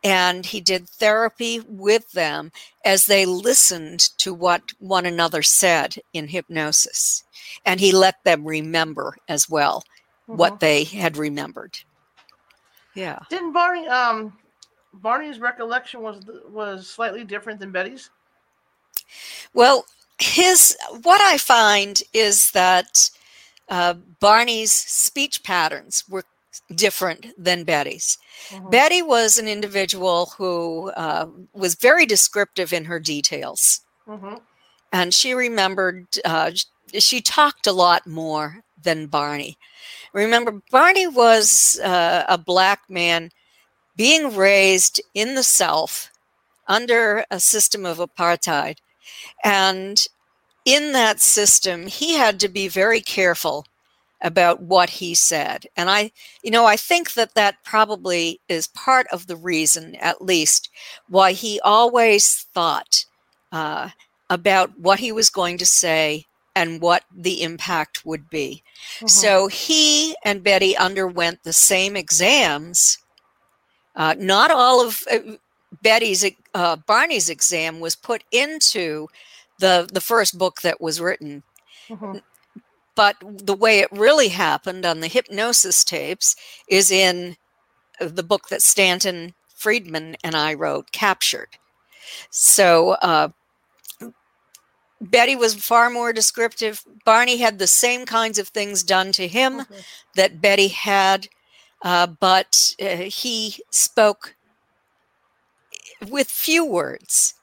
and 0.03 0.47
he 0.47 0.61
did 0.61 0.89
therapy 0.89 1.61
with 1.61 2.13
them 2.13 2.53
as 2.85 3.07
they 3.07 3.27
listened 3.27 4.01
to 4.19 4.33
what 4.33 4.73
one 4.79 5.05
another 5.05 5.43
said 5.43 5.97
in 6.13 6.29
hypnosis. 6.29 7.25
And 7.67 7.81
he 7.81 7.93
let 7.93 8.23
them 8.25 8.47
remember 8.47 9.17
as 9.29 9.49
well 9.49 9.85
mm-hmm. 10.29 10.39
what 10.39 10.61
they 10.61 10.85
had 10.85 11.17
remembered. 11.17 11.79
Yeah. 12.95 13.19
Didn't 13.29 13.53
Barney 13.53 13.87
um 13.89 14.33
Barney's 14.93 15.39
recollection 15.39 16.01
was 16.03 16.21
was 16.49 16.89
slightly 16.89 17.25
different 17.25 17.61
than 17.61 17.71
Betty's? 17.71 18.11
Well, 19.55 19.85
his 20.19 20.77
what 21.03 21.21
I 21.21 21.39
find 21.39 22.03
is 22.13 22.51
that 22.53 23.11
uh, 23.69 23.95
Barney's 24.19 24.73
speech 24.73 25.45
patterns 25.45 26.05
were 26.09 26.25
different 26.75 27.27
than 27.39 27.65
Betty's. 27.65 28.19
Mm-hmm. 28.49 28.71
Betty 28.71 29.03
was 29.03 29.39
an 29.39 29.49
individual 29.49 30.33
who 30.37 30.91
uh, 30.91 31.27
was 31.53 31.75
very 31.75 32.07
descriptive 32.07 32.73
in 32.73 32.85
her 32.85 33.01
details. 33.01 33.81
Mm-hmm. 34.07 34.37
And 34.93 35.15
she 35.15 35.35
remembered, 35.35 36.07
uh, 36.25 36.53
she 36.99 37.21
talked 37.21 37.67
a 37.67 37.73
lot 37.73 38.07
more 38.07 38.63
than 38.83 39.07
Barney. 39.07 39.57
Remember, 40.13 40.61
Barney 40.71 41.07
was 41.07 41.79
uh, 41.81 42.25
a 42.29 42.37
black 42.37 42.83
man 42.89 43.31
being 43.97 44.35
raised 44.35 45.01
in 45.15 45.35
the 45.35 45.43
South 45.43 46.11
under 46.67 47.25
a 47.31 47.39
system 47.39 47.85
of 47.85 47.99
apartheid. 47.99 48.79
And 49.45 50.03
in 50.65 50.93
that 50.93 51.21
system, 51.21 51.87
he 51.87 52.15
had 52.15 52.41
to 52.41 52.49
be 52.49 52.69
very 52.69 53.01
careful 53.01 53.67
about 54.23 54.62
what 54.62 54.91
he 54.91 55.14
said. 55.14 55.66
And 55.77 55.91
I, 55.91 56.12
you 56.43 56.51
know, 56.51 56.66
I 56.66 56.77
think 56.77 57.14
that 57.14 57.35
that 57.35 57.57
probably 57.64 58.41
is 58.49 58.66
part 58.66 59.07
of 59.12 59.27
the 59.27 59.37
reason, 59.37 59.97
at 59.97 60.23
least, 60.23 60.71
why 61.09 61.33
he 61.33 61.61
always 61.61 62.47
thought 62.55 63.05
uh, 63.53 63.91
about 64.29 64.79
what 64.79 65.01
he 65.01 65.12
was 65.12 65.31
going 65.31 65.59
to 65.59 65.66
say 65.66 66.27
and 66.55 66.81
what 66.81 67.05
the 67.14 67.43
impact 67.43 68.05
would 68.05 68.29
be. 68.29 68.62
Mm-hmm. 68.97 69.07
So 69.07 69.47
he 69.47 70.14
and 70.25 70.43
Betty 70.43 70.77
underwent 70.77 71.43
the 71.43 71.53
same 71.53 71.97
exams. 71.97 72.99
Uh, 73.97 74.14
not 74.18 74.51
all 74.51 74.87
of 74.87 75.03
uh, 75.11 75.18
Betty's 75.83 76.25
uh, 76.55 76.77
Barney's 76.77 77.29
exam 77.29 77.81
was 77.81 77.97
put 77.97 78.25
into 78.33 79.09
the 79.59 79.89
the 79.93 80.01
first 80.01 80.39
book 80.39 80.62
that 80.62 80.81
was 80.81 81.01
written. 81.01 81.43
Mm-hmm. 81.89 82.18
But 82.95 83.16
the 83.20 83.55
way 83.55 83.80
it 83.80 83.93
really 83.93 84.28
happened 84.28 84.84
on 84.84 85.01
the 85.01 85.09
hypnosis 85.09 85.84
tapes 85.84 86.36
is 86.68 86.91
in 86.91 87.36
the 88.01 88.22
book 88.22 88.49
that 88.49 88.62
Stanton 88.62 89.34
Friedman 89.55 90.16
and 90.24 90.34
I 90.34 90.55
wrote, 90.55 90.91
Captured. 90.93 91.59
So 92.30 92.93
uh, 93.03 93.28
Betty 95.01 95.36
was 95.36 95.55
far 95.55 95.91
more 95.91 96.12
descriptive. 96.12 96.84
Barney 97.05 97.38
had 97.38 97.59
the 97.59 97.66
same 97.66 98.05
kinds 98.05 98.38
of 98.38 98.49
things 98.49 98.82
done 98.82 99.12
to 99.12 99.26
him 99.28 99.61
okay. 99.61 99.74
that 100.14 100.41
Betty 100.41 100.68
had, 100.68 101.28
uh, 101.82 102.07
but 102.07 102.74
uh, 102.80 102.97
he 102.97 103.57
spoke 103.70 104.34
with 106.09 106.28
few 106.28 106.64
words. 106.64 107.34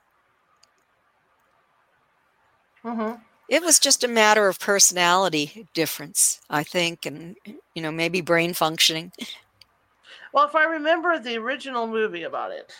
Mm-hmm. 2.83 3.21
It 3.49 3.63
was 3.63 3.79
just 3.79 4.03
a 4.03 4.07
matter 4.07 4.47
of 4.47 4.59
personality 4.59 5.67
difference, 5.73 6.41
I 6.49 6.63
think, 6.63 7.05
and 7.05 7.35
you 7.73 7.81
know 7.81 7.91
maybe 7.91 8.21
brain 8.21 8.53
functioning. 8.53 9.11
Well, 10.33 10.45
if 10.45 10.55
I 10.55 10.65
remember 10.65 11.17
the 11.17 11.37
original 11.37 11.87
movie 11.87 12.23
about 12.23 12.51
it, 12.51 12.73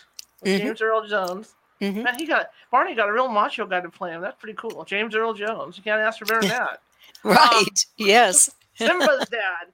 mm-hmm. 0.44 0.58
James 0.58 0.82
Earl 0.82 1.06
Jones, 1.06 1.54
mm-hmm. 1.80 2.02
man, 2.02 2.18
he 2.18 2.26
got 2.26 2.50
Barney 2.70 2.94
got 2.94 3.08
a 3.08 3.12
real 3.12 3.28
macho 3.28 3.66
guy 3.66 3.80
to 3.80 3.88
play 3.88 4.10
him. 4.10 4.20
That's 4.20 4.38
pretty 4.38 4.56
cool. 4.56 4.84
James 4.84 5.14
Earl 5.14 5.34
Jones. 5.34 5.76
You 5.76 5.82
can't 5.82 6.00
ask 6.00 6.18
for 6.18 6.26
better 6.26 6.40
than 6.40 6.50
that. 6.50 6.80
right. 7.24 7.54
Um, 7.58 7.66
yes. 7.96 8.50
Simba's 8.74 9.28
dad. 9.28 9.72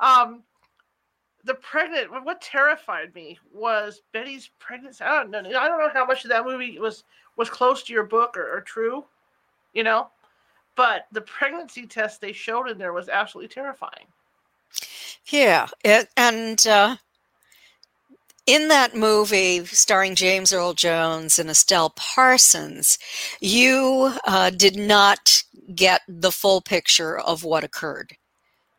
Um, 0.00 0.42
the 1.44 1.54
pregnant 1.54 2.10
what 2.24 2.40
terrified 2.40 3.14
me 3.14 3.38
was 3.52 4.02
Betty's 4.12 4.50
pregnancy. 4.58 5.02
I 5.02 5.22
don't 5.22 5.30
know. 5.30 5.38
I 5.40 5.68
don't 5.68 5.78
know 5.78 5.90
how 5.92 6.04
much 6.04 6.24
of 6.24 6.30
that 6.30 6.44
movie 6.44 6.78
was 6.78 7.04
was 7.36 7.50
close 7.50 7.82
to 7.84 7.92
your 7.92 8.04
book 8.04 8.36
or, 8.36 8.56
or 8.56 8.60
true, 8.62 9.04
you 9.72 9.84
know, 9.84 10.08
but 10.76 11.06
the 11.12 11.22
pregnancy 11.22 11.86
test 11.86 12.20
they 12.20 12.32
showed 12.32 12.68
in 12.68 12.78
there 12.78 12.92
was 12.92 13.08
absolutely 13.08 13.48
terrifying. 13.48 14.06
Yeah, 15.26 15.66
it, 15.82 16.08
and 16.16 16.64
uh, 16.66 16.96
in 18.46 18.68
that 18.68 18.94
movie 18.94 19.64
starring 19.66 20.14
James 20.14 20.52
Earl 20.52 20.74
Jones 20.74 21.38
and 21.38 21.50
Estelle 21.50 21.90
Parsons, 21.90 22.98
you 23.40 24.12
uh, 24.26 24.50
did 24.50 24.76
not 24.76 25.42
get 25.74 26.02
the 26.06 26.30
full 26.30 26.60
picture 26.60 27.18
of 27.18 27.42
what 27.42 27.64
occurred. 27.64 28.16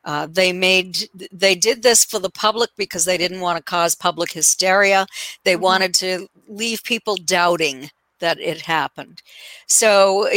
Uh, 0.05 0.25
they 0.25 0.53
made 0.53 1.09
they 1.33 1.53
did 1.53 1.83
this 1.83 2.05
for 2.05 2.17
the 2.17 2.29
public 2.29 2.69
because 2.77 3.03
they 3.03 3.17
didn't 3.17 3.41
want 3.41 3.57
to 3.57 3.63
cause 3.63 3.93
public 3.93 4.31
hysteria. 4.31 5.05
They 5.43 5.55
mm-hmm. 5.55 5.63
wanted 5.63 5.93
to 5.95 6.27
leave 6.47 6.81
people 6.83 7.17
doubting 7.17 7.91
that 8.19 8.39
it 8.39 8.61
happened. 8.61 9.21
So 9.67 10.29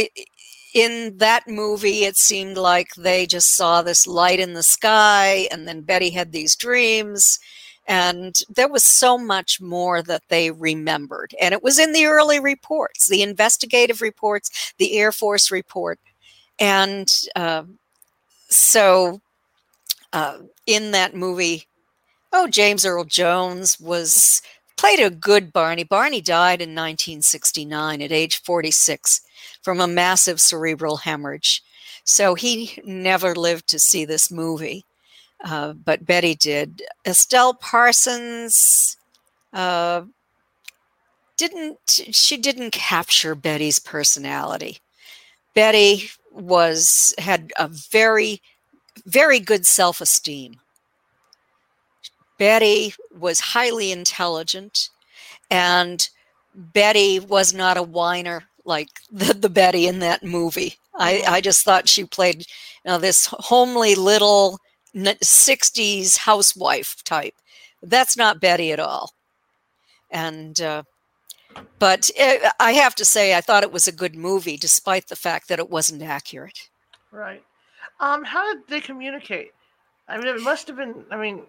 in 0.73 1.17
that 1.17 1.47
movie, 1.47 2.05
it 2.05 2.17
seemed 2.17 2.57
like 2.57 2.93
they 2.95 3.25
just 3.25 3.55
saw 3.55 3.81
this 3.81 4.07
light 4.07 4.39
in 4.39 4.53
the 4.53 4.63
sky, 4.63 5.47
and 5.51 5.67
then 5.67 5.81
Betty 5.81 6.11
had 6.11 6.31
these 6.31 6.55
dreams. 6.55 7.39
And 7.87 8.35
there 8.47 8.69
was 8.69 8.83
so 8.83 9.17
much 9.17 9.59
more 9.59 10.01
that 10.03 10.23
they 10.29 10.51
remembered. 10.51 11.35
And 11.41 11.53
it 11.53 11.63
was 11.63 11.77
in 11.77 11.91
the 11.91 12.05
early 12.05 12.39
reports, 12.39 13.07
the 13.07 13.21
investigative 13.21 14.01
reports, 14.01 14.73
the 14.77 14.97
Air 14.97 15.11
Force 15.11 15.51
report. 15.51 15.99
And 16.59 17.11
uh, 17.35 17.63
so 18.47 19.19
uh, 20.13 20.37
in 20.65 20.91
that 20.91 21.15
movie, 21.15 21.67
oh, 22.31 22.47
James 22.47 22.85
Earl 22.85 23.03
Jones 23.03 23.79
was 23.79 24.41
played 24.77 24.99
a 24.99 25.09
good 25.09 25.51
Barney. 25.51 25.83
Barney 25.83 26.21
died 26.21 26.61
in 26.61 26.69
1969 26.69 28.01
at 28.01 28.11
age 28.11 28.41
46 28.41 29.21
from 29.61 29.79
a 29.79 29.87
massive 29.87 30.39
cerebral 30.39 30.97
hemorrhage. 30.97 31.63
So 32.03 32.35
he 32.35 32.79
never 32.83 33.35
lived 33.35 33.67
to 33.69 33.79
see 33.79 34.05
this 34.05 34.31
movie, 34.31 34.85
uh, 35.43 35.73
but 35.73 36.05
Betty 36.05 36.35
did. 36.35 36.81
Estelle 37.05 37.53
Parsons 37.53 38.97
uh, 39.53 40.03
didn't. 41.37 42.01
She 42.11 42.37
didn't 42.37 42.71
capture 42.71 43.35
Betty's 43.35 43.79
personality. 43.79 44.79
Betty 45.53 46.09
was 46.31 47.13
had 47.17 47.51
a 47.59 47.67
very 47.67 48.41
very 49.05 49.39
good 49.39 49.65
self 49.65 50.01
esteem. 50.01 50.59
Betty 52.37 52.93
was 53.15 53.39
highly 53.39 53.91
intelligent, 53.91 54.89
and 55.49 56.09
Betty 56.55 57.19
was 57.19 57.53
not 57.53 57.77
a 57.77 57.83
whiner 57.83 58.43
like 58.65 58.89
the, 59.11 59.33
the 59.33 59.49
Betty 59.49 59.87
in 59.87 59.99
that 59.99 60.23
movie. 60.23 60.75
I. 60.95 61.23
I 61.27 61.41
just 61.41 61.63
thought 61.63 61.89
she 61.89 62.03
played 62.03 62.39
you 62.85 62.91
know, 62.91 62.97
this 62.97 63.27
homely 63.31 63.95
little 63.95 64.59
60s 64.95 66.17
housewife 66.17 67.03
type. 67.03 67.35
That's 67.81 68.17
not 68.17 68.41
Betty 68.41 68.71
at 68.71 68.79
all. 68.79 69.13
And, 70.09 70.59
uh, 70.61 70.83
but 71.79 72.09
it, 72.15 72.43
eh, 72.43 72.51
I 72.59 72.73
have 72.73 72.95
to 72.95 73.05
say, 73.05 73.35
I 73.35 73.41
thought 73.41 73.63
it 73.63 73.71
was 73.71 73.87
a 73.87 73.93
good 73.93 74.15
movie, 74.15 74.57
despite 74.57 75.07
the 75.07 75.15
fact 75.15 75.47
that 75.47 75.59
it 75.59 75.69
wasn't 75.69 76.03
accurate. 76.03 76.69
Right. 77.11 77.43
Um, 77.99 78.23
how 78.23 78.53
did 78.53 78.67
they 78.67 78.81
communicate? 78.81 79.51
I 80.07 80.17
mean, 80.17 80.27
it 80.27 80.41
must 80.41 80.67
have 80.67 80.75
been. 80.75 81.05
I 81.11 81.17
mean, 81.17 81.43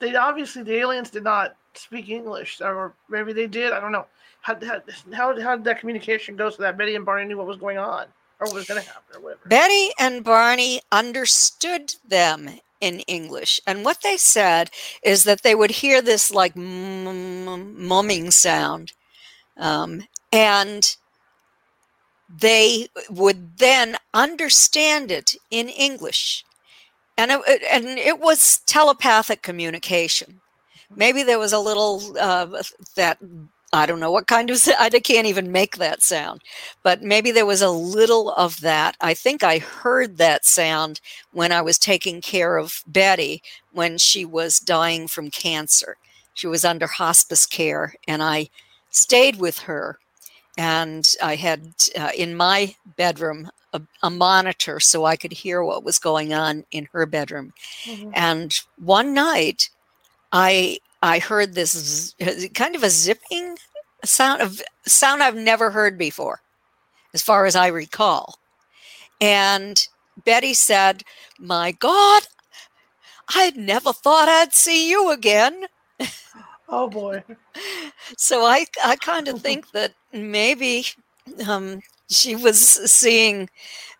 they 0.00 0.14
obviously 0.16 0.62
the 0.62 0.74
aliens 0.74 1.10
did 1.10 1.24
not 1.24 1.56
speak 1.74 2.08
English, 2.08 2.60
or 2.60 2.94
maybe 3.08 3.32
they 3.32 3.46
did. 3.46 3.72
I 3.72 3.80
don't 3.80 3.92
know. 3.92 4.06
How 4.40 4.54
how 4.54 4.82
how, 5.12 5.56
did 5.56 5.64
that 5.64 5.80
communication 5.80 6.36
go 6.36 6.50
so 6.50 6.62
that 6.62 6.78
Betty 6.78 6.94
and 6.94 7.04
Barney 7.04 7.26
knew 7.26 7.36
what 7.36 7.46
was 7.46 7.58
going 7.58 7.78
on 7.78 8.06
or 8.40 8.46
what 8.46 8.54
was 8.54 8.66
going 8.66 8.80
to 8.82 8.88
happen 8.88 9.16
or 9.16 9.20
whatever? 9.20 9.40
Betty 9.46 9.90
and 9.98 10.24
Barney 10.24 10.80
understood 10.90 11.94
them 12.06 12.48
in 12.80 13.00
English, 13.00 13.60
and 13.66 13.84
what 13.84 14.02
they 14.02 14.16
said 14.16 14.70
is 15.02 15.24
that 15.24 15.42
they 15.42 15.54
would 15.54 15.70
hear 15.70 16.00
this 16.00 16.30
like 16.30 16.56
mumming 16.56 18.30
sound, 18.30 18.92
um, 19.56 20.04
and 20.32 20.96
they 22.28 22.88
would 23.10 23.58
then 23.58 23.96
understand 24.14 25.10
it 25.10 25.34
in 25.50 25.68
English. 25.68 26.44
And 27.16 27.32
it, 27.32 27.62
and 27.70 27.86
it 27.86 28.20
was 28.20 28.60
telepathic 28.66 29.42
communication. 29.42 30.40
Maybe 30.94 31.22
there 31.22 31.38
was 31.38 31.52
a 31.52 31.58
little 31.58 32.16
uh, 32.18 32.62
that 32.94 33.18
I 33.72 33.86
don't 33.86 34.00
know 34.00 34.10
what 34.10 34.26
kind 34.26 34.50
of 34.50 34.60
I 34.78 34.88
can't 34.90 35.26
even 35.26 35.52
make 35.52 35.76
that 35.76 36.02
sound, 36.02 36.42
but 36.82 37.02
maybe 37.02 37.30
there 37.30 37.46
was 37.46 37.62
a 37.62 37.70
little 37.70 38.30
of 38.32 38.60
that. 38.60 38.96
I 39.00 39.14
think 39.14 39.42
I 39.42 39.58
heard 39.58 40.16
that 40.18 40.44
sound 40.44 41.00
when 41.32 41.52
I 41.52 41.60
was 41.60 41.78
taking 41.78 42.20
care 42.20 42.56
of 42.56 42.82
Betty 42.86 43.42
when 43.72 43.98
she 43.98 44.24
was 44.24 44.58
dying 44.58 45.08
from 45.08 45.30
cancer. 45.30 45.96
She 46.34 46.46
was 46.46 46.64
under 46.64 46.86
hospice 46.86 47.46
care, 47.46 47.94
and 48.06 48.22
I 48.22 48.48
stayed 48.90 49.36
with 49.36 49.60
her 49.60 49.98
and 50.58 51.14
I 51.22 51.36
had 51.36 51.72
uh, 51.96 52.10
in 52.16 52.34
my 52.36 52.74
bedroom 52.96 53.48
a, 53.72 53.80
a, 54.02 54.10
monitor 54.10 54.80
so 54.80 55.04
I 55.04 55.16
could 55.16 55.32
hear 55.32 55.62
what 55.62 55.84
was 55.84 56.00
going 56.00 56.34
on 56.34 56.64
in 56.72 56.88
her 56.92 57.06
bedroom. 57.06 57.52
Mm-hmm. 57.84 58.10
And 58.12 58.58
one 58.76 59.14
night, 59.14 59.70
I 60.32 60.78
I 61.02 61.18
heard 61.18 61.54
this 61.54 61.72
z- 61.72 62.48
kind 62.50 62.74
of 62.76 62.82
a 62.82 62.90
zipping 62.90 63.56
sound 64.04 64.42
of 64.42 64.62
sound 64.86 65.22
I've 65.22 65.36
never 65.36 65.70
heard 65.70 65.98
before, 65.98 66.40
as 67.14 67.22
far 67.22 67.46
as 67.46 67.56
I 67.56 67.68
recall. 67.68 68.38
And 69.20 69.86
Betty 70.24 70.54
said, 70.54 71.04
"My 71.38 71.72
God, 71.72 72.24
I'd 73.34 73.56
never 73.56 73.92
thought 73.92 74.28
I'd 74.28 74.54
see 74.54 74.88
you 74.90 75.10
again." 75.10 75.66
Oh 76.68 76.88
boy. 76.88 77.22
So 78.16 78.44
I 78.44 78.64
I 78.84 78.96
kind 78.96 79.28
of 79.28 79.42
think 79.42 79.70
that 79.72 79.92
maybe 80.12 80.86
um, 81.46 81.80
she 82.08 82.34
was 82.34 82.60
seeing 82.90 83.48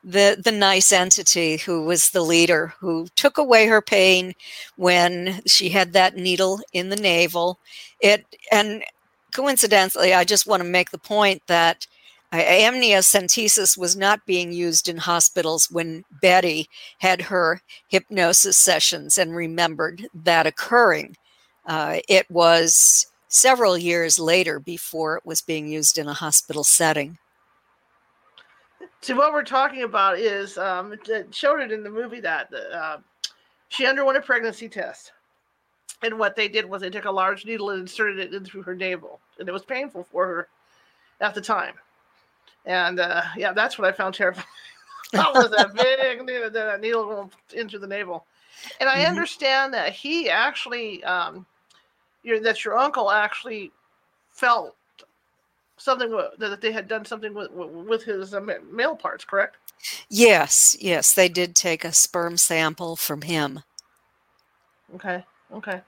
the 0.05 0.41
the 0.43 0.53
nice 0.53 0.93
entity 0.93 1.57
who 1.59 1.85
was 1.85 2.11
the 2.11 2.23
leader 2.23 2.75
who 2.79 3.09
took 3.17 3.37
away 3.37 3.67
her 3.67 3.83
pain 3.83 4.35
when 4.77 5.43
she 5.47 5.71
had 5.71 5.93
that 5.93 6.17
needle 6.17 6.61
in 6.73 6.89
the 6.89 6.97
navel. 6.97 7.59
It 8.01 8.25
and 8.53 8.85
coincidentally, 9.33 10.15
I 10.15 10.25
just 10.25 10.47
want 10.47 10.63
to 10.63 10.69
make 10.69 10.91
the 10.91 10.99
point 10.99 11.43
that 11.47 11.87
amniocentesis 12.33 13.79
was 13.79 13.97
not 13.97 14.27
being 14.27 14.53
used 14.53 14.89
in 14.89 14.99
hospitals 14.99 15.71
when 15.71 16.05
Betty 16.21 16.69
had 16.99 17.23
her 17.23 17.63
hypnosis 17.89 18.57
sessions 18.57 19.17
and 19.17 19.35
remembered 19.35 20.09
that 20.15 20.47
occurring. 20.47 21.17
Uh, 21.67 21.99
it 22.09 22.31
was 22.31 23.07
several 23.29 23.79
years 23.79 24.19
later 24.19 24.59
before 24.61 25.17
it 25.17 25.27
was 25.27 25.41
being 25.41 25.69
used 25.69 25.99
in 25.99 26.09
a 26.09 26.15
hospital 26.15 26.65
setting. 26.65 27.19
So 29.01 29.15
what 29.15 29.33
we're 29.33 29.45
talking 29.45 29.83
about 29.83 30.19
is 30.19 30.59
um, 30.59 30.93
it 30.93 31.35
showed 31.35 31.61
it 31.61 31.73
in 31.73 31.83
the 31.83 31.91
movie 31.91 32.21
that 32.21 32.49
uh, 32.73 32.99
she 33.69 33.87
underwent 33.87 34.19
a 34.19 34.21
pregnancy 34.21 34.69
test, 34.69 35.13
And 36.03 36.19
what 36.19 36.37
they 36.37 36.49
did 36.49 36.65
was 36.65 36.83
they 36.83 36.91
took 36.91 37.05
a 37.05 37.11
large 37.11 37.45
needle 37.45 37.71
and 37.71 37.81
inserted 37.81 38.19
it 38.19 38.35
into 38.35 38.63
her 38.63 38.75
navel, 38.75 39.21
and 39.39 39.49
it 39.49 39.53
was 39.53 39.65
painful 39.65 40.05
for 40.05 40.27
her 40.27 40.49
at 41.21 41.35
the 41.35 41.41
time. 41.41 41.75
And 42.67 43.01
uh, 43.01 43.23
yeah, 43.37 43.53
that's 43.53 43.79
what 43.79 43.89
I 43.89 43.93
found 43.93 44.15
terrifying. 44.15 44.47
that 45.13 45.33
was 45.33 45.53
a 45.59 45.69
big 45.69 46.25
needle, 46.25 46.51
that 46.51 46.81
needle 46.81 47.31
into 47.55 47.79
the 47.79 47.87
navel. 47.87 48.27
And 48.81 48.89
I 48.89 48.99
mm-hmm. 48.99 49.11
understand 49.11 49.73
that 49.75 49.93
he 49.93 50.29
actually, 50.29 51.03
um, 51.05 51.47
your, 52.23 52.41
that 52.41 52.65
your 52.65 52.77
uncle 52.77 53.11
actually 53.11 53.71
felt 54.33 54.75
something 55.79 56.11
that 56.39 56.61
they 56.61 56.73
had 56.73 56.89
done 56.89 57.05
something 57.05 57.35
with 57.35 57.51
with 57.51 58.05
his 58.05 58.35
uh, 58.35 58.41
male 58.71 58.97
parts, 58.97 59.25
correct? 59.25 59.57
Yes, 60.09 60.77
yes, 60.81 61.13
they 61.13 61.29
did 61.29 61.55
take 61.55 61.85
a 61.85 61.93
sperm 61.93 62.37
sample 62.37 62.97
from 62.97 63.23
him. 63.23 63.61
Okay, 64.95 65.25
okay, 65.53 65.81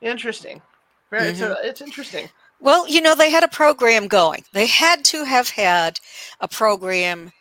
interesting. 0.00 0.62
Very, 1.10 1.32
mm-hmm. 1.32 1.52
it's, 1.52 1.60
it's 1.64 1.80
interesting. 1.80 2.28
Well, 2.60 2.86
you 2.86 3.00
know, 3.00 3.14
they 3.14 3.30
had 3.30 3.42
a 3.42 3.48
program 3.48 4.06
going. 4.06 4.44
They 4.52 4.66
had 4.66 5.04
to 5.06 5.24
have 5.24 5.48
had 5.48 5.98
a 6.40 6.48
program. 6.48 7.32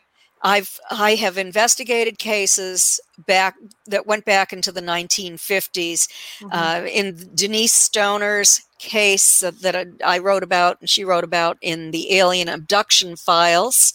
I've 0.41 0.79
I 0.89 1.15
have 1.15 1.37
investigated 1.37 2.17
cases 2.17 2.99
back 3.27 3.55
that 3.87 4.07
went 4.07 4.25
back 4.25 4.53
into 4.53 4.71
the 4.71 4.81
1950s. 4.81 6.07
Mm-hmm. 6.39 6.47
Uh, 6.51 6.87
in 6.87 7.29
Denise 7.35 7.73
Stoner's 7.73 8.61
case 8.79 9.41
that 9.41 9.87
I 10.03 10.19
wrote 10.19 10.43
about, 10.43 10.79
and 10.79 10.89
she 10.89 11.03
wrote 11.03 11.23
about 11.23 11.57
in 11.61 11.91
the 11.91 12.13
alien 12.17 12.47
abduction 12.47 13.15
files. 13.15 13.93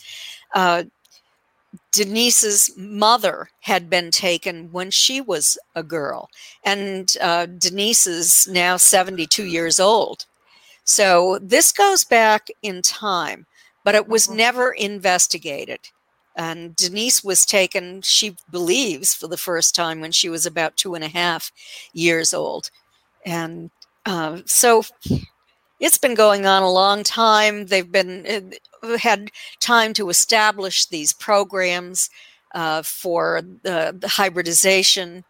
Uh, 0.55 0.85
Denise's 1.91 2.71
mother 2.77 3.49
had 3.61 3.89
been 3.89 4.11
taken 4.11 4.71
when 4.73 4.91
she 4.91 5.21
was 5.21 5.59
a 5.75 5.83
girl, 5.83 6.29
and 6.63 7.17
uh, 7.21 7.47
Denise 7.47 8.07
is 8.07 8.47
now 8.49 8.77
72 8.77 9.45
years 9.45 9.81
old. 9.81 10.27
So 10.85 11.39
this 11.41 11.73
goes 11.73 12.05
back 12.05 12.49
in 12.63 12.83
time, 12.83 13.47
but 13.85 13.95
it 13.95 14.09
was 14.09 14.27
mm-hmm. 14.27 14.37
never 14.37 14.73
investigated. 14.73 15.81
And 16.37 16.75
Denise 16.75 17.23
was 17.23 17.47
taken, 17.47 18.03
she 18.03 18.37
believes, 18.51 19.15
for 19.15 19.29
the 19.29 19.37
first 19.37 19.75
time 19.75 20.01
when 20.01 20.13
she 20.13 20.29
was 20.29 20.47
about 20.47 20.77
two 20.77 20.95
and 20.95 21.05
a 21.05 21.09
half 21.09 21.53
years 21.93 22.35
old. 22.35 22.71
And 23.25 23.71
uh, 24.05 24.41
so 24.45 24.85
it's 25.81 25.99
been 25.99 26.15
going 26.15 26.47
on 26.47 26.63
a 26.63 26.71
long 26.71 27.05
time. 27.05 27.67
They've 27.67 27.91
been 27.91 28.53
uh, 28.83 28.99
had 28.99 29.31
time 29.61 29.95
to 29.95 30.09
establish 30.09 30.87
these 30.87 31.13
programs 31.13 32.11
uh, 32.55 32.83
for 32.83 33.43
the, 33.63 33.97
the 33.99 34.09
hybridization 34.09 35.25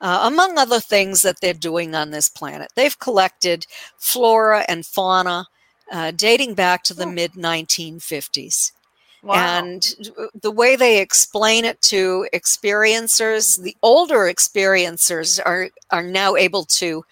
uh, 0.00 0.20
among 0.24 0.58
other 0.58 0.80
things 0.80 1.22
that 1.22 1.40
they're 1.40 1.54
doing 1.54 1.94
on 1.94 2.10
this 2.10 2.28
planet. 2.28 2.70
They've 2.76 2.98
collected 2.98 3.66
flora 3.96 4.64
and 4.68 4.84
fauna 4.84 5.46
uh, 5.90 6.10
dating 6.10 6.54
back 6.54 6.82
to 6.84 6.94
the 6.94 7.04
oh. 7.04 7.10
mid 7.10 7.32
1950s. 7.32 8.72
Wow. 9.26 9.34
And 9.64 9.84
the 10.40 10.52
way 10.52 10.76
they 10.76 11.00
explain 11.00 11.64
it 11.64 11.82
to 11.82 12.28
experiencers, 12.32 13.60
the 13.60 13.76
older 13.82 14.32
experiencers 14.32 15.40
are, 15.44 15.70
are 15.90 16.04
now 16.04 16.36
able 16.36 16.64
to 16.64 17.04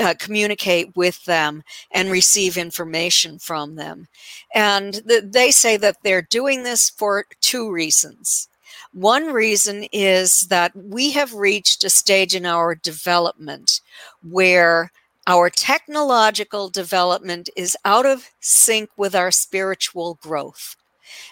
uh, 0.00 0.14
communicate 0.18 0.96
with 0.96 1.22
them 1.26 1.62
and 1.90 2.10
receive 2.10 2.56
information 2.56 3.38
from 3.38 3.74
them. 3.74 4.08
And 4.54 5.06
th- 5.06 5.24
they 5.26 5.50
say 5.50 5.76
that 5.76 5.98
they're 6.02 6.22
doing 6.22 6.62
this 6.62 6.88
for 6.88 7.26
two 7.42 7.70
reasons. 7.70 8.48
One 8.94 9.32
reason 9.32 9.84
is 9.92 10.46
that 10.46 10.74
we 10.74 11.10
have 11.10 11.34
reached 11.34 11.84
a 11.84 11.90
stage 11.90 12.34
in 12.34 12.46
our 12.46 12.74
development 12.74 13.82
where 14.22 14.92
our 15.26 15.50
technological 15.50 16.70
development 16.70 17.50
is 17.54 17.76
out 17.84 18.06
of 18.06 18.30
sync 18.40 18.88
with 18.96 19.14
our 19.14 19.30
spiritual 19.30 20.18
growth. 20.22 20.76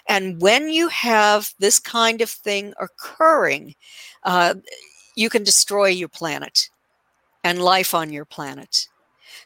And 0.07 0.41
when 0.41 0.69
you 0.69 0.87
have 0.89 1.53
this 1.59 1.79
kind 1.79 2.21
of 2.21 2.29
thing 2.29 2.73
occurring, 2.79 3.75
uh, 4.23 4.55
you 5.15 5.29
can 5.29 5.43
destroy 5.43 5.87
your 5.87 6.09
planet 6.09 6.69
and 7.43 7.61
life 7.61 7.93
on 7.93 8.11
your 8.11 8.25
planet. 8.25 8.87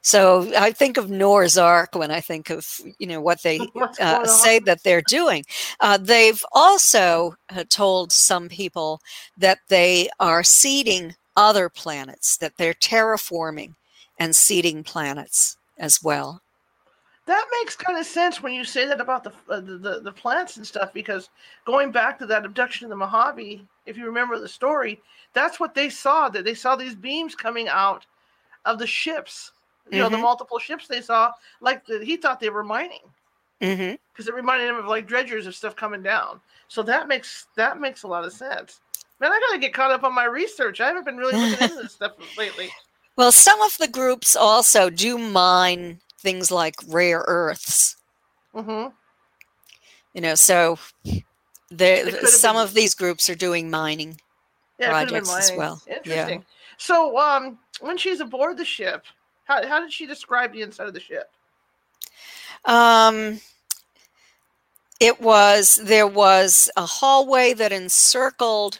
So 0.02 0.52
I 0.58 0.72
think 0.72 0.98
of 0.98 1.10
Noah's 1.10 1.58
Ark 1.58 1.96
when 1.96 2.12
I 2.12 2.20
think 2.20 2.50
of 2.50 2.68
you 3.00 3.08
know 3.08 3.22
what 3.22 3.42
they 3.42 3.60
uh, 4.00 4.26
say 4.26 4.60
that 4.60 4.84
they're 4.84 5.02
doing. 5.02 5.46
Uh, 5.80 5.98
they've 5.98 6.44
also 6.52 7.36
uh, 7.50 7.64
told 7.70 8.12
some 8.12 8.50
people 8.50 9.00
that 9.38 9.60
they 9.70 10.10
are 10.20 10.44
seeding 10.44 11.16
other 11.36 11.70
planets, 11.70 12.38
that 12.38 12.58
they're 12.58 12.74
terraforming 12.74 13.74
and 14.20 14.36
seeding 14.36 14.84
planets 14.84 15.58
as 15.78 16.04
well. 16.04 16.43
That 17.26 17.46
makes 17.60 17.76
kind 17.76 17.98
of 17.98 18.06
sense 18.06 18.44
when 18.44 18.54
you 18.54 18.66
say 18.66 18.86
that 18.86 19.00
about 19.00 19.24
the, 19.24 19.32
uh, 19.50 19.62
the, 19.62 20.02
the 20.04 20.12
plants 20.12 20.58
and 20.58 20.68
stuff. 20.68 20.94
Because 20.94 21.30
going 21.66 21.92
back 21.92 22.20
to 22.20 22.26
that 22.26 22.46
abduction 22.46 22.86
of 22.86 22.90
the 22.90 22.96
Mojave, 22.98 23.66
if 23.86 23.98
you 23.98 24.06
remember 24.06 24.40
the 24.40 24.48
story, 24.48 25.02
that's 25.34 25.60
what 25.60 25.74
they 25.74 25.90
saw. 25.90 26.28
That 26.28 26.44
they 26.44 26.54
saw 26.54 26.76
these 26.76 26.96
beams 26.96 27.36
coming 27.36 27.68
out 27.70 28.06
of 28.66 28.78
the 28.78 28.88
ships 28.88 29.52
you 29.92 30.00
know, 30.00 30.06
mm-hmm. 30.06 30.16
the 30.16 30.22
multiple 30.22 30.60
ships 30.60 30.88
they 30.88 31.02
saw, 31.02 31.32
like 31.62 31.86
the, 31.86 32.04
he 32.04 32.18
thought 32.18 32.40
they 32.40 32.50
were 32.50 32.64
mining 32.64 33.02
because 33.60 33.78
mm-hmm. 33.78 34.28
it 34.28 34.34
reminded 34.34 34.70
him 34.70 34.76
of 34.78 34.86
like 34.86 35.08
dredgers 35.08 35.46
of 35.46 35.56
stuff 35.56 35.76
coming 35.76 36.02
down. 36.02 36.40
So 36.68 36.84
that 36.84 37.08
makes 37.08 37.48
that 37.56 37.80
makes 37.80 38.04
a 38.04 38.08
lot 38.08 38.24
of 38.24 38.34
sense. 38.34 38.80
Man, 39.20 39.32
I 39.32 39.40
gotta 39.48 39.60
get 39.60 39.74
caught 39.74 39.92
up 39.92 40.04
on 40.04 40.14
my 40.14 40.26
research. 40.26 40.82
I 40.82 40.88
haven't 40.88 41.06
been 41.06 41.18
really 41.18 41.34
looking 41.34 41.64
into 41.64 41.84
this 41.84 41.92
stuff 41.94 42.14
lately. 42.38 42.70
Well, 43.16 43.32
some 43.32 43.62
of 43.62 43.78
the 43.78 43.88
groups 43.88 44.36
also 44.36 44.90
do 44.90 45.18
mine 45.18 46.00
things 46.24 46.50
like 46.50 46.76
rare 46.88 47.24
earths. 47.28 47.98
Mm-hmm. 48.56 48.90
You 50.14 50.22
know, 50.22 50.36
so 50.36 50.80
there, 51.70 52.26
some 52.26 52.56
been, 52.56 52.64
of 52.64 52.74
these 52.74 52.96
groups 52.96 53.30
are 53.30 53.36
doing 53.36 53.70
mining 53.70 54.20
yeah, 54.80 54.90
projects 54.90 55.28
mining. 55.28 55.52
as 55.52 55.58
well. 55.58 55.82
Interesting. 55.88 56.40
Yeah. 56.40 56.46
So, 56.78 57.18
um, 57.20 57.60
when 57.82 57.98
she's 57.98 58.20
aboard 58.20 58.58
the 58.58 58.66
ship, 58.66 59.06
how, 59.46 59.68
how 59.68 59.80
did 59.80 59.92
she 59.92 60.06
describe 60.06 60.54
the 60.54 60.62
inside 60.62 60.88
of 60.88 60.94
the 60.94 61.00
ship? 61.00 61.30
Um, 62.66 63.40
it 65.00 65.20
was 65.20 65.82
there 65.84 66.08
was 66.08 66.70
a 66.78 66.86
hallway 66.86 67.54
that 67.54 67.74
encircled 67.74 68.80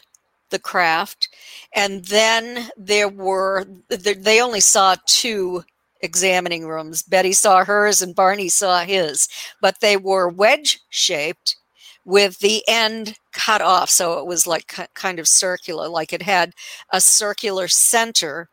the 0.50 0.58
craft, 0.58 1.28
and 1.74 2.04
then 2.06 2.68
there 2.76 3.08
were 3.08 3.66
they 3.88 4.40
only 4.40 4.60
saw 4.60 4.96
two 5.06 5.64
examining 6.04 6.66
rooms. 6.66 7.02
Betty 7.02 7.32
saw 7.32 7.64
hers 7.64 8.02
and 8.02 8.14
Barney 8.14 8.48
saw 8.48 8.84
his, 8.84 9.28
but 9.60 9.80
they 9.80 9.96
were 9.96 10.28
wedge 10.28 10.80
shaped 10.90 11.56
with 12.04 12.38
the 12.40 12.62
end 12.68 13.16
cut 13.32 13.62
off. 13.62 13.90
So 13.90 14.18
it 14.18 14.26
was 14.26 14.46
like 14.46 14.74
kind 14.94 15.18
of 15.18 15.26
circular, 15.26 15.88
like 15.88 16.12
it 16.12 16.22
had 16.22 16.52
a 16.92 17.00
circular 17.00 17.66
center 17.68 18.48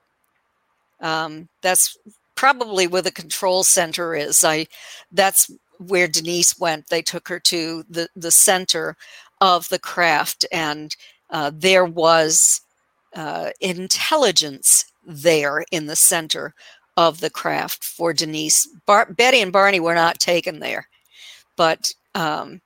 um, 1.01 1.49
that's 1.61 1.97
probably 2.35 2.87
where 2.87 3.01
the 3.01 3.11
control 3.11 3.63
center 3.63 4.15
is. 4.15 4.43
I 4.43 4.67
that's 5.11 5.51
where 5.79 6.07
Denise 6.07 6.59
went. 6.59 6.87
They 6.89 7.01
took 7.01 7.27
her 7.27 7.39
to 7.39 7.83
the 7.89 8.07
the 8.15 8.31
center 8.31 8.95
of 9.41 9.69
the 9.69 9.79
craft, 9.79 10.45
and 10.51 10.95
uh, 11.31 11.51
there 11.53 11.85
was 11.85 12.61
uh, 13.15 13.49
intelligence 13.59 14.85
there 15.05 15.65
in 15.71 15.87
the 15.87 15.95
center 15.95 16.53
of 17.07 17.19
the 17.19 17.29
craft 17.29 17.83
for 17.83 18.13
Denise. 18.13 18.67
Bar- 18.85 19.11
Betty 19.11 19.41
and 19.41 19.51
Barney 19.51 19.79
were 19.79 19.95
not 19.95 20.19
taken 20.19 20.59
there, 20.59 20.87
but 21.55 21.91
um, 22.15 22.61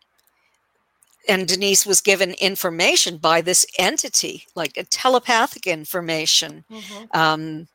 and 1.28 1.48
Denise 1.48 1.86
was 1.86 2.02
given 2.02 2.32
information 2.34 3.18
by 3.18 3.42
this 3.42 3.66
entity, 3.80 4.46
like 4.56 4.78
a 4.78 4.84
telepathic 4.84 5.68
information. 5.68 6.64
Mm-hmm. 6.70 7.18
Um, 7.18 7.68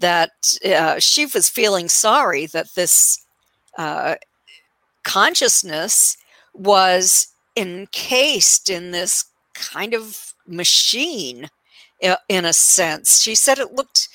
that 0.00 0.30
uh, 0.64 1.00
she 1.00 1.26
was 1.26 1.48
feeling 1.48 1.88
sorry 1.88 2.46
that 2.46 2.74
this 2.76 3.26
uh, 3.76 4.14
consciousness 5.02 6.16
was 6.54 7.26
encased 7.56 8.70
in 8.70 8.92
this 8.92 9.24
kind 9.54 9.94
of 9.94 10.34
machine 10.46 11.50
in 12.28 12.44
a 12.44 12.52
sense. 12.52 13.20
She 13.20 13.34
said 13.34 13.58
it 13.58 13.72
looked 13.72 14.07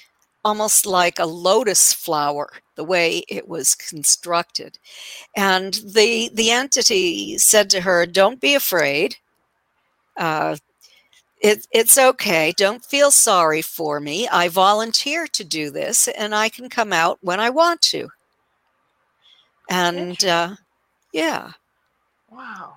almost 0.43 0.85
like 0.85 1.19
a 1.19 1.25
lotus 1.25 1.93
flower 1.93 2.49
the 2.75 2.83
way 2.83 3.23
it 3.29 3.47
was 3.47 3.75
constructed 3.75 4.77
and 5.35 5.75
the 5.93 6.29
the 6.33 6.51
entity 6.51 7.37
said 7.37 7.69
to 7.69 7.81
her 7.81 8.05
don't 8.05 8.41
be 8.41 8.55
afraid 8.55 9.17
uh, 10.17 10.55
it, 11.43 11.67
it's 11.73 11.97
okay. 11.97 12.53
Don't 12.55 12.85
feel 12.85 13.11
sorry 13.11 13.61
for 13.61 13.99
me. 13.99 14.27
I 14.29 14.47
volunteer 14.47 15.27
to 15.27 15.43
do 15.43 15.69
this 15.69 16.07
and 16.07 16.33
I 16.33 16.47
can 16.47 16.69
come 16.69 16.93
out 16.93 17.19
when 17.21 17.41
I 17.41 17.49
want 17.49 17.81
to. 17.81 18.07
And 19.69 20.23
uh, 20.23 20.55
yeah. 21.11 21.51
Wow. 22.31 22.75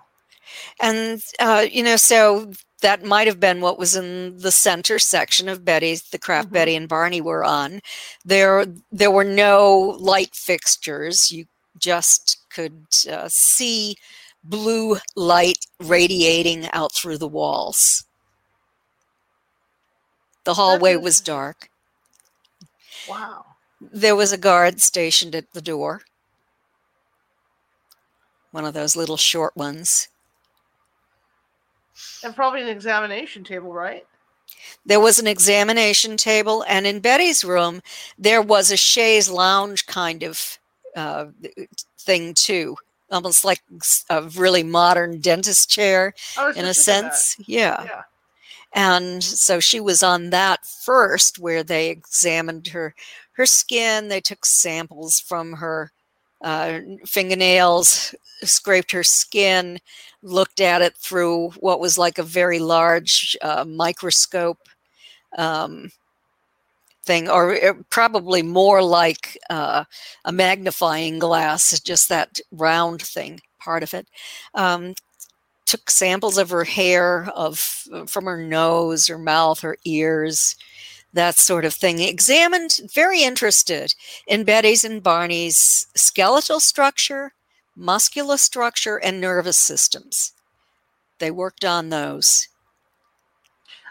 And, 0.80 1.22
uh, 1.38 1.66
you 1.70 1.82
know, 1.84 1.96
so 1.96 2.52
that 2.82 3.04
might 3.04 3.26
have 3.26 3.40
been 3.40 3.60
what 3.60 3.78
was 3.78 3.96
in 3.96 4.38
the 4.38 4.52
center 4.52 4.98
section 4.98 5.48
of 5.48 5.64
Betty's, 5.64 6.02
the 6.02 6.18
craft 6.18 6.48
mm-hmm. 6.48 6.54
Betty 6.54 6.76
and 6.76 6.88
Barney 6.88 7.20
were 7.20 7.44
on. 7.44 7.80
There, 8.24 8.66
there 8.92 9.10
were 9.10 9.24
no 9.24 9.96
light 9.98 10.34
fixtures. 10.34 11.32
You 11.32 11.46
just 11.78 12.38
could 12.50 12.86
uh, 13.10 13.28
see 13.28 13.96
blue 14.44 14.98
light 15.14 15.66
radiating 15.80 16.68
out 16.72 16.92
through 16.92 17.18
the 17.18 17.28
walls. 17.28 18.04
The 20.44 20.54
hallway 20.54 20.96
was 20.96 21.20
dark. 21.20 21.70
Wow. 23.08 23.44
There 23.80 24.16
was 24.16 24.32
a 24.32 24.38
guard 24.38 24.80
stationed 24.80 25.34
at 25.34 25.52
the 25.52 25.60
door. 25.60 26.02
One 28.52 28.64
of 28.64 28.74
those 28.74 28.96
little 28.96 29.16
short 29.16 29.56
ones. 29.56 30.08
And 32.24 32.34
probably 32.34 32.62
an 32.62 32.68
examination 32.68 33.44
table, 33.44 33.72
right? 33.72 34.04
There 34.84 35.00
was 35.00 35.18
an 35.18 35.26
examination 35.26 36.16
table, 36.16 36.64
and 36.68 36.86
in 36.86 37.00
Betty's 37.00 37.44
room, 37.44 37.82
there 38.16 38.42
was 38.42 38.70
a 38.70 38.76
chaise 38.76 39.28
lounge 39.28 39.86
kind 39.86 40.22
of 40.22 40.58
uh, 40.94 41.26
thing 41.98 42.32
too, 42.34 42.76
almost 43.10 43.44
like 43.44 43.60
a 44.08 44.22
really 44.22 44.62
modern 44.62 45.20
dentist 45.20 45.68
chair 45.68 46.14
in 46.54 46.64
a 46.64 46.74
sense. 46.74 47.36
Yeah. 47.46 47.82
yeah. 47.84 48.02
And 48.72 49.22
so 49.22 49.58
she 49.58 49.80
was 49.80 50.02
on 50.02 50.30
that 50.30 50.64
first, 50.64 51.38
where 51.38 51.62
they 51.62 51.90
examined 51.90 52.68
her 52.68 52.94
her 53.32 53.46
skin. 53.46 54.08
They 54.08 54.20
took 54.20 54.44
samples 54.44 55.18
from 55.18 55.54
her 55.54 55.92
uh, 56.46 56.78
fingernails, 57.04 58.14
scraped 58.44 58.92
her 58.92 59.02
skin, 59.02 59.80
looked 60.22 60.60
at 60.60 60.80
it 60.80 60.96
through 60.96 61.50
what 61.58 61.80
was 61.80 61.98
like 61.98 62.18
a 62.18 62.22
very 62.22 62.60
large 62.60 63.36
uh, 63.42 63.64
microscope 63.66 64.60
um, 65.36 65.90
thing, 67.04 67.28
or 67.28 67.54
uh, 67.54 67.72
probably 67.90 68.42
more 68.42 68.80
like 68.80 69.36
uh, 69.50 69.82
a 70.24 70.30
magnifying 70.30 71.18
glass, 71.18 71.80
just 71.80 72.08
that 72.10 72.38
round 72.52 73.02
thing, 73.02 73.40
part 73.58 73.82
of 73.82 73.92
it. 73.92 74.06
Um, 74.54 74.94
took 75.66 75.90
samples 75.90 76.38
of 76.38 76.50
her 76.50 76.62
hair, 76.62 77.28
of 77.34 77.58
from 78.06 78.24
her 78.26 78.40
nose, 78.40 79.08
her 79.08 79.18
mouth, 79.18 79.58
her 79.62 79.76
ears, 79.84 80.54
that 81.16 81.36
sort 81.36 81.64
of 81.64 81.74
thing. 81.74 82.00
Examined, 82.00 82.80
very 82.94 83.22
interested 83.22 83.94
in 84.26 84.44
Betty's 84.44 84.84
and 84.84 85.02
Barney's 85.02 85.86
skeletal 85.94 86.60
structure, 86.60 87.32
muscular 87.74 88.36
structure, 88.36 88.96
and 88.96 89.20
nervous 89.20 89.56
systems. 89.56 90.32
They 91.18 91.30
worked 91.30 91.64
on 91.64 91.88
those. 91.88 92.48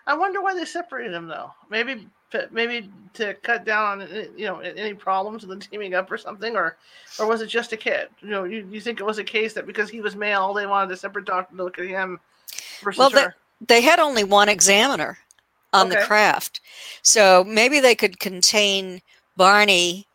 I 0.07 0.15
wonder 0.15 0.41
why 0.41 0.53
they 0.53 0.65
separated 0.65 1.13
them, 1.13 1.27
though. 1.27 1.51
Maybe, 1.69 2.07
maybe 2.51 2.89
to 3.13 3.33
cut 3.35 3.65
down 3.65 4.01
on 4.01 4.09
you 4.37 4.45
know 4.45 4.59
any 4.59 4.93
problems 4.93 5.41
with 5.41 5.49
them 5.49 5.59
teaming 5.59 5.95
up 5.95 6.11
or 6.11 6.17
something, 6.17 6.55
or, 6.55 6.77
or 7.19 7.25
was 7.27 7.41
it 7.41 7.47
just 7.47 7.73
a 7.73 7.77
kid? 7.77 8.09
You 8.21 8.29
know, 8.29 8.43
you, 8.43 8.67
you 8.71 8.79
think 8.79 8.99
it 8.99 9.05
was 9.05 9.17
a 9.17 9.23
case 9.23 9.53
that 9.53 9.65
because 9.65 9.89
he 9.89 10.01
was 10.01 10.15
male, 10.15 10.53
they 10.53 10.67
wanted 10.67 10.93
a 10.93 10.97
separate 10.97 11.25
doctor 11.25 11.55
to 11.55 11.63
look 11.63 11.79
at 11.79 11.87
him 11.87 12.19
versus 12.83 12.99
well? 12.99 13.09
They, 13.09 13.25
they 13.61 13.81
had 13.81 13.99
only 13.99 14.23
one 14.23 14.49
examiner 14.49 15.17
on 15.75 15.87
okay. 15.87 15.99
the 15.99 16.05
craft. 16.05 16.61
So 17.01 17.43
maybe 17.43 17.79
they 17.79 17.95
could 17.95 18.19
contain 18.19 19.01
Barney 19.37 20.07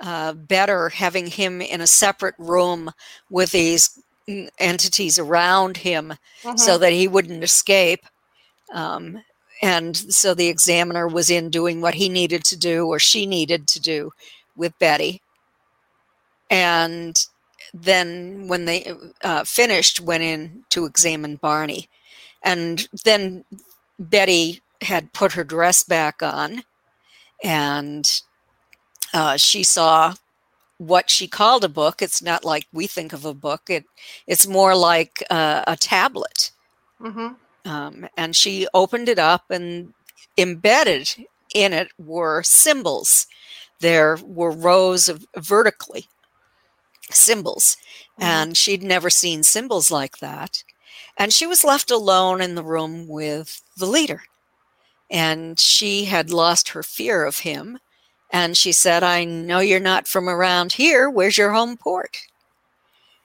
uh, 0.00 0.32
better 0.32 0.88
having 0.88 1.26
him 1.26 1.60
in 1.60 1.80
a 1.80 1.86
separate 1.86 2.34
room 2.38 2.90
with 3.30 3.52
these 3.52 3.98
entities 4.58 5.18
around 5.18 5.76
him 5.78 6.14
mm-hmm. 6.42 6.56
so 6.56 6.78
that 6.78 6.92
he 6.92 7.06
wouldn't 7.08 7.44
escape. 7.44 8.04
Um, 8.72 9.22
and 9.62 9.96
so 9.96 10.34
the 10.34 10.48
examiner 10.48 11.06
was 11.06 11.30
in 11.30 11.50
doing 11.50 11.80
what 11.80 11.94
he 11.94 12.08
needed 12.08 12.42
to 12.44 12.56
do 12.56 12.86
or 12.86 12.98
she 12.98 13.26
needed 13.26 13.68
to 13.68 13.80
do 13.80 14.12
with 14.56 14.78
Betty. 14.78 15.22
And 16.50 17.16
then 17.72 18.48
when 18.48 18.64
they 18.64 18.92
uh, 19.22 19.44
finished, 19.44 20.00
went 20.00 20.22
in 20.22 20.64
to 20.70 20.84
examine 20.84 21.36
Barney. 21.36 21.88
And 22.42 22.88
then 23.04 23.44
Betty 23.98 24.60
had 24.82 25.12
put 25.12 25.32
her 25.32 25.44
dress 25.44 25.82
back 25.82 26.22
on 26.22 26.62
and 27.42 28.22
uh, 29.12 29.36
she 29.36 29.62
saw 29.62 30.14
what 30.78 31.10
she 31.10 31.28
called 31.28 31.64
a 31.64 31.68
book. 31.68 32.02
It's 32.02 32.22
not 32.22 32.44
like 32.44 32.66
we 32.72 32.86
think 32.86 33.12
of 33.12 33.24
a 33.24 33.34
book. 33.34 33.62
It 33.68 33.84
it's 34.26 34.46
more 34.46 34.74
like 34.74 35.22
uh, 35.30 35.64
a 35.66 35.76
tablet. 35.76 36.50
Mm-hmm. 37.00 37.70
Um, 37.70 38.08
and 38.16 38.34
she 38.34 38.66
opened 38.74 39.08
it 39.08 39.18
up, 39.18 39.50
and 39.50 39.92
embedded 40.36 41.14
in 41.54 41.72
it 41.72 41.88
were 41.98 42.42
symbols. 42.42 43.26
There 43.80 44.18
were 44.24 44.50
rows 44.50 45.08
of 45.08 45.26
vertically 45.36 46.08
symbols, 47.10 47.76
mm-hmm. 48.18 48.22
and 48.22 48.56
she'd 48.56 48.82
never 48.82 49.10
seen 49.10 49.42
symbols 49.42 49.90
like 49.90 50.18
that. 50.18 50.64
And 51.16 51.32
she 51.32 51.46
was 51.46 51.62
left 51.62 51.90
alone 51.90 52.40
in 52.40 52.54
the 52.54 52.64
room 52.64 53.06
with 53.06 53.62
the 53.76 53.86
leader 53.86 54.22
and 55.12 55.60
she 55.60 56.06
had 56.06 56.30
lost 56.30 56.70
her 56.70 56.82
fear 56.82 57.24
of 57.24 57.40
him. 57.40 57.78
And 58.32 58.56
she 58.56 58.72
said, 58.72 59.02
I 59.02 59.24
know 59.24 59.58
you're 59.58 59.78
not 59.78 60.08
from 60.08 60.26
around 60.26 60.72
here. 60.72 61.10
Where's 61.10 61.36
your 61.36 61.52
home 61.52 61.76
port? 61.76 62.16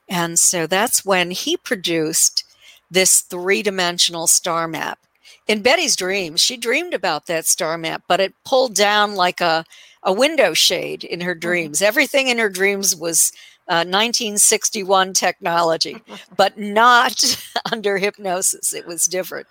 And 0.10 0.38
so 0.38 0.68
that's 0.68 1.06
when 1.06 1.32
he 1.32 1.56
produced 1.56 2.44
this 2.92 3.22
three 3.22 3.64
dimensional 3.64 4.28
star 4.28 4.68
map. 4.68 5.00
In 5.48 5.62
Betty's 5.62 5.96
dreams, 5.96 6.42
she 6.42 6.58
dreamed 6.58 6.94
about 6.94 7.26
that 7.28 7.46
star 7.46 7.78
map, 7.78 8.04
but 8.08 8.20
it 8.20 8.34
pulled 8.46 8.76
down 8.76 9.16
like 9.16 9.40
a, 9.40 9.64
a 10.04 10.12
window 10.12 10.54
shade 10.54 11.06
in 11.06 11.22
her 11.22 11.34
mm-hmm. 11.34 11.40
dreams. 11.40 11.78
Mm-hmm. 11.78 11.88
Everything 11.88 12.28
in 12.28 12.38
her 12.38 12.50
dreams 12.50 12.98
was 12.98 13.32
uh, 13.70 13.88
1961 13.88 15.14
technology, 15.14 16.02
but 16.36 16.58
not 16.58 17.38
under 17.72 17.98
hypnosis. 17.98 18.74
It 18.74 18.86
was 18.86 19.06
different. 19.06 19.48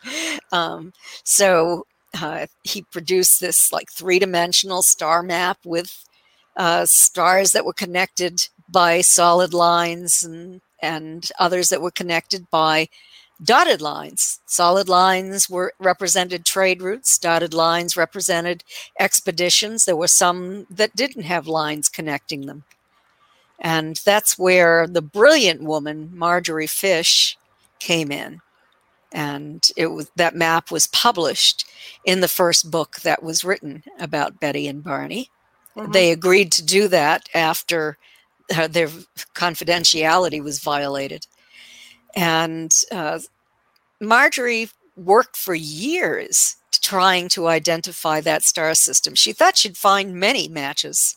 Um, 0.53 0.93
so 1.25 1.87
uh, 2.23 2.47
he 2.63 2.83
produced 2.83 3.41
this 3.41 3.73
like 3.73 3.91
three 3.91 4.19
dimensional 4.19 4.83
star 4.83 5.23
map 5.23 5.59
with 5.65 6.05
uh, 6.57 6.87
stars 6.87 7.53
that 7.53 7.65
were 7.65 7.73
connected 7.73 8.49
by 8.69 9.01
solid 9.01 9.53
lines 9.55 10.25
and, 10.25 10.61
and 10.81 11.31
others 11.39 11.69
that 11.69 11.83
were 11.83 11.91
connected 11.91 12.49
by 12.51 12.89
dotted 13.43 13.83
lines. 13.83 14.41
Solid 14.47 14.89
lines 14.89 15.49
were 15.51 15.73
represented 15.79 16.45
trade 16.45 16.81
routes, 16.81 17.19
dotted 17.19 17.53
lines 17.53 17.97
represented 17.97 18.65
expeditions. 18.99 19.85
There 19.85 19.97
were 19.97 20.09
some 20.09 20.67
that 20.71 20.97
didn't 20.97 21.25
have 21.25 21.47
lines 21.47 21.89
connecting 21.89 22.47
them. 22.47 22.65
And 23.59 24.01
that's 24.05 24.39
where 24.39 24.87
the 24.87 25.03
brilliant 25.03 25.63
woman, 25.63 26.11
Marjorie 26.13 26.67
Fish, 26.67 27.39
came 27.79 28.11
in 28.11 28.41
and 29.17 29.71
it 29.77 29.87
was 29.87 30.11
that 30.17 30.37
map 30.37 30.71
was 30.71 30.87
published 30.89 31.65
in 32.05 32.21
the 32.21 32.29
first 32.29 32.71
book 32.71 33.01
that 33.01 33.23
was 33.23 33.45
written 33.45 33.83
about 33.99 34.39
Betty 34.39 34.69
and 34.69 34.85
Barney. 34.85 35.31
Mm-hmm. 35.75 35.93
They 35.93 36.13
agreed 36.13 36.53
to 36.53 36.65
do 36.65 36.87
that 36.89 37.29
after 37.35 37.97
uh, 38.55 38.69
their 38.69 38.89
confidentiality 39.35 40.45
was 40.45 40.61
violated, 40.61 41.27
and 42.15 42.85
uh, 42.93 43.21
Marjorie 44.01 44.69
worked 44.97 45.37
for 45.37 45.55
years 45.55 46.57
trying 46.83 47.29
to 47.31 47.49
identify 47.49 48.21
that 48.21 48.45
star 48.45 48.75
system. 48.75 49.15
She 49.15 49.33
thought 49.33 49.57
she'd 49.57 49.79
find 49.79 50.15
many 50.15 50.47
matches. 50.47 51.17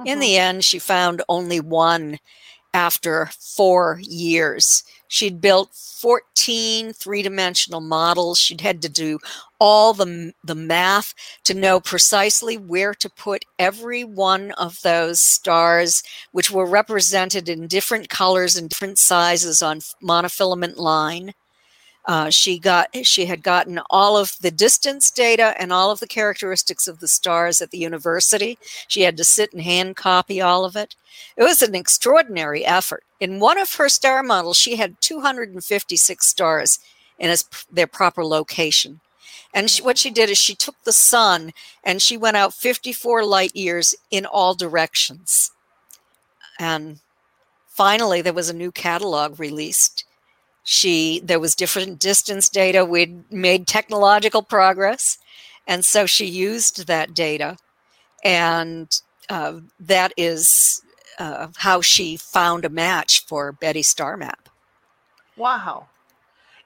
Mm-hmm. 0.00 0.08
In 0.08 0.20
the 0.20 0.36
end, 0.36 0.64
she 0.64 0.78
found 0.78 1.22
only 1.28 1.60
one 1.60 2.18
after 2.76 3.30
four 3.40 3.98
years. 4.02 4.84
She'd 5.08 5.40
built 5.40 5.70
14 5.72 6.92
three 6.92 7.22
dimensional 7.22 7.80
models. 7.80 8.38
She'd 8.38 8.60
had 8.60 8.82
to 8.82 8.90
do 8.90 9.18
all 9.58 9.94
the, 9.94 10.34
the 10.44 10.54
math 10.54 11.14
to 11.44 11.54
know 11.54 11.80
precisely 11.80 12.58
where 12.58 12.92
to 12.92 13.08
put 13.08 13.46
every 13.58 14.04
one 14.04 14.50
of 14.52 14.78
those 14.82 15.22
stars, 15.22 16.02
which 16.32 16.50
were 16.50 16.66
represented 16.66 17.48
in 17.48 17.66
different 17.66 18.10
colors 18.10 18.56
and 18.56 18.68
different 18.68 18.98
sizes 18.98 19.62
on 19.62 19.80
monofilament 20.02 20.76
line. 20.76 21.32
Uh, 22.06 22.30
she 22.30 22.56
got 22.58 22.88
she 23.04 23.26
had 23.26 23.42
gotten 23.42 23.80
all 23.90 24.16
of 24.16 24.36
the 24.40 24.50
distance 24.50 25.10
data 25.10 25.54
and 25.58 25.72
all 25.72 25.90
of 25.90 25.98
the 25.98 26.06
characteristics 26.06 26.86
of 26.86 27.00
the 27.00 27.08
stars 27.08 27.60
at 27.60 27.72
the 27.72 27.78
university. 27.78 28.58
She 28.86 29.02
had 29.02 29.16
to 29.16 29.24
sit 29.24 29.52
and 29.52 29.62
hand 29.62 29.96
copy 29.96 30.40
all 30.40 30.64
of 30.64 30.76
it. 30.76 30.94
It 31.36 31.42
was 31.42 31.62
an 31.62 31.74
extraordinary 31.74 32.64
effort. 32.64 33.02
In 33.18 33.40
one 33.40 33.58
of 33.58 33.74
her 33.74 33.88
star 33.88 34.22
models, 34.22 34.56
she 34.56 34.76
had 34.76 35.00
256 35.00 36.26
stars 36.26 36.78
in 37.18 37.30
its, 37.30 37.66
their 37.72 37.86
proper 37.88 38.24
location. 38.24 39.00
And 39.52 39.70
she, 39.70 39.82
what 39.82 39.98
she 39.98 40.10
did 40.10 40.30
is 40.30 40.38
she 40.38 40.54
took 40.54 40.76
the 40.84 40.92
sun 40.92 41.52
and 41.82 42.00
she 42.00 42.16
went 42.16 42.36
out 42.36 42.54
54 42.54 43.24
light 43.24 43.56
years 43.56 43.96
in 44.10 44.26
all 44.26 44.54
directions. 44.54 45.50
And 46.58 47.00
finally, 47.66 48.22
there 48.22 48.32
was 48.32 48.50
a 48.50 48.54
new 48.54 48.70
catalog 48.70 49.40
released 49.40 50.04
she 50.66 51.20
there 51.20 51.38
was 51.38 51.54
different 51.54 52.00
distance 52.00 52.48
data. 52.48 52.84
We'd 52.84 53.32
made 53.32 53.68
technological 53.68 54.42
progress, 54.42 55.16
and 55.64 55.84
so 55.84 56.06
she 56.06 56.26
used 56.26 56.88
that 56.88 57.14
data, 57.14 57.56
and 58.24 58.88
uh, 59.30 59.60
that 59.78 60.12
is 60.16 60.82
uh, 61.20 61.46
how 61.56 61.80
she 61.80 62.16
found 62.16 62.64
a 62.64 62.68
match 62.68 63.24
for 63.26 63.52
Betty 63.52 63.82
Star 63.82 64.16
Map. 64.16 64.48
Wow. 65.36 65.86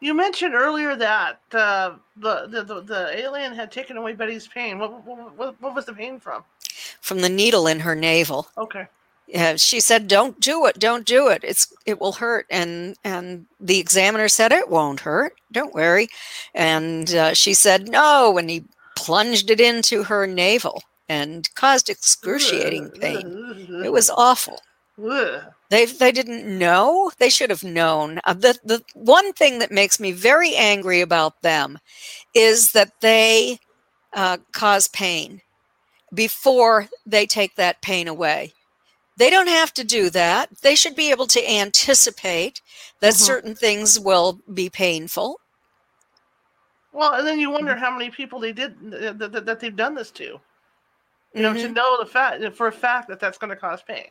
You 0.00 0.14
mentioned 0.14 0.54
earlier 0.54 0.96
that 0.96 1.40
uh, 1.52 1.92
the, 2.16 2.46
the, 2.46 2.64
the 2.64 2.80
the 2.80 3.18
alien 3.18 3.52
had 3.52 3.70
taken 3.70 3.98
away 3.98 4.14
Betty's 4.14 4.48
pain. 4.48 4.78
What, 4.78 5.04
what, 5.04 5.60
what 5.60 5.74
was 5.74 5.84
the 5.84 5.92
pain 5.92 6.18
from? 6.18 6.42
From 7.02 7.20
the 7.20 7.28
needle 7.28 7.66
in 7.66 7.80
her 7.80 7.94
navel. 7.94 8.48
Okay. 8.56 8.86
Yeah, 9.32 9.56
she 9.56 9.80
said, 9.80 10.08
"Don't 10.08 10.40
do 10.40 10.66
it. 10.66 10.78
Don't 10.78 11.06
do 11.06 11.28
it. 11.28 11.42
It's 11.44 11.72
it 11.86 12.00
will 12.00 12.12
hurt." 12.14 12.46
And 12.50 12.96
and 13.04 13.46
the 13.60 13.78
examiner 13.78 14.28
said, 14.28 14.52
"It 14.52 14.68
won't 14.68 15.00
hurt. 15.00 15.34
Don't 15.52 15.74
worry." 15.74 16.08
And 16.54 17.12
uh, 17.14 17.34
she 17.34 17.54
said, 17.54 17.88
"No." 17.88 18.38
And 18.38 18.50
he 18.50 18.64
plunged 18.96 19.50
it 19.50 19.60
into 19.60 20.04
her 20.04 20.26
navel 20.26 20.82
and 21.08 21.48
caused 21.54 21.88
excruciating 21.88 22.90
pain. 23.00 23.38
It 23.80 23.92
was 23.92 24.10
awful. 24.10 24.60
They 25.70 25.86
they 25.86 26.12
didn't 26.12 26.46
know. 26.58 27.10
They 27.18 27.30
should 27.30 27.50
have 27.50 27.64
known. 27.64 28.20
Uh, 28.24 28.34
the 28.34 28.58
the 28.64 28.82
one 28.94 29.32
thing 29.32 29.58
that 29.60 29.70
makes 29.72 30.00
me 30.00 30.12
very 30.12 30.54
angry 30.56 31.00
about 31.00 31.42
them 31.42 31.78
is 32.34 32.72
that 32.72 32.92
they 33.00 33.58
uh, 34.14 34.38
cause 34.52 34.88
pain 34.88 35.42
before 36.14 36.88
they 37.06 37.26
take 37.26 37.56
that 37.56 37.82
pain 37.82 38.08
away. 38.08 38.54
They 39.20 39.28
don't 39.28 39.48
have 39.48 39.74
to 39.74 39.84
do 39.84 40.08
that. 40.10 40.48
They 40.62 40.74
should 40.74 40.96
be 40.96 41.10
able 41.10 41.26
to 41.26 41.46
anticipate 41.46 42.62
that 43.00 43.12
mm-hmm. 43.12 43.22
certain 43.22 43.54
things 43.54 44.00
will 44.00 44.40
be 44.54 44.70
painful. 44.70 45.38
Well, 46.94 47.12
and 47.12 47.26
then 47.26 47.38
you 47.38 47.50
wonder 47.50 47.72
mm-hmm. 47.72 47.84
how 47.84 47.90
many 47.90 48.08
people 48.08 48.40
they 48.40 48.52
did 48.52 48.80
that, 48.90 49.18
that, 49.18 49.44
that 49.44 49.60
they've 49.60 49.76
done 49.76 49.94
this 49.94 50.10
to. 50.12 50.40
You 51.34 51.42
know, 51.42 51.52
mm-hmm. 51.52 51.66
to 51.66 51.68
know 51.68 51.98
the 51.98 52.06
fact 52.06 52.42
for 52.56 52.68
a 52.68 52.72
fact 52.72 53.08
that 53.08 53.20
that's 53.20 53.36
going 53.36 53.50
to 53.50 53.56
cause 53.56 53.82
pain. 53.82 54.08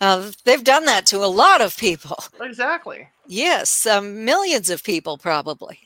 Uh, 0.00 0.32
they've 0.44 0.64
done 0.64 0.86
that 0.86 1.06
to 1.06 1.18
a 1.18 1.30
lot 1.30 1.60
of 1.60 1.76
people. 1.76 2.16
Exactly. 2.40 3.06
Yes, 3.28 3.86
um, 3.86 4.24
millions 4.24 4.68
of 4.68 4.82
people 4.82 5.16
probably. 5.16 5.78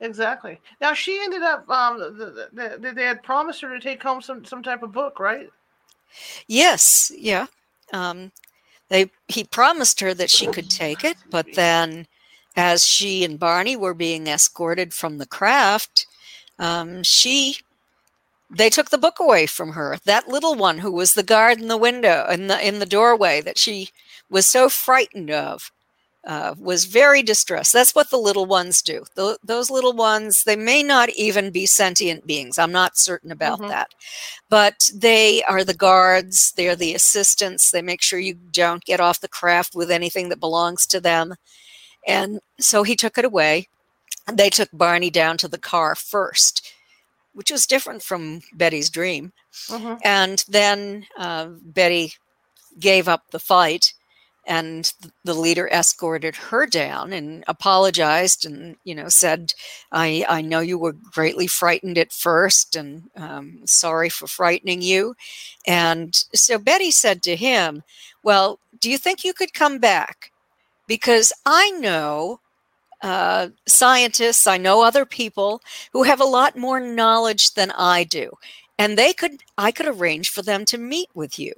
Exactly. 0.00 0.60
Now 0.80 0.94
she 0.94 1.16
ended 1.22 1.42
up. 1.42 1.70
Um, 1.70 2.00
the, 2.00 2.48
the, 2.52 2.78
the, 2.80 2.92
they 2.92 3.04
had 3.04 3.22
promised 3.22 3.60
her 3.60 3.72
to 3.72 3.80
take 3.80 4.02
home 4.02 4.20
some 4.20 4.44
some 4.44 4.64
type 4.64 4.82
of 4.82 4.90
book, 4.90 5.20
right? 5.20 5.48
Yes. 6.46 7.10
Yeah. 7.16 7.46
Um, 7.92 8.32
they 8.88 9.10
he 9.28 9.44
promised 9.44 10.00
her 10.00 10.14
that 10.14 10.30
she 10.30 10.46
could 10.46 10.70
take 10.70 11.04
it, 11.04 11.16
but 11.30 11.46
then, 11.54 12.06
as 12.56 12.84
she 12.84 13.24
and 13.24 13.38
Barney 13.38 13.76
were 13.76 13.94
being 13.94 14.26
escorted 14.28 14.94
from 14.94 15.18
the 15.18 15.26
craft, 15.26 16.06
um, 16.58 17.02
she 17.02 17.58
they 18.50 18.70
took 18.70 18.90
the 18.90 18.98
book 18.98 19.18
away 19.20 19.46
from 19.46 19.72
her 19.72 19.98
that 20.04 20.28
little 20.28 20.54
one 20.54 20.78
who 20.78 20.92
was 20.92 21.14
the 21.14 21.22
guard 21.22 21.60
in 21.60 21.68
the 21.68 21.76
window 21.76 22.26
in 22.30 22.46
the 22.46 22.66
in 22.66 22.78
the 22.78 22.86
doorway 22.86 23.40
that 23.40 23.58
she 23.58 23.90
was 24.30 24.46
so 24.46 24.68
frightened 24.68 25.30
of 25.30 25.72
uh, 26.26 26.54
was 26.58 26.84
very 26.84 27.22
distressed. 27.22 27.72
That's 27.72 27.94
what 27.94 28.10
the 28.10 28.18
little 28.18 28.46
ones 28.46 28.82
do. 28.82 29.04
The, 29.14 29.38
those 29.44 29.70
little 29.70 29.92
ones 29.92 30.42
they 30.44 30.56
may 30.56 30.82
not 30.82 31.08
even 31.10 31.50
be 31.50 31.66
sentient 31.66 32.26
beings. 32.26 32.58
I'm 32.58 32.72
not 32.72 32.98
certain 32.98 33.30
about 33.30 33.60
mm-hmm. 33.60 33.68
that. 33.68 33.88
But 34.50 34.90
they 34.94 35.42
are 35.44 35.64
the 35.64 35.74
guards. 35.74 36.52
They're 36.56 36.76
the 36.76 36.94
assistants. 36.94 37.70
They 37.70 37.82
make 37.82 38.02
sure 38.02 38.18
you 38.18 38.34
don't 38.34 38.84
get 38.84 39.00
off 39.00 39.20
the 39.20 39.28
craft 39.28 39.74
with 39.74 39.90
anything 39.90 40.28
that 40.30 40.40
belongs 40.40 40.86
to 40.86 41.00
them. 41.00 41.34
And 42.06 42.40
so 42.58 42.82
he 42.82 42.96
took 42.96 43.18
it 43.18 43.24
away. 43.24 43.68
They 44.30 44.50
took 44.50 44.68
barney 44.72 45.10
down 45.10 45.38
to 45.38 45.48
the 45.48 45.58
car 45.58 45.94
first 45.94 46.72
which 47.36 47.50
was 47.50 47.66
different 47.66 48.02
from 48.02 48.40
Betty's 48.54 48.88
dream. 48.88 49.30
Mm-hmm. 49.68 49.96
And 50.02 50.42
then 50.48 51.06
uh, 51.18 51.48
Betty 51.62 52.14
gave 52.80 53.08
up 53.08 53.30
the 53.30 53.38
fight, 53.38 53.92
and 54.46 54.92
the 55.24 55.34
leader 55.34 55.68
escorted 55.68 56.36
her 56.36 56.66
down 56.66 57.12
and 57.12 57.44
apologized 57.48 58.46
and 58.46 58.76
you 58.84 58.94
know 58.94 59.08
said, 59.08 59.54
"I 59.92 60.24
I 60.28 60.40
know 60.42 60.60
you 60.60 60.78
were 60.78 60.92
greatly 60.92 61.46
frightened 61.46 61.98
at 61.98 62.12
first, 62.12 62.76
and 62.76 63.10
um, 63.16 63.60
sorry 63.66 64.08
for 64.08 64.26
frightening 64.26 64.82
you." 64.82 65.14
And 65.66 66.14
so 66.34 66.58
Betty 66.58 66.90
said 66.90 67.22
to 67.24 67.36
him, 67.36 67.82
"Well, 68.22 68.60
do 68.80 68.90
you 68.90 68.98
think 68.98 69.24
you 69.24 69.34
could 69.34 69.54
come 69.54 69.78
back?" 69.78 70.32
Because 70.86 71.32
I 71.46 71.70
know 71.72 72.40
uh, 73.02 73.48
scientists, 73.66 74.46
I 74.46 74.56
know 74.58 74.82
other 74.82 75.04
people 75.04 75.62
who 75.92 76.02
have 76.04 76.20
a 76.20 76.24
lot 76.24 76.56
more 76.56 76.80
knowledge 76.80 77.54
than 77.54 77.70
I 77.72 78.04
do. 78.04 78.32
And 78.78 78.98
they 78.98 79.12
could, 79.12 79.42
I 79.56 79.70
could 79.72 79.86
arrange 79.86 80.30
for 80.30 80.42
them 80.42 80.64
to 80.66 80.78
meet 80.78 81.08
with 81.14 81.38
you. 81.38 81.52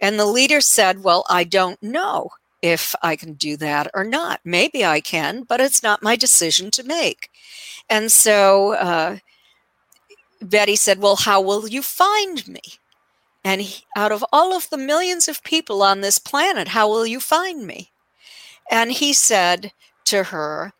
And 0.00 0.18
the 0.18 0.26
leader 0.26 0.60
said, 0.60 1.02
Well, 1.02 1.24
I 1.28 1.44
don't 1.44 1.82
know 1.82 2.30
if 2.62 2.94
I 3.02 3.16
can 3.16 3.34
do 3.34 3.56
that 3.58 3.90
or 3.94 4.04
not. 4.04 4.40
Maybe 4.44 4.84
I 4.84 5.00
can, 5.00 5.42
but 5.42 5.60
it's 5.60 5.82
not 5.82 6.02
my 6.02 6.16
decision 6.16 6.70
to 6.72 6.82
make. 6.82 7.30
And 7.88 8.10
so 8.10 8.72
uh, 8.74 9.18
Betty 10.40 10.76
said, 10.76 10.98
Well, 11.00 11.16
how 11.16 11.40
will 11.40 11.68
you 11.68 11.82
find 11.82 12.46
me? 12.46 12.62
And 13.44 13.60
he, 13.60 13.84
out 13.96 14.12
of 14.12 14.24
all 14.32 14.54
of 14.54 14.68
the 14.70 14.76
millions 14.76 15.28
of 15.28 15.42
people 15.44 15.82
on 15.82 16.00
this 16.00 16.18
planet, 16.18 16.68
how 16.68 16.88
will 16.88 17.06
you 17.06 17.20
find 17.20 17.66
me? 17.66 17.92
And 18.70 18.90
he 18.90 19.12
said 19.12 19.72
to 20.06 20.24
her, 20.24 20.72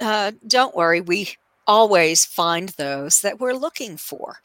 uh, 0.00 0.32
don't 0.46 0.74
worry, 0.74 1.00
we 1.00 1.34
always 1.66 2.24
find 2.24 2.70
those 2.70 3.20
that 3.20 3.38
we're 3.38 3.52
looking 3.52 3.96
for. 3.96 4.38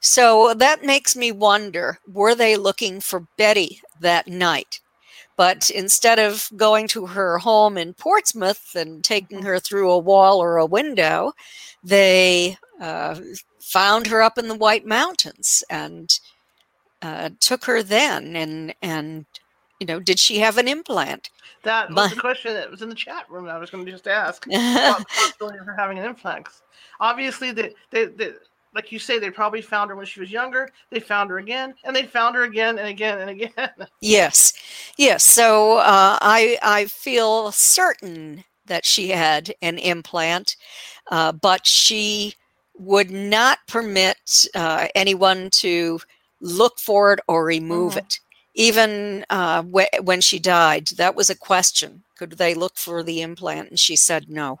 So 0.00 0.54
that 0.54 0.84
makes 0.84 1.14
me 1.14 1.30
wonder 1.30 1.98
were 2.06 2.34
they 2.34 2.56
looking 2.56 3.00
for 3.00 3.26
Betty 3.36 3.80
that 4.00 4.26
night? 4.26 4.80
But 5.36 5.70
instead 5.70 6.18
of 6.18 6.50
going 6.56 6.86
to 6.88 7.06
her 7.06 7.38
home 7.38 7.78
in 7.78 7.94
Portsmouth 7.94 8.74
and 8.74 9.02
taking 9.02 9.42
her 9.42 9.58
through 9.58 9.90
a 9.90 9.98
wall 9.98 10.42
or 10.42 10.58
a 10.58 10.66
window, 10.66 11.32
they 11.82 12.58
uh, 12.80 13.18
found 13.58 14.06
her 14.08 14.20
up 14.20 14.36
in 14.36 14.48
the 14.48 14.54
White 14.54 14.84
Mountains 14.84 15.64
and 15.70 16.10
uh, 17.00 17.30
took 17.40 17.64
her 17.64 17.82
then. 17.82 18.36
And, 18.36 18.74
and, 18.82 19.24
you 19.78 19.86
know, 19.86 19.98
did 19.98 20.18
she 20.18 20.40
have 20.40 20.58
an 20.58 20.68
implant? 20.68 21.30
That 21.62 21.90
was 21.90 22.10
the 22.10 22.20
question 22.20 22.54
that 22.54 22.70
was 22.70 22.82
in 22.82 22.88
the 22.88 22.94
chat 22.94 23.24
room. 23.30 23.48
I 23.48 23.58
was 23.58 23.70
going 23.70 23.84
to 23.84 23.90
just 23.90 24.06
ask 24.06 24.46
about 24.46 24.98
the 24.98 25.04
possibility 25.06 25.58
of 25.58 25.66
her 25.66 25.76
having 25.76 25.98
an 25.98 26.04
implant. 26.04 26.48
Obviously, 27.00 27.52
they, 27.52 27.74
they, 27.90 28.06
like 28.74 28.92
you 28.92 28.98
say, 28.98 29.18
they 29.18 29.30
probably 29.30 29.62
found 29.62 29.90
her 29.90 29.96
when 29.96 30.06
she 30.06 30.20
was 30.20 30.30
younger. 30.30 30.68
They 30.90 31.00
found 31.00 31.30
her 31.30 31.38
again, 31.38 31.74
and 31.84 31.94
they 31.94 32.04
found 32.04 32.36
her 32.36 32.44
again 32.44 32.78
and 32.78 32.88
again 32.88 33.20
and 33.20 33.30
again. 33.30 33.70
yes, 34.00 34.52
yes. 34.96 35.24
So 35.24 35.78
uh, 35.78 36.18
I 36.20 36.58
I 36.62 36.86
feel 36.86 37.52
certain 37.52 38.44
that 38.66 38.84
she 38.84 39.10
had 39.10 39.52
an 39.62 39.78
implant, 39.78 40.56
uh, 41.10 41.32
but 41.32 41.66
she 41.66 42.34
would 42.78 43.10
not 43.10 43.58
permit 43.66 44.46
uh, 44.54 44.86
anyone 44.94 45.50
to 45.50 46.00
look 46.40 46.78
for 46.78 47.12
it 47.12 47.20
or 47.28 47.44
remove 47.44 47.92
mm-hmm. 47.92 47.98
it 47.98 48.20
even 48.54 49.24
uh, 49.30 49.62
wh- 49.62 50.04
when 50.04 50.20
she 50.20 50.38
died, 50.38 50.88
that 50.96 51.14
was 51.14 51.30
a 51.30 51.34
question. 51.34 52.02
Could 52.18 52.32
they 52.32 52.54
look 52.54 52.76
for 52.76 53.02
the 53.02 53.22
implant? 53.22 53.70
And 53.70 53.78
she 53.78 53.96
said 53.96 54.28
no. 54.28 54.60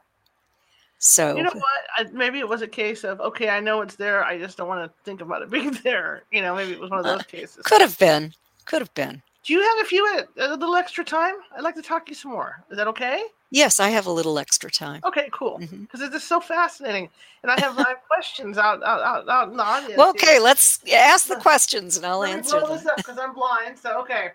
So 0.98 1.36
you 1.36 1.42
know 1.42 1.50
what? 1.52 1.79
Maybe 2.12 2.38
it 2.38 2.48
was 2.48 2.62
a 2.62 2.68
case 2.68 3.04
of 3.04 3.20
okay, 3.20 3.48
I 3.48 3.60
know 3.60 3.80
it's 3.80 3.96
there. 3.96 4.24
I 4.24 4.38
just 4.38 4.56
don't 4.56 4.68
want 4.68 4.90
to 4.90 5.04
think 5.04 5.20
about 5.20 5.42
it 5.42 5.50
being 5.58 5.72
there. 5.84 6.22
You 6.30 6.42
know, 6.42 6.54
maybe 6.54 6.72
it 6.72 6.80
was 6.80 6.90
one 6.90 7.00
of 7.00 7.04
those 7.04 7.20
uh, 7.20 7.24
cases. 7.24 7.64
Could 7.64 7.80
have 7.80 7.98
been. 7.98 8.32
Could 8.64 8.82
have 8.82 8.94
been. 8.94 9.22
Do 9.42 9.54
you 9.54 9.62
have 9.62 9.78
a 9.80 9.84
few 9.84 10.06
uh, 10.06 10.24
a 10.36 10.56
little 10.56 10.76
extra 10.76 11.04
time? 11.04 11.34
I'd 11.56 11.62
like 11.62 11.74
to 11.76 11.82
talk 11.82 12.06
to 12.06 12.10
you 12.10 12.16
some 12.16 12.32
more. 12.32 12.62
Is 12.70 12.76
that 12.76 12.88
okay? 12.88 13.22
Yes, 13.50 13.80
I 13.80 13.88
have 13.88 14.06
a 14.06 14.12
little 14.12 14.38
extra 14.38 14.70
time. 14.70 15.00
Okay, 15.04 15.28
cool. 15.32 15.58
Because 15.58 15.74
mm-hmm. 15.74 16.02
it's 16.04 16.12
just 16.12 16.28
so 16.28 16.40
fascinating, 16.40 17.08
and 17.42 17.50
I 17.50 17.58
have, 17.60 17.76
have 17.76 17.96
questions 18.08 18.58
out, 18.58 18.80
out, 18.84 19.00
out, 19.02 19.28
out 19.28 19.48
in 19.50 19.56
the 19.56 19.62
audience. 19.62 19.96
Well, 19.96 20.10
okay, 20.10 20.34
here. 20.34 20.40
let's 20.40 20.78
ask 20.92 21.26
the 21.26 21.36
questions, 21.40 21.96
and 21.96 22.06
I'll 22.06 22.20
Let 22.20 22.36
answer 22.36 22.60
them. 22.60 22.78
Because 22.96 23.18
I'm 23.18 23.34
blind, 23.34 23.78
so 23.78 24.00
okay. 24.02 24.30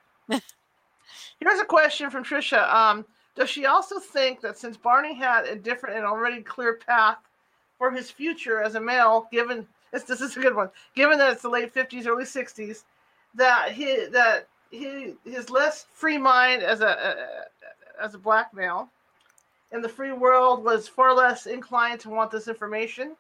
Here's 1.40 1.60
a 1.60 1.66
question 1.66 2.10
from 2.10 2.24
Trisha. 2.24 2.68
Um, 2.74 3.06
does 3.36 3.50
she 3.50 3.66
also 3.66 4.00
think 4.00 4.42
that 4.42 4.58
since 4.58 4.78
Barney 4.78 5.14
had 5.14 5.46
a 5.46 5.56
different 5.56 5.98
and 5.98 6.06
already 6.06 6.42
clear 6.42 6.80
path 6.86 7.18
for 7.78 7.92
his 7.92 8.12
future 8.12 8.62
as 8.62 8.76
a 8.76 8.82
male, 8.82 9.28
given 9.32 9.68
this, 9.92 10.04
this 10.04 10.22
is 10.22 10.36
a 10.38 10.40
good 10.40 10.56
one, 10.56 10.70
given 10.96 11.18
that 11.18 11.34
it's 11.34 11.42
the 11.42 11.50
late 11.50 11.74
50s, 11.74 12.08
early 12.08 12.26
60s, 12.26 12.84
that 13.36 13.72
he 13.72 14.06
that 14.12 14.48
he 14.72 15.14
his 15.26 15.50
less 15.50 15.86
free 15.94 16.18
mind 16.18 16.64
as 16.64 16.82
a, 16.82 17.16
as 18.02 18.14
a 18.14 18.18
black 18.18 18.54
male 18.54 18.90
in 19.72 19.82
the 19.82 19.90
free 19.90 20.14
world 20.14 20.64
was 20.64 20.88
far 20.88 21.14
less 21.14 21.46
inclined 21.46 22.00
to 22.02 22.10
want 22.10 22.32
this 22.32 22.48
information. 22.48 23.16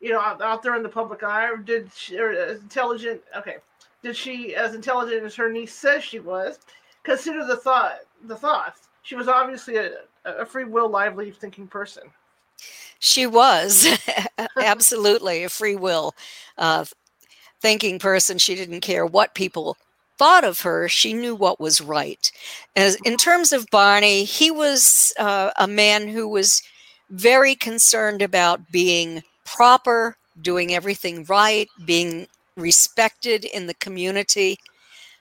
You 0.00 0.12
know, 0.12 0.20
out, 0.20 0.42
out 0.42 0.62
there 0.62 0.76
in 0.76 0.82
the 0.82 0.88
public 0.88 1.22
eye, 1.22 1.48
or 1.48 1.56
did 1.56 1.90
she, 1.94 2.18
or 2.18 2.30
as 2.32 2.60
intelligent? 2.60 3.22
Okay, 3.36 3.56
did 4.02 4.14
she, 4.14 4.54
as 4.54 4.74
intelligent 4.74 5.24
as 5.24 5.34
her 5.36 5.50
niece 5.50 5.72
says 5.72 6.04
she 6.04 6.18
was, 6.18 6.58
consider 7.02 7.44
the 7.46 7.56
thought, 7.56 8.00
the 8.24 8.36
thoughts? 8.36 8.88
she 9.04 9.14
was 9.14 9.28
obviously 9.28 9.76
a, 9.76 9.90
a 10.24 10.44
free 10.44 10.64
will, 10.64 10.88
lively, 10.88 11.30
thinking 11.30 11.68
person. 11.68 12.02
She 12.98 13.26
was 13.26 13.86
absolutely 14.56 15.44
a 15.44 15.48
free 15.48 15.76
will 15.76 16.14
uh, 16.56 16.84
thinking 17.60 17.98
person. 17.98 18.38
She 18.38 18.54
didn't 18.54 18.80
care 18.80 19.04
what 19.04 19.34
people 19.34 19.76
thought 20.16 20.44
of 20.44 20.60
her. 20.60 20.88
She 20.88 21.12
knew 21.12 21.34
what 21.34 21.60
was 21.60 21.80
right. 21.80 22.30
As 22.76 22.96
in 23.04 23.16
terms 23.16 23.52
of 23.52 23.66
Barney, 23.70 24.24
he 24.24 24.50
was 24.50 25.12
uh, 25.18 25.50
a 25.58 25.66
man 25.66 26.08
who 26.08 26.28
was 26.28 26.62
very 27.10 27.54
concerned 27.54 28.22
about 28.22 28.70
being 28.70 29.22
proper, 29.44 30.16
doing 30.40 30.74
everything 30.74 31.24
right, 31.24 31.68
being 31.84 32.26
respected 32.56 33.44
in 33.44 33.66
the 33.66 33.74
community. 33.74 34.58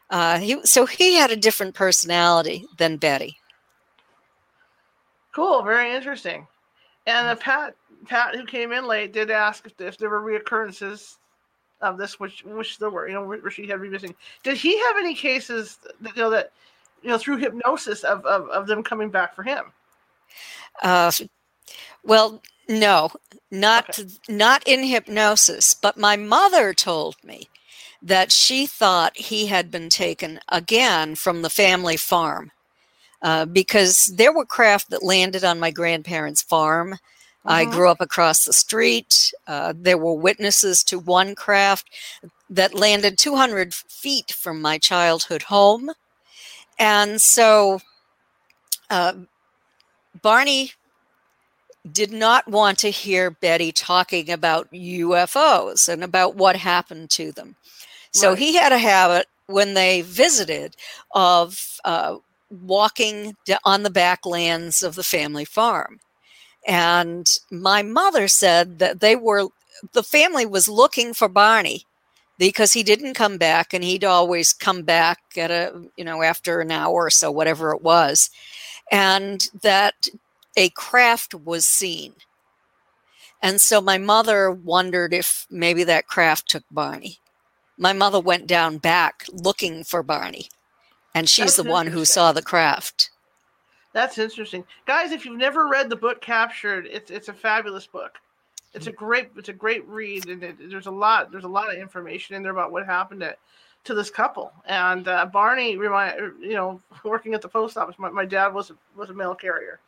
Uh, 0.09 0.39
he, 0.39 0.63
so 0.63 0.85
he 0.85 1.15
had 1.15 1.31
a 1.31 1.35
different 1.35 1.75
personality 1.75 2.65
than 2.77 2.97
Betty. 2.97 3.37
Cool, 5.33 5.63
very 5.63 5.95
interesting. 5.95 6.47
And 7.05 7.27
uh, 7.27 7.35
Pat, 7.35 7.75
Pat, 8.07 8.35
who 8.35 8.45
came 8.45 8.71
in 8.71 8.87
late, 8.87 9.13
did 9.13 9.29
ask 9.29 9.65
if, 9.65 9.79
if 9.79 9.97
there 9.97 10.09
were 10.09 10.21
reoccurrences 10.21 11.17
of 11.81 11.97
this, 11.97 12.19
which 12.19 12.43
which 12.45 12.79
there 12.79 12.89
were, 12.89 13.07
you 13.07 13.13
know, 13.13 13.25
where 13.25 13.51
she 13.51 13.67
had 13.67 13.81
revisiting. 13.81 14.15
Did 14.43 14.57
he 14.57 14.77
have 14.77 14.97
any 14.97 15.13
cases, 15.13 15.79
that, 16.01 16.15
you 16.15 16.21
know, 16.21 16.29
that 16.29 16.51
you 17.01 17.09
know 17.09 17.17
through 17.17 17.37
hypnosis 17.37 18.03
of 18.03 18.25
of, 18.25 18.47
of 18.49 18.67
them 18.67 18.83
coming 18.83 19.09
back 19.09 19.35
for 19.35 19.43
him? 19.43 19.65
Uh, 20.81 21.11
well, 22.03 22.41
no, 22.67 23.11
not 23.51 23.99
okay. 23.99 24.09
not 24.29 24.63
in 24.65 24.83
hypnosis. 24.83 25.73
But 25.73 25.97
my 25.97 26.15
mother 26.15 26.73
told 26.73 27.15
me 27.23 27.49
that 28.01 28.31
she 28.31 28.65
thought 28.65 29.17
he 29.17 29.47
had 29.47 29.69
been 29.69 29.89
taken 29.89 30.39
again 30.49 31.15
from 31.15 31.41
the 31.41 31.49
family 31.49 31.97
farm 31.97 32.51
uh, 33.23 33.45
because 33.45 34.11
there 34.15 34.33
were 34.33 34.45
craft 34.45 34.89
that 34.89 35.01
landed 35.01 35.43
on 35.43 35.59
my 35.59 35.71
grandparents' 35.71 36.41
farm. 36.41 36.91
Mm-hmm. 36.91 37.49
I 37.49 37.65
grew 37.65 37.89
up 37.89 38.01
across 38.01 38.43
the 38.43 38.53
street. 38.53 39.33
Uh, 39.47 39.73
there 39.75 39.97
were 39.97 40.13
witnesses 40.13 40.83
to 40.85 40.99
one 40.99 41.33
craft 41.33 41.89
that 42.49 42.75
landed 42.75 43.17
200 43.17 43.73
feet 43.73 44.31
from 44.31 44.61
my 44.61 44.77
childhood 44.77 45.43
home. 45.43 45.91
And 46.77 47.21
so 47.21 47.79
uh, 48.89 49.13
Barney 50.21 50.71
did 51.89 52.11
not 52.11 52.47
want 52.47 52.77
to 52.79 52.89
hear 52.89 53.29
Betty 53.29 53.71
talking 53.71 54.29
about 54.29 54.71
UFOs 54.71 55.89
and 55.89 56.03
about 56.03 56.35
what 56.35 56.55
happened 56.55 57.09
to 57.11 57.31
them. 57.31 57.55
So 58.11 58.29
right. 58.29 58.37
he 58.37 58.55
had 58.55 58.71
a 58.71 58.77
habit 58.77 59.27
when 59.47 59.73
they 59.73 60.01
visited 60.01 60.75
of 61.13 61.79
uh, 61.83 62.17
walking 62.61 63.35
on 63.63 63.83
the 63.83 63.89
backlands 63.89 64.83
of 64.83 64.95
the 64.95 65.03
family 65.03 65.45
farm. 65.45 65.99
And 66.67 67.29
my 67.51 67.83
mother 67.83 68.27
said 68.27 68.79
that 68.79 68.99
they 68.99 69.15
were, 69.15 69.47
the 69.93 70.03
family 70.03 70.45
was 70.45 70.69
looking 70.69 71.13
for 71.13 71.27
Barney 71.27 71.85
because 72.37 72.73
he 72.73 72.83
didn't 72.83 73.15
come 73.15 73.37
back 73.37 73.73
and 73.73 73.83
he'd 73.83 74.03
always 74.03 74.53
come 74.53 74.83
back 74.83 75.19
at 75.37 75.51
a, 75.51 75.89
you 75.97 76.03
know, 76.03 76.21
after 76.21 76.61
an 76.61 76.71
hour 76.71 77.05
or 77.05 77.09
so, 77.09 77.31
whatever 77.31 77.71
it 77.73 77.81
was. 77.81 78.29
And 78.91 79.47
that 79.61 80.07
a 80.55 80.69
craft 80.69 81.33
was 81.33 81.65
seen. 81.65 82.13
And 83.41 83.59
so 83.59 83.81
my 83.81 83.97
mother 83.97 84.49
wondered 84.49 85.13
if 85.13 85.45
maybe 85.49 85.83
that 85.83 86.07
craft 86.07 86.49
took 86.49 86.63
Barney. 86.71 87.17
My 87.77 87.91
mother 87.91 88.19
went 88.19 88.47
down 88.47 88.77
back 88.77 89.25
looking 89.31 89.83
for 89.83 90.01
Barney, 90.01 90.47
and 91.15 91.29
she's 91.29 91.55
That's 91.55 91.57
the 91.57 91.71
one 91.71 91.87
who 91.87 92.05
saw 92.05 92.31
the 92.31 92.41
craft. 92.41 93.11
That's 93.93 94.17
interesting, 94.17 94.65
guys. 94.87 95.11
If 95.11 95.25
you've 95.25 95.37
never 95.37 95.67
read 95.67 95.89
the 95.89 95.95
book 95.95 96.19
Captured, 96.19 96.87
it's 96.87 97.11
it's 97.11 97.29
a 97.29 97.33
fabulous 97.33 97.85
book. 97.85 98.17
It's 98.73 98.87
a 98.87 98.91
great 98.91 99.29
it's 99.37 99.49
a 99.49 99.53
great 99.53 99.87
read, 99.87 100.27
and 100.27 100.43
it, 100.43 100.57
there's 100.69 100.87
a 100.87 100.91
lot 100.91 101.31
there's 101.31 101.43
a 101.43 101.49
lot 101.49 101.71
of 101.71 101.79
information 101.79 102.35
in 102.35 102.41
there 102.41 102.51
about 102.51 102.71
what 102.71 102.85
happened 102.85 103.21
to, 103.21 103.35
to 103.83 103.93
this 103.93 104.09
couple. 104.09 104.51
And 104.65 105.07
uh, 105.07 105.27
Barney, 105.27 105.77
remind 105.77 106.19
you 106.41 106.53
know, 106.53 106.81
working 107.03 107.35
at 107.35 107.43
the 107.43 107.49
post 107.49 107.77
office, 107.77 107.99
my, 107.99 108.09
my 108.09 108.25
dad 108.25 108.47
was 108.47 108.71
was 108.97 109.11
a 109.11 109.13
mail 109.13 109.35
carrier, 109.35 109.79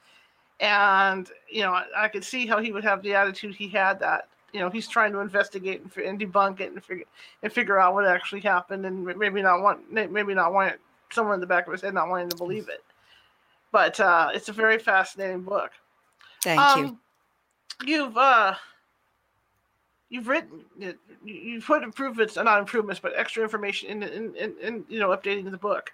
and 0.60 1.28
you 1.50 1.64
know 1.64 1.72
I, 1.72 1.86
I, 1.98 2.08
could 2.10 2.24
see 2.24 2.46
how 2.46 2.62
he 2.62 2.72
would 2.72 2.84
have 2.84 3.02
the 3.02 3.16
attitude 3.16 3.56
he 3.56 3.68
had 3.68 4.00
that 4.02 4.28
you 4.54 4.60
know 4.60 4.70
he's 4.70 4.88
trying 4.88 5.12
to 5.14 5.20
investigate 5.20 5.82
and, 5.82 6.06
and 6.06 6.20
debunk 6.20 6.60
it 6.60 6.72
and 6.72 6.84
figure 6.84 7.06
and 7.42 7.52
figure 7.52 7.80
out 7.80 7.96
what 7.96 8.06
actually 8.06 8.42
happened 8.42 8.86
and 8.86 9.04
maybe 9.18 9.42
not 9.42 9.64
want 9.64 9.92
maybe 9.92 10.36
not 10.36 10.54
want 10.54 10.76
someone 11.12 11.36
in 11.36 11.40
the 11.42 11.48
back 11.48 11.68
of 11.68 11.72
his 11.72 11.82
head 11.82 11.94
not 11.94 12.10
wanting 12.10 12.30
to 12.30 12.36
believe 12.36 12.70
it 12.70 12.84
but 13.72 14.00
uh, 14.00 14.30
it's 14.34 14.50
a 14.50 14.54
very 14.54 14.80
fascinating 14.80 15.42
book 15.42 15.72
thank 16.44 16.60
um, 16.60 16.80
you 16.80 16.98
you've 17.86 18.18
uh 18.18 18.54
you've 20.10 20.28
written 20.28 20.64
you've 21.24 21.66
put 21.66 21.84
improvements 21.84 22.38
and 22.38 22.46
not 22.46 22.60
improvements 22.60 23.00
but 23.00 23.14
extra 23.16 23.44
information 23.44 23.90
in 23.90 24.04
in, 24.04 24.36
in, 24.36 24.56
in 24.62 24.86
you 24.88 25.00
know 25.00 25.10
updating 25.10 25.50
the 25.50 25.58
book 25.58 25.92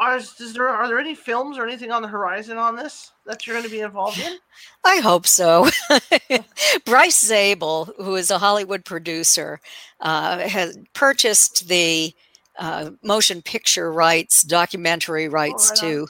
are, 0.00 0.16
is 0.16 0.52
there, 0.54 0.68
are 0.68 0.86
there 0.86 1.00
any 1.00 1.14
films 1.14 1.58
or 1.58 1.66
anything 1.66 1.90
on 1.90 2.02
the 2.02 2.08
horizon 2.08 2.56
on 2.56 2.76
this 2.76 3.10
that 3.26 3.46
you're 3.46 3.54
going 3.54 3.64
to 3.64 3.70
be 3.70 3.80
involved 3.80 4.20
in? 4.20 4.38
I 4.84 4.98
hope 4.98 5.26
so. 5.26 5.68
Bryce 6.84 7.20
Zabel, 7.20 7.86
who 7.96 8.14
is 8.14 8.30
a 8.30 8.38
Hollywood 8.38 8.84
producer, 8.84 9.60
uh, 10.00 10.38
has 10.38 10.78
purchased 10.92 11.66
the 11.68 12.14
uh, 12.58 12.90
motion 13.02 13.42
picture 13.42 13.92
rights, 13.92 14.42
documentary 14.42 15.28
rights 15.28 15.72
oh, 15.76 15.80
to 15.80 16.08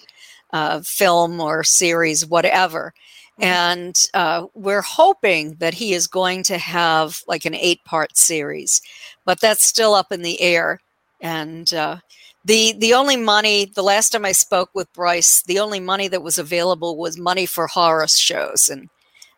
uh, 0.53 0.81
film 0.81 1.41
or 1.41 1.63
series, 1.63 2.27
whatever. 2.27 2.93
Mm-hmm. 3.39 3.45
And 3.45 4.07
uh, 4.15 4.47
we're 4.55 4.83
hoping 4.83 5.57
that 5.57 5.75
he 5.75 5.93
is 5.93 6.07
going 6.07 6.43
to 6.45 6.59
have 6.59 7.21
like 7.29 7.45
an 7.45 7.55
eight 7.55 7.85
part 7.85 8.17
series, 8.17 8.81
but 9.25 9.41
that's 9.41 9.67
still 9.67 9.95
up 9.95 10.11
in 10.11 10.23
the 10.23 10.41
air. 10.41 10.81
And 11.21 11.73
uh, 11.75 11.99
the 12.45 12.73
the 12.79 12.95
only 12.95 13.17
money 13.17 13.67
the 13.67 13.83
last 13.83 14.11
time 14.11 14.25
I 14.25 14.33
spoke 14.33 14.71
with 14.75 14.93
Bryce, 14.93 15.43
the 15.43 15.59
only 15.59 15.81
money 15.81 16.09
that 16.09 16.23
was 16.23 16.39
available 16.39 16.97
was 16.97 17.19
money 17.19 17.45
for 17.45 17.67
horror 17.67 18.09
shows, 18.09 18.69
and 18.69 18.89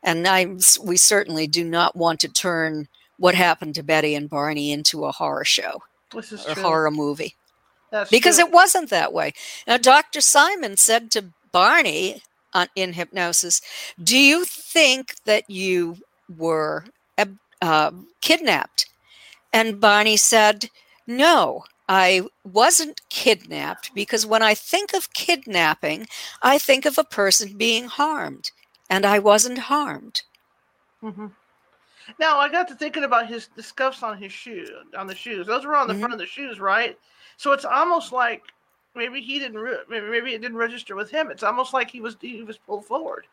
and 0.02 0.28
I 0.28 0.46
we 0.84 0.96
certainly 0.96 1.46
do 1.46 1.64
not 1.64 1.96
want 1.96 2.20
to 2.20 2.28
turn 2.28 2.88
what 3.18 3.34
happened 3.34 3.74
to 3.74 3.82
Betty 3.82 4.14
and 4.14 4.30
Barney 4.30 4.72
into 4.72 5.04
a 5.04 5.12
horror 5.12 5.44
show 5.44 5.82
this 6.12 6.32
is 6.32 6.46
or 6.46 6.54
true. 6.54 6.62
horror 6.62 6.90
movie. 6.90 7.36
That's 7.90 8.10
because 8.10 8.36
true. 8.36 8.46
it 8.46 8.52
wasn't 8.52 8.90
that 8.90 9.12
way. 9.12 9.32
Now, 9.66 9.76
Dr. 9.76 10.20
Simon 10.20 10.76
said 10.76 11.10
to 11.12 11.32
Barney 11.52 12.22
on, 12.54 12.68
in 12.76 12.92
hypnosis, 12.94 13.60
"Do 14.02 14.18
you 14.18 14.44
think 14.44 15.16
that 15.24 15.48
you 15.48 15.98
were 16.28 16.84
uh, 17.62 17.90
kidnapped?" 18.20 18.86
And 19.52 19.80
Barney 19.80 20.16
said, 20.16 20.70
"No." 21.06 21.64
I 21.92 22.22
wasn't 22.44 23.00
kidnapped 23.08 23.92
because 23.96 24.24
when 24.24 24.44
I 24.44 24.54
think 24.54 24.94
of 24.94 25.12
kidnapping, 25.12 26.06
I 26.40 26.56
think 26.56 26.86
of 26.86 26.98
a 26.98 27.02
person 27.02 27.56
being 27.56 27.86
harmed, 27.88 28.52
and 28.88 29.04
I 29.04 29.18
wasn't 29.18 29.58
harmed. 29.58 30.22
Mm-hmm. 31.02 31.26
Now 32.18 32.38
I 32.38 32.48
got 32.48 32.68
to 32.68 32.74
thinking 32.74 33.04
about 33.04 33.26
his 33.26 33.48
the 33.54 33.62
scuffs 33.62 34.02
on 34.02 34.18
his 34.18 34.32
shoe 34.32 34.66
on 34.96 35.06
the 35.06 35.14
shoes. 35.14 35.46
Those 35.46 35.64
were 35.64 35.76
on 35.76 35.86
the 35.86 35.92
mm-hmm. 35.92 36.00
front 36.00 36.12
of 36.14 36.18
the 36.18 36.26
shoes, 36.26 36.60
right? 36.60 36.98
So 37.36 37.52
it's 37.52 37.64
almost 37.64 38.12
like 38.12 38.42
maybe 38.94 39.20
he 39.20 39.38
didn't 39.38 39.58
re- 39.58 39.78
maybe 39.88 40.34
it 40.34 40.42
didn't 40.42 40.56
register 40.56 40.96
with 40.96 41.10
him. 41.10 41.30
It's 41.30 41.42
almost 41.42 41.72
like 41.72 41.90
he 41.90 42.00
was 42.00 42.16
he 42.20 42.42
was 42.42 42.58
pulled 42.58 42.84
forward. 42.84 43.26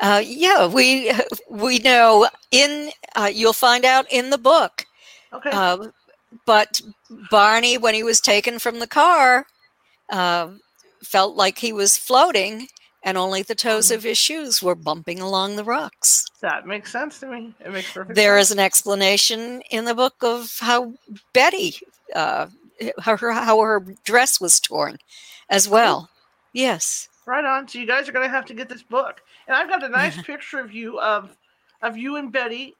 Uh, 0.00 0.22
yeah, 0.24 0.66
we 0.66 1.12
we 1.48 1.78
know 1.78 2.28
in 2.50 2.90
uh, 3.14 3.30
you'll 3.32 3.52
find 3.52 3.84
out 3.84 4.06
in 4.10 4.30
the 4.30 4.38
book. 4.38 4.86
Okay. 5.32 5.50
Uh, 5.50 5.88
but 6.46 6.80
Barney, 7.30 7.78
when 7.78 7.94
he 7.94 8.02
was 8.02 8.20
taken 8.20 8.58
from 8.58 8.78
the 8.78 8.86
car, 8.86 9.46
uh, 10.10 10.48
felt 11.02 11.36
like 11.36 11.58
he 11.58 11.72
was 11.72 11.96
floating, 11.96 12.68
and 13.02 13.18
only 13.18 13.42
the 13.42 13.54
toes 13.54 13.86
mm-hmm. 13.86 13.96
of 13.96 14.02
his 14.02 14.18
shoes 14.18 14.62
were 14.62 14.74
bumping 14.74 15.20
along 15.20 15.56
the 15.56 15.64
rocks. 15.64 16.26
That 16.40 16.66
makes 16.66 16.92
sense 16.92 17.20
to 17.20 17.26
me. 17.26 17.54
It 17.64 17.72
makes 17.72 17.92
perfect. 17.92 18.14
There 18.14 18.38
sense. 18.38 18.48
is 18.48 18.52
an 18.52 18.58
explanation 18.58 19.62
in 19.70 19.84
the 19.84 19.94
book 19.94 20.14
of 20.22 20.56
how 20.60 20.94
Betty, 21.32 21.76
uh, 22.14 22.46
how 23.00 23.16
her 23.16 23.32
how 23.32 23.60
her 23.60 23.84
dress 24.04 24.40
was 24.40 24.60
torn, 24.60 24.98
as 25.48 25.68
well. 25.68 26.10
Yes. 26.52 27.08
Right 27.26 27.44
on. 27.44 27.68
So 27.68 27.78
you 27.78 27.86
guys 27.86 28.08
are 28.08 28.12
going 28.12 28.26
to 28.26 28.34
have 28.34 28.46
to 28.46 28.54
get 28.54 28.68
this 28.68 28.82
book, 28.82 29.22
and 29.46 29.56
I've 29.56 29.68
got 29.68 29.84
a 29.84 29.88
nice 29.88 30.20
picture 30.22 30.60
of 30.60 30.72
you 30.72 30.98
of 31.00 31.36
of 31.82 31.96
you 31.96 32.16
and 32.16 32.32
Betty 32.32 32.74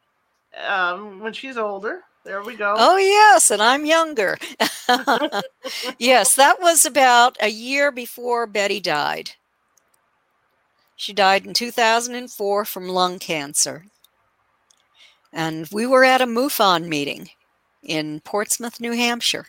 um, 0.66 1.20
when 1.20 1.32
she's 1.32 1.56
older. 1.56 2.02
There 2.24 2.42
we 2.42 2.54
go. 2.54 2.74
Oh, 2.78 2.96
yes, 2.96 3.50
and 3.50 3.60
I'm 3.60 3.84
younger. 3.84 4.38
yes, 5.98 6.36
that 6.36 6.60
was 6.60 6.86
about 6.86 7.36
a 7.40 7.48
year 7.48 7.90
before 7.90 8.46
Betty 8.46 8.78
died. 8.78 9.32
She 11.02 11.12
died 11.12 11.44
in 11.44 11.52
2004 11.52 12.64
from 12.64 12.88
lung 12.88 13.18
cancer. 13.18 13.86
And 15.32 15.68
we 15.72 15.84
were 15.84 16.04
at 16.04 16.20
a 16.20 16.26
MUFON 16.26 16.86
meeting 16.86 17.30
in 17.82 18.20
Portsmouth, 18.20 18.78
New 18.78 18.92
Hampshire. 18.92 19.46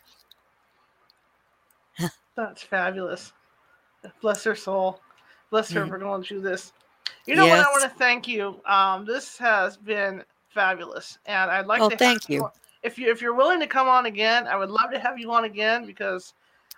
That's 2.36 2.64
fabulous. 2.64 3.34
Bless 4.20 4.44
her 4.46 4.56
soul. 4.56 5.00
Bless 5.52 5.70
her 5.70 5.82
mm-hmm. 5.82 5.90
for 5.92 6.00
going 6.00 6.24
through 6.24 6.42
this. 6.42 6.74
You 7.28 7.36
know 7.36 7.46
yes. 7.46 7.60
what? 7.60 7.68
I 7.68 7.72
want 7.72 7.84
to 7.84 8.00
thank 8.00 8.28
you. 8.28 8.60
Um, 8.66 9.06
this 9.06 9.38
has 9.38 9.78
been 9.78 10.24
fabulous, 10.50 11.20
and 11.28 11.52
I'd 11.52 11.68
like 11.68 11.84
oh, 11.84 11.90
to. 11.90 11.96
thank 11.96 12.30
you. 12.30 12.50
If 12.82 12.98
you 12.98 13.12
if 13.12 13.22
you're 13.22 13.36
willing 13.36 13.60
to 13.60 13.68
come 13.68 13.88
on 13.88 14.08
again, 14.08 14.48
I 14.48 14.56
would 14.56 14.72
love 14.72 14.90
to 14.92 14.98
have 14.98 15.20
you 15.20 15.32
on 15.32 15.44
again 15.44 15.86
because 15.86 16.34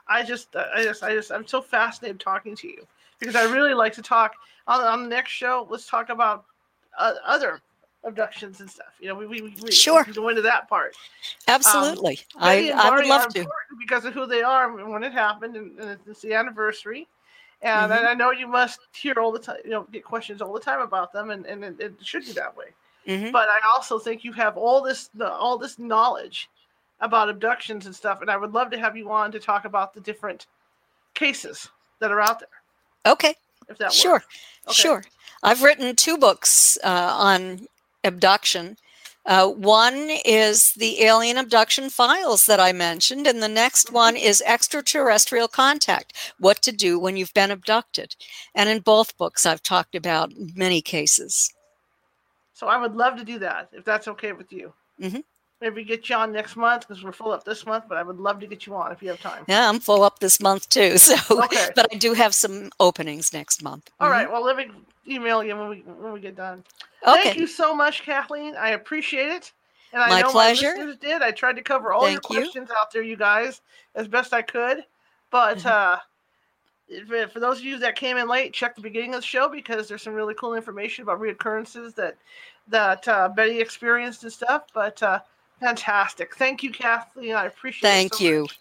I 0.10 0.22
just 0.22 0.54
I 0.54 0.84
just 0.84 1.02
I 1.02 1.14
just 1.14 1.32
I'm 1.32 1.48
so 1.48 1.62
fascinated 1.62 2.20
talking 2.20 2.58
to 2.58 2.68
you 2.68 2.86
because 3.20 3.36
I 3.36 3.44
really 3.44 3.74
like 3.74 3.94
to 3.94 4.02
talk 4.02 4.36
on, 4.68 4.82
on 4.82 5.04
the 5.04 5.10
next 5.10 5.32
show. 5.32 5.68
Let's 5.70 5.88
talk 5.88 6.10
about 6.10 6.46
uh, 6.98 7.14
other 7.26 7.62
abductions 8.04 8.62
and 8.62 8.70
stuff. 8.70 8.94
You 9.00 9.10
know, 9.10 9.16
we, 9.16 9.26
we, 9.26 9.42
we 9.42 9.72
sure 9.72 10.06
go 10.14 10.30
into 10.30 10.42
that 10.44 10.70
part. 10.70 10.96
Absolutely, 11.48 12.20
um, 12.36 12.44
I, 12.44 12.72
I 12.72 12.96
would 12.96 13.08
love 13.08 13.34
to 13.34 13.46
because 13.80 14.06
of 14.06 14.14
who 14.14 14.26
they 14.26 14.42
are 14.42 14.80
and 14.80 14.92
when 14.92 15.04
it 15.04 15.12
happened, 15.12 15.56
and, 15.56 15.78
and 15.80 16.00
it's 16.08 16.22
the 16.22 16.34
anniversary. 16.34 17.08
And 17.62 17.92
mm-hmm. 17.92 18.06
I 18.06 18.14
know 18.14 18.32
you 18.32 18.48
must 18.48 18.80
hear 18.94 19.16
all 19.18 19.32
the 19.32 19.40
time, 19.40 19.58
you 19.64 19.72
know, 19.72 19.88
get 19.92 20.04
questions 20.04 20.42
all 20.42 20.54
the 20.54 20.60
time 20.60 20.82
about 20.82 21.12
them, 21.14 21.32
and, 21.32 21.46
and 21.46 21.64
it, 21.64 21.80
it 21.80 21.94
should 22.02 22.26
be 22.26 22.34
that 22.34 22.56
way. 22.56 22.68
Mm-hmm. 23.08 23.32
But 23.32 23.48
I 23.50 23.60
also 23.72 23.98
think 23.98 24.24
you 24.24 24.34
have 24.34 24.58
all 24.58 24.82
this 24.82 25.10
all 25.20 25.58
this 25.58 25.80
knowledge 25.80 26.50
about 27.02 27.30
abductions 27.30 27.86
and 27.86 27.96
stuff, 27.96 28.22
and 28.22 28.30
I 28.30 28.38
would 28.38 28.54
love 28.54 28.72
to 28.72 28.80
have 28.80 28.96
you 28.96 29.12
on 29.12 29.32
to 29.32 29.40
talk 29.40 29.66
about 29.66 29.94
the 29.94 30.02
different 30.02 30.48
cases 31.14 31.70
that 32.00 32.12
are 32.12 32.22
out 32.22 32.40
there. 32.40 33.14
Okay. 33.14 33.36
If 33.70 33.78
that 33.80 33.94
sure, 33.94 34.24
okay. 34.68 34.74
sure. 34.74 35.04
I've 35.44 35.64
written 35.64 35.96
two 35.96 36.18
books 36.18 36.78
uh, 36.84 37.16
on 37.18 37.68
abduction. 38.04 38.78
Uh, 39.26 39.48
one 39.48 40.10
is 40.24 40.74
the 40.74 41.02
alien 41.02 41.38
abduction 41.38 41.90
files 41.90 42.46
that 42.46 42.60
I 42.60 42.72
mentioned, 42.72 43.26
and 43.26 43.42
the 43.42 43.48
next 43.48 43.88
mm-hmm. 43.88 43.96
one 43.96 44.16
is 44.16 44.44
extraterrestrial 44.46 45.48
contact 45.48 46.34
what 46.40 46.62
to 46.62 46.72
do 46.72 47.00
when 47.00 47.18
you've 47.18 47.34
been 47.34 47.50
abducted. 47.50 48.16
And 48.54 48.70
in 48.70 48.80
both 48.80 49.18
books, 49.18 49.46
I've 49.46 49.64
talked 49.64 49.96
about 49.96 50.32
many 50.56 50.82
cases. 50.82 51.52
So 52.54 52.68
I 52.68 52.78
would 52.78 52.96
love 52.96 53.18
to 53.18 53.26
do 53.26 53.40
that 53.40 53.70
if 53.74 53.84
that's 53.84 54.08
okay 54.08 54.32
with 54.32 54.54
you. 54.54 54.74
Mm-hmm. 55.02 55.20
Maybe 55.61 55.86
get 55.86 56.10
you 56.10 56.15
on 56.15 56.34
next 56.34 56.57
month 56.57 56.88
because 56.88 57.03
we're 57.03 57.14
full 57.14 57.32
up 57.32 57.45
this 57.45 57.65
month, 57.65 57.86
but 57.88 57.98
I 57.98 58.03
would 58.03 58.19
love 58.19 58.41
to 58.41 58.48
get 58.48 58.68
you 58.68 58.76
on 58.76 58.91
if 58.91 59.02
you 59.02 59.07
have 59.10 59.22
time. 59.22 59.45
Yeah, 59.48 59.69
I'm 59.69 59.80
full 59.80 60.03
up 60.03 60.19
this 60.19 60.41
month 60.41 60.68
too. 60.69 60.98
So, 61.06 61.15
okay. 61.44 61.69
but 61.76 61.88
I 61.94 61.98
do 61.98 62.14
have 62.14 62.36
some 62.36 62.72
openings 62.80 63.32
next 63.32 63.64
month. 63.64 63.90
All 63.99 64.10
mm-hmm. 64.10 64.14
right. 64.14 64.32
Well, 64.32 64.44
let 64.44 64.57
me 64.57 64.69
email 65.07 65.44
you 65.44 65.56
when 65.56 65.69
we 65.69 65.77
when 65.77 66.11
we 66.11 66.19
get 66.19 66.36
done. 66.36 66.64
Okay. 67.07 67.23
Thank 67.23 67.38
you 67.38 67.48
so 67.48 67.73
much, 67.73 68.03
Kathleen. 68.03 68.56
I 68.56 68.72
appreciate 68.72 69.30
it. 69.30 69.53
And 69.94 70.02
I 70.02 70.10
my 70.10 70.22
know 70.22 70.32
pleasure. 70.32 70.73
my 70.76 70.84
listeners 70.84 70.98
did. 70.98 71.22
I 71.22 71.32
tried 71.32 71.56
to 71.56 71.61
cover 71.61 71.94
all 71.94 72.02
Thank 72.02 72.14
your 72.14 72.41
questions 72.41 72.69
you. 72.69 72.76
out 72.77 72.91
there, 72.91 73.02
you 73.02 73.15
guys, 73.15 73.61
as 73.95 74.07
best 74.10 74.34
I 74.34 74.41
could. 74.41 74.84
But 75.32 75.60
mm-hmm. 75.60 77.18
uh, 77.18 77.27
for 77.27 77.40
those 77.40 77.60
of 77.60 77.65
you 77.65 77.80
that 77.80 77.95
came 77.95 78.18
in 78.18 78.27
late, 78.27 78.53
check 78.53 78.76
the 78.76 78.82
beginning 78.82 79.14
of 79.14 79.22
the 79.22 79.27
show 79.27 79.48
because 79.48 79.88
there's 79.88 80.02
some 80.02 80.14
really 80.14 80.34
cool 80.34 80.53
information 80.53 81.03
about 81.03 81.22
reoccurrences 81.22 81.95
that 81.95 82.18
that 82.68 83.07
uh, 83.07 83.30
Betty 83.30 83.60
experienced 83.60 84.23
and 84.23 84.34
stuff. 84.34 84.64
But 84.73 85.02
uh, 85.02 85.19
fantastic. 85.60 86.36
Thank 86.36 86.64
you, 86.64 86.72
Kathleen. 86.72 87.36
I 87.36 87.45
appreciate 87.45 87.90
Thank 87.90 88.06
it. 88.07 88.10
Thank 88.10 88.22
so 88.22 88.23
you. 88.23 88.41
Much. 88.41 88.60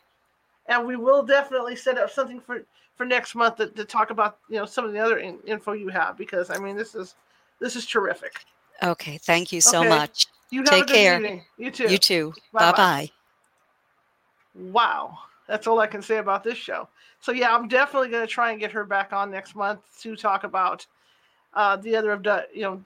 And 0.67 0.87
we 0.87 0.97
will 0.97 1.23
definitely 1.23 1.77
set 1.77 1.99
up 1.99 2.11
something 2.11 2.41
for 2.41 2.65
for 2.97 3.05
next 3.05 3.35
month 3.35 3.57
to, 3.57 3.67
to 3.69 3.85
talk 3.85 4.11
about 4.11 4.39
you 4.49 4.57
know 4.57 4.65
some 4.65 4.85
of 4.85 4.93
the 4.93 4.99
other 4.99 5.19
in, 5.19 5.39
info 5.47 5.73
you 5.73 5.89
have 5.89 6.17
because 6.17 6.51
I 6.51 6.59
mean 6.59 6.77
this 6.77 6.95
is 6.95 7.15
this 7.61 7.77
is 7.77 7.87
terrific. 7.87 8.45
Okay, 8.83 9.19
thank 9.19 9.53
you 9.53 9.61
so 9.61 9.81
okay. 9.81 9.89
much. 9.89 10.27
You 10.51 10.65
Take 10.65 10.87
care. 10.87 11.17
Evening. 11.17 11.45
You 11.59 11.71
too. 11.71 11.91
You 11.91 11.99
too. 11.99 12.35
Bye 12.53 12.73
bye. 12.73 13.11
Wow, 14.55 15.19
that's 15.49 15.67
all 15.67 15.81
I 15.81 15.87
can 15.87 16.03
say 16.03 16.19
about 16.19 16.45
this 16.45 16.59
show. 16.59 16.89
So 17.21 17.33
yeah, 17.33 17.55
I'm 17.55 17.69
definitely 17.69 18.09
going 18.09 18.27
to 18.27 18.33
try 18.33 18.51
and 18.51 18.61
get 18.61 18.71
her 18.73 18.85
back 18.85 19.13
on 19.13 19.31
next 19.31 19.57
month 19.57 19.81
to 20.03 20.15
talk 20.15 20.45
about 20.45 20.87
uh, 21.55 21.77
the 21.77 21.97
other 21.97 22.13
of 22.13 22.23
the, 22.23 22.47
you 22.53 22.63
know 22.63 22.81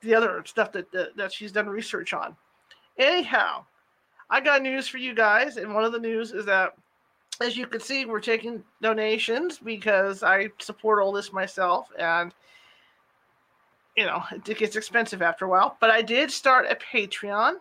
the 0.00 0.14
other 0.14 0.42
stuff 0.46 0.72
that, 0.72 0.90
that 0.92 1.16
that 1.16 1.32
she's 1.32 1.52
done 1.52 1.68
research 1.68 2.14
on. 2.14 2.36
Anyhow, 2.98 3.64
I 4.28 4.40
got 4.40 4.62
news 4.62 4.88
for 4.88 4.98
you 4.98 5.14
guys, 5.14 5.56
and 5.56 5.74
one 5.74 5.84
of 5.84 5.92
the 5.92 5.98
news 5.98 6.32
is 6.32 6.44
that 6.46 6.74
as 7.40 7.56
you 7.56 7.66
can 7.66 7.80
see, 7.80 8.04
we're 8.04 8.20
taking 8.20 8.62
donations 8.82 9.58
because 9.58 10.22
I 10.22 10.50
support 10.58 11.02
all 11.02 11.10
this 11.10 11.32
myself, 11.32 11.88
and 11.98 12.34
you 13.96 14.04
know 14.04 14.22
it 14.32 14.58
gets 14.58 14.76
expensive 14.76 15.22
after 15.22 15.46
a 15.46 15.48
while. 15.48 15.76
But 15.80 15.90
I 15.90 16.02
did 16.02 16.30
start 16.30 16.66
a 16.70 16.76
Patreon, 16.76 17.54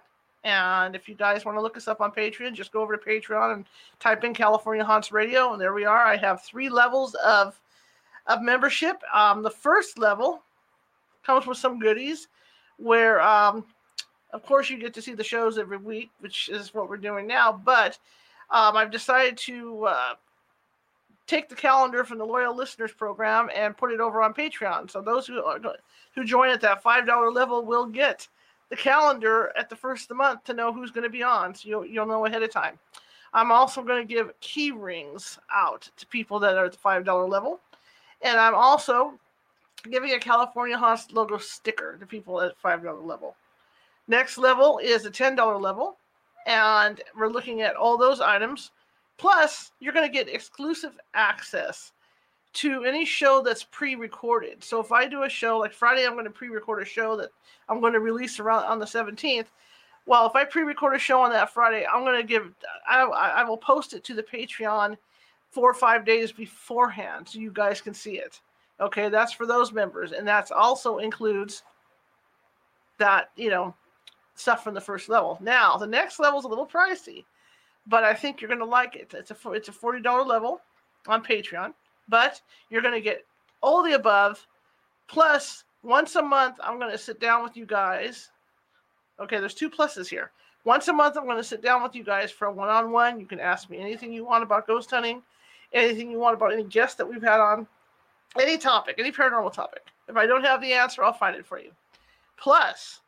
and 0.43 0.95
if 0.95 1.07
you 1.07 1.15
guys 1.15 1.45
want 1.45 1.57
to 1.57 1.61
look 1.61 1.77
us 1.77 1.87
up 1.87 2.01
on 2.01 2.11
Patreon, 2.11 2.53
just 2.53 2.73
go 2.73 2.81
over 2.81 2.95
to 2.95 3.03
Patreon 3.03 3.53
and 3.53 3.65
type 3.99 4.23
in 4.23 4.33
California 4.33 4.83
Haunts 4.83 5.11
Radio, 5.11 5.53
and 5.53 5.61
there 5.61 5.73
we 5.73 5.85
are. 5.85 6.05
I 6.05 6.17
have 6.17 6.43
three 6.43 6.69
levels 6.69 7.15
of 7.15 7.59
of 8.27 8.41
membership. 8.41 9.01
Um, 9.13 9.43
the 9.43 9.49
first 9.49 9.97
level 9.97 10.43
comes 11.25 11.47
with 11.47 11.57
some 11.57 11.79
goodies, 11.79 12.27
where 12.77 13.21
um, 13.21 13.65
of 14.31 14.45
course 14.45 14.69
you 14.69 14.77
get 14.77 14.93
to 14.93 15.01
see 15.01 15.13
the 15.13 15.23
shows 15.23 15.57
every 15.57 15.77
week, 15.77 16.11
which 16.19 16.49
is 16.49 16.73
what 16.73 16.89
we're 16.89 16.97
doing 16.97 17.27
now, 17.27 17.51
but 17.51 17.97
um, 18.51 18.75
I've 18.77 18.91
decided 18.91 19.37
to 19.37 19.85
uh, 19.85 20.13
take 21.27 21.47
the 21.47 21.55
calendar 21.55 22.03
from 22.03 22.17
the 22.17 22.25
loyal 22.25 22.55
listeners 22.55 22.91
program 22.91 23.49
and 23.55 23.77
put 23.77 23.91
it 23.91 23.99
over 23.99 24.21
on 24.21 24.33
Patreon. 24.33 24.89
So 24.89 25.01
those 25.01 25.27
who 25.27 25.43
are, 25.43 25.59
who 26.15 26.23
join 26.25 26.49
at 26.49 26.61
that 26.61 26.81
five 26.81 27.05
dollar 27.05 27.31
level 27.31 27.63
will 27.63 27.85
get 27.85 28.27
the 28.69 28.75
calendar 28.75 29.51
at 29.57 29.69
the 29.69 29.75
first 29.75 30.03
of 30.03 30.07
the 30.09 30.15
month 30.15 30.43
to 30.45 30.53
know 30.53 30.73
who's 30.73 30.91
going 30.91 31.03
to 31.03 31.09
be 31.09 31.23
on. 31.23 31.53
So 31.53 31.69
you'll 31.69 31.85
you'll 31.85 32.07
know 32.07 32.25
ahead 32.25 32.43
of 32.43 32.51
time. 32.51 32.79
I'm 33.31 33.51
also 33.51 33.83
going 33.83 34.07
to 34.07 34.11
give 34.11 34.31
key 34.39 34.71
rings 34.71 35.37
out 35.53 35.87
to 35.97 36.07
people 36.07 36.39
that 36.39 36.57
are 36.57 36.65
at 36.65 36.71
the 36.71 36.79
five 36.79 37.05
dollar 37.05 37.27
level, 37.27 37.59
and 38.23 38.39
I'm 38.39 38.55
also 38.55 39.13
giving 39.89 40.11
a 40.11 40.19
California 40.19 40.77
Haunts 40.77 41.11
logo 41.11 41.37
sticker 41.37 41.97
to 41.99 42.05
people 42.07 42.41
at 42.41 42.57
five 42.57 42.83
dollar 42.83 43.01
level. 43.01 43.35
Next 44.09 44.39
level 44.39 44.79
is 44.79 45.05
a 45.05 45.11
ten 45.11 45.35
dollar 45.35 45.57
level 45.57 45.97
and 46.47 46.99
we're 47.15 47.29
looking 47.29 47.61
at 47.61 47.75
all 47.75 47.97
those 47.97 48.19
items. 48.19 48.71
Plus, 49.17 49.71
you're 49.79 49.93
going 49.93 50.09
to 50.09 50.13
get 50.13 50.27
exclusive 50.27 50.97
access 51.13 51.91
to 52.53 52.83
any 52.85 53.05
show 53.05 53.43
that's 53.43 53.65
pre-recorded. 53.65 54.63
So 54.63 54.79
if 54.79 54.91
I 54.91 55.07
do 55.07 55.23
a 55.23 55.29
show 55.29 55.59
like 55.59 55.71
Friday, 55.71 56.07
I'm 56.07 56.13
going 56.13 56.25
to 56.25 56.31
pre-record 56.31 56.81
a 56.81 56.85
show 56.85 57.15
that 57.17 57.29
I'm 57.69 57.79
going 57.79 57.93
to 57.93 57.99
release 57.99 58.39
around 58.39 58.63
on 58.63 58.79
the 58.79 58.85
17th. 58.85 59.45
Well, 60.07 60.25
if 60.25 60.35
I 60.35 60.43
pre-record 60.43 60.95
a 60.95 60.99
show 60.99 61.21
on 61.21 61.29
that 61.29 61.53
Friday, 61.53 61.85
I'm 61.85 62.03
going 62.03 62.19
to 62.19 62.27
give 62.27 62.51
I, 62.89 63.03
I 63.03 63.43
will 63.43 63.57
post 63.57 63.93
it 63.93 64.03
to 64.05 64.15
the 64.15 64.23
Patreon 64.23 64.97
four 65.51 65.69
or 65.69 65.75
five 65.75 66.03
days 66.03 66.31
beforehand 66.31 67.27
so 67.27 67.37
you 67.37 67.51
guys 67.51 67.79
can 67.79 67.93
see 67.93 68.17
it. 68.17 68.41
Okay, 68.81 69.09
that's 69.09 69.33
for 69.33 69.45
those 69.45 69.71
members, 69.71 70.13
and 70.13 70.27
that's 70.27 70.49
also 70.49 70.97
includes 70.97 71.61
that 72.97 73.29
you 73.35 73.51
know 73.51 73.75
stuff 74.39 74.63
from 74.63 74.73
the 74.73 74.81
first 74.81 75.09
level. 75.09 75.37
Now, 75.41 75.77
the 75.77 75.87
next 75.87 76.19
level 76.19 76.39
is 76.39 76.45
a 76.45 76.47
little 76.47 76.65
pricey, 76.65 77.25
but 77.87 78.03
I 78.03 78.13
think 78.13 78.39
you're 78.39 78.47
going 78.47 78.59
to 78.59 78.65
like 78.65 78.95
it. 78.95 79.13
It's 79.13 79.31
a 79.31 79.51
it's 79.51 79.69
a 79.69 79.73
forty 79.73 80.01
dollar 80.01 80.23
level 80.23 80.61
on 81.07 81.23
Patreon, 81.23 81.73
but 82.07 82.41
you're 82.69 82.81
going 82.81 82.93
to 82.93 83.01
get 83.01 83.25
all 83.61 83.83
the 83.83 83.93
above, 83.93 84.45
plus 85.07 85.63
once 85.83 86.15
a 86.15 86.21
month 86.21 86.57
I'm 86.63 86.79
going 86.79 86.91
to 86.91 86.97
sit 86.97 87.19
down 87.19 87.43
with 87.43 87.57
you 87.57 87.65
guys. 87.65 88.29
Okay, 89.19 89.39
there's 89.39 89.53
two 89.53 89.69
pluses 89.69 90.07
here. 90.07 90.31
Once 90.63 90.87
a 90.87 90.93
month 90.93 91.17
I'm 91.17 91.25
going 91.25 91.37
to 91.37 91.43
sit 91.43 91.61
down 91.61 91.83
with 91.83 91.95
you 91.95 92.03
guys 92.03 92.31
for 92.31 92.45
a 92.47 92.51
one 92.51 92.69
on 92.69 92.91
one. 92.91 93.19
You 93.19 93.25
can 93.25 93.39
ask 93.39 93.69
me 93.69 93.79
anything 93.79 94.13
you 94.13 94.25
want 94.25 94.43
about 94.43 94.67
ghost 94.67 94.91
hunting, 94.91 95.21
anything 95.73 96.11
you 96.11 96.19
want 96.19 96.35
about 96.35 96.53
any 96.53 96.63
guests 96.63 96.95
that 96.95 97.09
we've 97.09 97.21
had 97.21 97.39
on, 97.39 97.67
any 98.39 98.57
topic, 98.57 98.95
any 98.97 99.11
paranormal 99.11 99.53
topic. 99.53 99.87
If 100.07 100.15
I 100.15 100.25
don't 100.25 100.45
have 100.45 100.61
the 100.61 100.73
answer, 100.73 101.03
I'll 101.03 101.13
find 101.13 101.35
it 101.35 101.45
for 101.45 101.59
you. 101.59 101.71
Plus, 102.37 103.01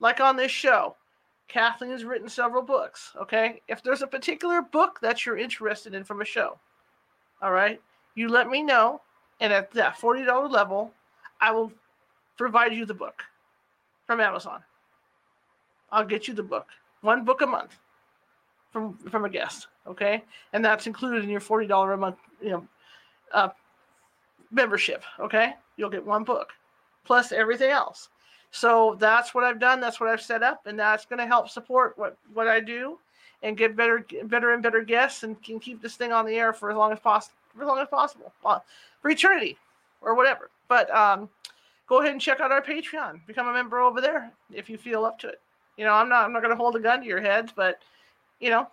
like 0.00 0.20
on 0.20 0.36
this 0.36 0.50
show, 0.50 0.96
Kathleen 1.48 1.90
has 1.90 2.04
written 2.04 2.28
several 2.28 2.62
books. 2.62 3.12
Okay. 3.20 3.62
If 3.68 3.82
there's 3.82 4.02
a 4.02 4.06
particular 4.06 4.62
book 4.62 4.98
that 5.00 5.24
you're 5.24 5.38
interested 5.38 5.94
in 5.94 6.04
from 6.04 6.20
a 6.20 6.24
show, 6.24 6.58
all 7.42 7.52
right, 7.52 7.80
you 8.14 8.28
let 8.28 8.48
me 8.48 8.62
know. 8.62 9.00
And 9.40 9.52
at 9.52 9.70
that 9.72 9.98
$40 9.98 10.50
level, 10.50 10.92
I 11.40 11.50
will 11.50 11.72
provide 12.38 12.72
you 12.72 12.86
the 12.86 12.94
book 12.94 13.22
from 14.06 14.20
Amazon. 14.20 14.62
I'll 15.92 16.04
get 16.04 16.26
you 16.26 16.34
the 16.34 16.42
book, 16.42 16.66
one 17.02 17.24
book 17.24 17.42
a 17.42 17.46
month 17.46 17.76
from 18.72 18.98
from 19.10 19.24
a 19.24 19.28
guest. 19.28 19.68
Okay. 19.86 20.24
And 20.52 20.64
that's 20.64 20.86
included 20.86 21.22
in 21.22 21.30
your 21.30 21.40
$40 21.40 21.94
a 21.94 21.96
month, 21.96 22.16
you 22.42 22.50
know, 22.50 22.68
uh, 23.32 23.48
membership. 24.50 25.04
Okay. 25.20 25.54
You'll 25.76 25.90
get 25.90 26.04
one 26.04 26.24
book 26.24 26.50
plus 27.04 27.30
everything 27.30 27.70
else. 27.70 28.08
So 28.50 28.96
that's 28.98 29.34
what 29.34 29.44
I've 29.44 29.58
done. 29.58 29.80
That's 29.80 30.00
what 30.00 30.08
I've 30.08 30.22
set 30.22 30.42
up, 30.42 30.66
and 30.66 30.78
that's 30.78 31.04
going 31.04 31.18
to 31.18 31.26
help 31.26 31.48
support 31.48 31.98
what 31.98 32.16
what 32.32 32.48
I 32.48 32.60
do, 32.60 32.98
and 33.42 33.56
get 33.56 33.76
better, 33.76 34.06
better 34.24 34.52
and 34.52 34.62
better 34.62 34.82
guests, 34.82 35.22
and 35.22 35.40
can 35.42 35.60
keep 35.60 35.82
this 35.82 35.96
thing 35.96 36.12
on 36.12 36.24
the 36.24 36.34
air 36.34 36.52
for 36.52 36.70
as 36.70 36.76
long 36.76 36.92
as 36.92 37.00
possible, 37.00 37.36
for 37.54 37.62
as 37.62 37.68
long 37.68 37.78
as 37.78 37.88
possible, 37.88 38.32
for 38.42 39.10
eternity, 39.10 39.58
or 40.00 40.14
whatever. 40.14 40.50
But 40.68 40.94
um, 40.94 41.28
go 41.86 42.00
ahead 42.00 42.12
and 42.12 42.20
check 42.20 42.40
out 42.40 42.52
our 42.52 42.62
Patreon. 42.62 43.26
Become 43.26 43.48
a 43.48 43.52
member 43.52 43.80
over 43.80 44.00
there 44.00 44.32
if 44.52 44.70
you 44.70 44.78
feel 44.78 45.04
up 45.04 45.18
to 45.20 45.28
it. 45.28 45.40
You 45.76 45.84
know, 45.84 45.92
I'm 45.92 46.08
not 46.08 46.24
I'm 46.24 46.32
not 46.32 46.42
going 46.42 46.54
to 46.54 46.56
hold 46.56 46.76
a 46.76 46.80
gun 46.80 47.00
to 47.00 47.06
your 47.06 47.20
heads, 47.20 47.52
but 47.54 47.80
you 48.40 48.48
know, 48.48 48.68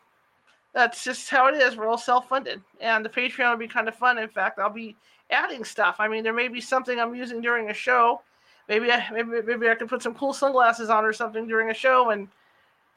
that's 0.73 1.03
just 1.03 1.29
how 1.29 1.47
it 1.47 1.55
is. 1.55 1.75
We're 1.75 1.87
all 1.87 1.97
self-funded, 1.97 2.61
and 2.79 3.03
the 3.03 3.09
Patreon 3.09 3.51
will 3.51 3.57
be 3.57 3.67
kind 3.67 3.87
of 3.87 3.95
fun. 3.95 4.17
In 4.17 4.29
fact, 4.29 4.59
I'll 4.59 4.69
be 4.69 4.95
adding 5.29 5.63
stuff. 5.63 5.97
I 5.99 6.07
mean, 6.07 6.23
there 6.23 6.33
may 6.33 6.47
be 6.47 6.61
something 6.61 6.99
I'm 6.99 7.15
using 7.15 7.41
during 7.41 7.69
a 7.69 7.73
show. 7.73 8.21
Maybe 8.69 8.91
I 8.91 9.09
maybe 9.11 9.41
maybe 9.41 9.69
I 9.69 9.75
can 9.75 9.87
put 9.87 10.01
some 10.01 10.15
cool 10.15 10.33
sunglasses 10.33 10.89
on 10.89 11.03
or 11.05 11.13
something 11.13 11.47
during 11.47 11.69
a 11.69 11.73
show, 11.73 12.11
and 12.11 12.27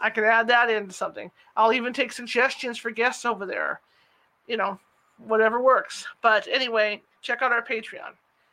I 0.01 0.11
can 0.11 0.25
add 0.25 0.49
that 0.49 0.71
into 0.71 0.93
something. 0.93 1.31
I'll 1.57 1.73
even 1.73 1.93
take 1.93 2.13
suggestions 2.13 2.79
for 2.79 2.91
guests 2.91 3.25
over 3.25 3.47
there. 3.47 3.81
You 4.47 4.57
know, 4.57 4.79
whatever 5.19 5.61
works. 5.61 6.07
But 6.23 6.47
anyway, 6.49 7.03
check 7.23 7.43
out 7.43 7.53
our 7.53 7.65
Patreon. 7.65 8.13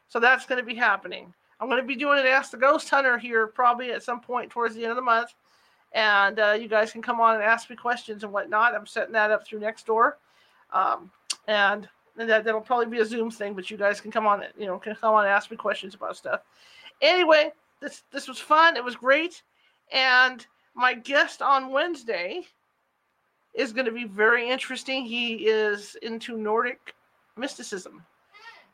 So 0.10 0.20
that's 0.20 0.46
going 0.46 0.60
to 0.60 0.66
be 0.66 0.76
happening. 0.76 1.34
I'm 1.60 1.70
going 1.70 1.82
to 1.82 1.88
be 1.88 1.96
doing 1.96 2.20
an 2.20 2.28
Ask 2.28 2.52
the 2.52 2.58
Ghost 2.58 2.90
Hunter 2.90 3.18
here 3.18 3.48
probably 3.48 3.92
at 3.92 4.04
some 4.04 4.20
point 4.20 4.50
towards 4.50 4.76
the 4.76 4.82
end 4.82 4.92
of 4.92 4.96
the 4.96 5.02
month. 5.02 5.34
And 5.94 6.40
uh, 6.40 6.58
you 6.60 6.68
guys 6.68 6.92
can 6.92 7.02
come 7.02 7.22
on 7.22 7.36
and 7.36 7.44
ask 7.44 7.70
me 7.70 7.76
questions 7.76 8.24
and 8.24 8.34
whatnot. 8.34 8.74
I'm 8.76 8.88
setting 8.88 9.14
that 9.14 9.32
up 9.32 9.46
through 9.46 9.60
Nextdoor. 9.60 10.14
Um, 10.72 11.12
and, 11.48 11.88
and 12.18 12.30
that, 12.30 12.44
that'll 12.44 12.62
probably 12.62 12.88
be 12.88 13.00
a 13.00 13.06
Zoom 13.06 13.30
thing, 13.30 13.54
but 13.54 13.70
you 13.70 13.78
guys 13.78 14.02
can 14.02 14.12
come 14.12 14.26
on, 14.26 14.44
you 14.58 14.66
know, 14.66 14.80
can 14.80 14.96
come 14.96 15.14
on 15.14 15.26
and 15.26 15.32
ask 15.32 15.52
me 15.52 15.58
questions 15.58 15.94
about 15.94 16.18
stuff. 16.18 16.42
Anyway, 17.04 17.52
this 17.82 18.04
this 18.12 18.28
was 18.28 18.40
fun. 18.40 18.78
It 18.78 18.84
was 18.84 18.96
great. 18.96 19.44
And 19.92 20.46
my 20.74 20.94
guest 20.94 21.42
on 21.42 21.70
Wednesday 21.70 22.42
is 23.54 23.74
going 23.74 23.86
to 23.86 23.92
be 23.92 24.06
very 24.06 24.50
interesting. 24.50 25.06
He 25.06 25.46
is 25.48 25.96
into 26.02 26.38
Nordic 26.38 26.96
mysticism, 27.38 28.04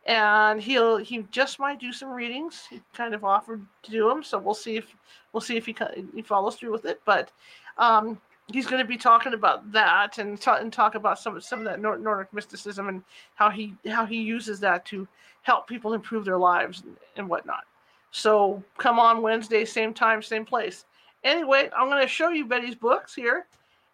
and 0.05 0.61
he'll 0.61 0.97
he 0.97 1.25
just 1.31 1.59
might 1.59 1.79
do 1.79 1.91
some 1.91 2.09
readings. 2.09 2.65
He 2.69 2.81
kind 2.93 3.13
of 3.13 3.25
offered 3.25 3.65
to 3.83 3.91
do 3.91 4.07
them, 4.07 4.23
so 4.23 4.37
we'll 4.37 4.53
see 4.53 4.77
if 4.77 4.95
we'll 5.33 5.41
see 5.41 5.57
if 5.57 5.65
he 5.65 5.75
he 6.15 6.21
follows 6.21 6.55
through 6.55 6.71
with 6.71 6.85
it. 6.85 7.01
But 7.05 7.31
um, 7.79 8.21
he's 8.47 8.67
going 8.67 8.81
to 8.81 8.87
be 8.87 8.97
talking 8.97 9.33
about 9.33 9.71
that 9.71 10.17
and, 10.19 10.39
ta- 10.39 10.57
and 10.57 10.71
talk 10.71 10.93
about 10.95 11.19
some 11.19 11.41
some 11.41 11.59
of 11.59 11.65
that 11.65 11.79
Nordic 11.81 12.31
mysticism 12.31 12.89
and 12.89 13.03
how 13.35 13.49
he 13.49 13.73
how 13.87 14.05
he 14.05 14.21
uses 14.21 14.59
that 14.59 14.85
to 14.85 15.07
help 15.41 15.67
people 15.67 15.93
improve 15.93 16.25
their 16.25 16.37
lives 16.37 16.83
and, 16.85 16.95
and 17.17 17.27
whatnot. 17.27 17.63
So 18.11 18.63
come 18.77 18.99
on 18.99 19.21
Wednesday, 19.21 19.65
same 19.65 19.93
time, 19.93 20.21
same 20.21 20.45
place. 20.45 20.85
Anyway, 21.23 21.69
I'm 21.75 21.89
going 21.89 22.01
to 22.01 22.07
show 22.07 22.29
you 22.29 22.45
Betty's 22.45 22.75
books 22.75 23.13
here 23.13 23.45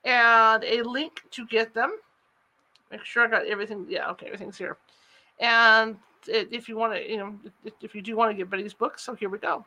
and 0.04 0.64
a 0.64 0.84
link 0.84 1.22
to 1.32 1.46
get 1.48 1.74
them. 1.74 1.98
Make 2.92 3.04
sure 3.04 3.24
I 3.24 3.28
got 3.28 3.46
everything. 3.46 3.86
Yeah, 3.90 4.10
okay, 4.12 4.28
everything's 4.28 4.58
here. 4.58 4.78
And 5.40 5.98
if 6.28 6.70
you 6.70 6.78
want 6.78 6.94
to, 6.94 7.10
you 7.10 7.18
know, 7.18 7.36
if 7.82 7.94
you 7.96 8.02
do 8.02 8.16
want 8.16 8.32
to 8.32 8.38
get 8.38 8.50
Betty's 8.50 8.74
books, 8.74 9.04
so 9.04 9.16
here 9.16 9.30
we 9.30 9.38
go. 9.38 9.66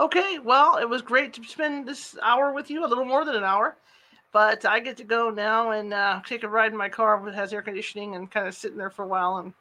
Okay, 0.00 0.38
well, 0.38 0.78
it 0.78 0.88
was 0.88 1.02
great 1.02 1.34
to 1.34 1.44
spend 1.44 1.86
this 1.86 2.16
hour 2.22 2.54
with 2.54 2.70
you, 2.70 2.86
a 2.86 2.88
little 2.88 3.04
more 3.04 3.22
than 3.22 3.34
an 3.34 3.44
hour. 3.44 3.76
But 4.32 4.64
I 4.64 4.80
get 4.80 4.96
to 4.96 5.04
go 5.04 5.28
now 5.28 5.72
and 5.72 5.92
uh, 5.92 6.22
take 6.24 6.42
a 6.42 6.48
ride 6.48 6.72
in 6.72 6.78
my 6.78 6.88
car 6.88 7.22
that 7.22 7.34
has 7.34 7.52
air 7.52 7.60
conditioning 7.60 8.14
and 8.14 8.30
kind 8.30 8.48
of 8.48 8.54
sitting 8.54 8.78
there 8.78 8.88
for 8.88 9.04
a 9.04 9.08
while 9.08 9.36
and 9.36 9.52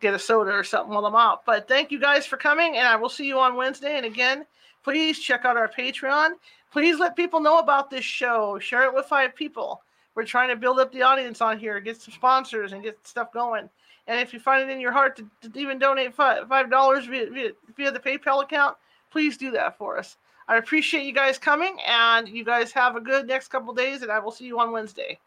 get 0.00 0.14
a 0.14 0.18
soda 0.18 0.52
or 0.52 0.64
something 0.64 0.94
while 0.94 1.04
I'm 1.04 1.14
out. 1.14 1.44
But 1.44 1.68
thank 1.68 1.90
you 1.90 2.00
guys 2.00 2.24
for 2.24 2.38
coming, 2.38 2.78
and 2.78 2.88
I 2.88 2.96
will 2.96 3.10
see 3.10 3.26
you 3.26 3.38
on 3.38 3.56
Wednesday. 3.56 3.98
And 3.98 4.06
again, 4.06 4.46
please 4.84 5.18
check 5.18 5.44
out 5.44 5.58
our 5.58 5.68
Patreon. 5.68 6.30
Please 6.72 6.98
let 6.98 7.14
people 7.14 7.40
know 7.40 7.58
about 7.58 7.90
this 7.90 8.06
show. 8.06 8.58
Share 8.58 8.84
it 8.84 8.94
with 8.94 9.04
five 9.04 9.34
people. 9.34 9.82
We're 10.14 10.24
trying 10.24 10.48
to 10.48 10.56
build 10.56 10.78
up 10.80 10.92
the 10.92 11.02
audience 11.02 11.42
on 11.42 11.58
here, 11.58 11.78
get 11.80 12.00
some 12.00 12.14
sponsors, 12.14 12.72
and 12.72 12.82
get 12.82 13.06
stuff 13.06 13.34
going. 13.34 13.68
And 14.06 14.18
if 14.18 14.32
you 14.32 14.40
find 14.40 14.62
it 14.62 14.72
in 14.72 14.80
your 14.80 14.92
heart 14.92 15.16
to, 15.16 15.50
to 15.50 15.60
even 15.60 15.78
donate 15.78 16.14
five 16.14 16.70
dollars 16.70 17.04
via, 17.04 17.28
via, 17.28 17.50
via 17.76 17.90
the 17.90 18.00
PayPal 18.00 18.42
account, 18.42 18.78
please 19.14 19.36
do 19.36 19.52
that 19.52 19.78
for 19.78 19.96
us. 19.96 20.16
I 20.48 20.56
appreciate 20.56 21.04
you 21.04 21.12
guys 21.12 21.38
coming, 21.38 21.76
and 21.86 22.28
you 22.28 22.44
guys 22.44 22.72
have 22.72 22.96
a 22.96 23.00
good 23.00 23.28
next 23.28 23.46
couple 23.46 23.72
days, 23.72 24.02
and 24.02 24.10
I 24.10 24.18
will 24.18 24.32
see 24.32 24.44
you 24.44 24.58
on 24.58 24.72
Wednesday. 24.72 25.20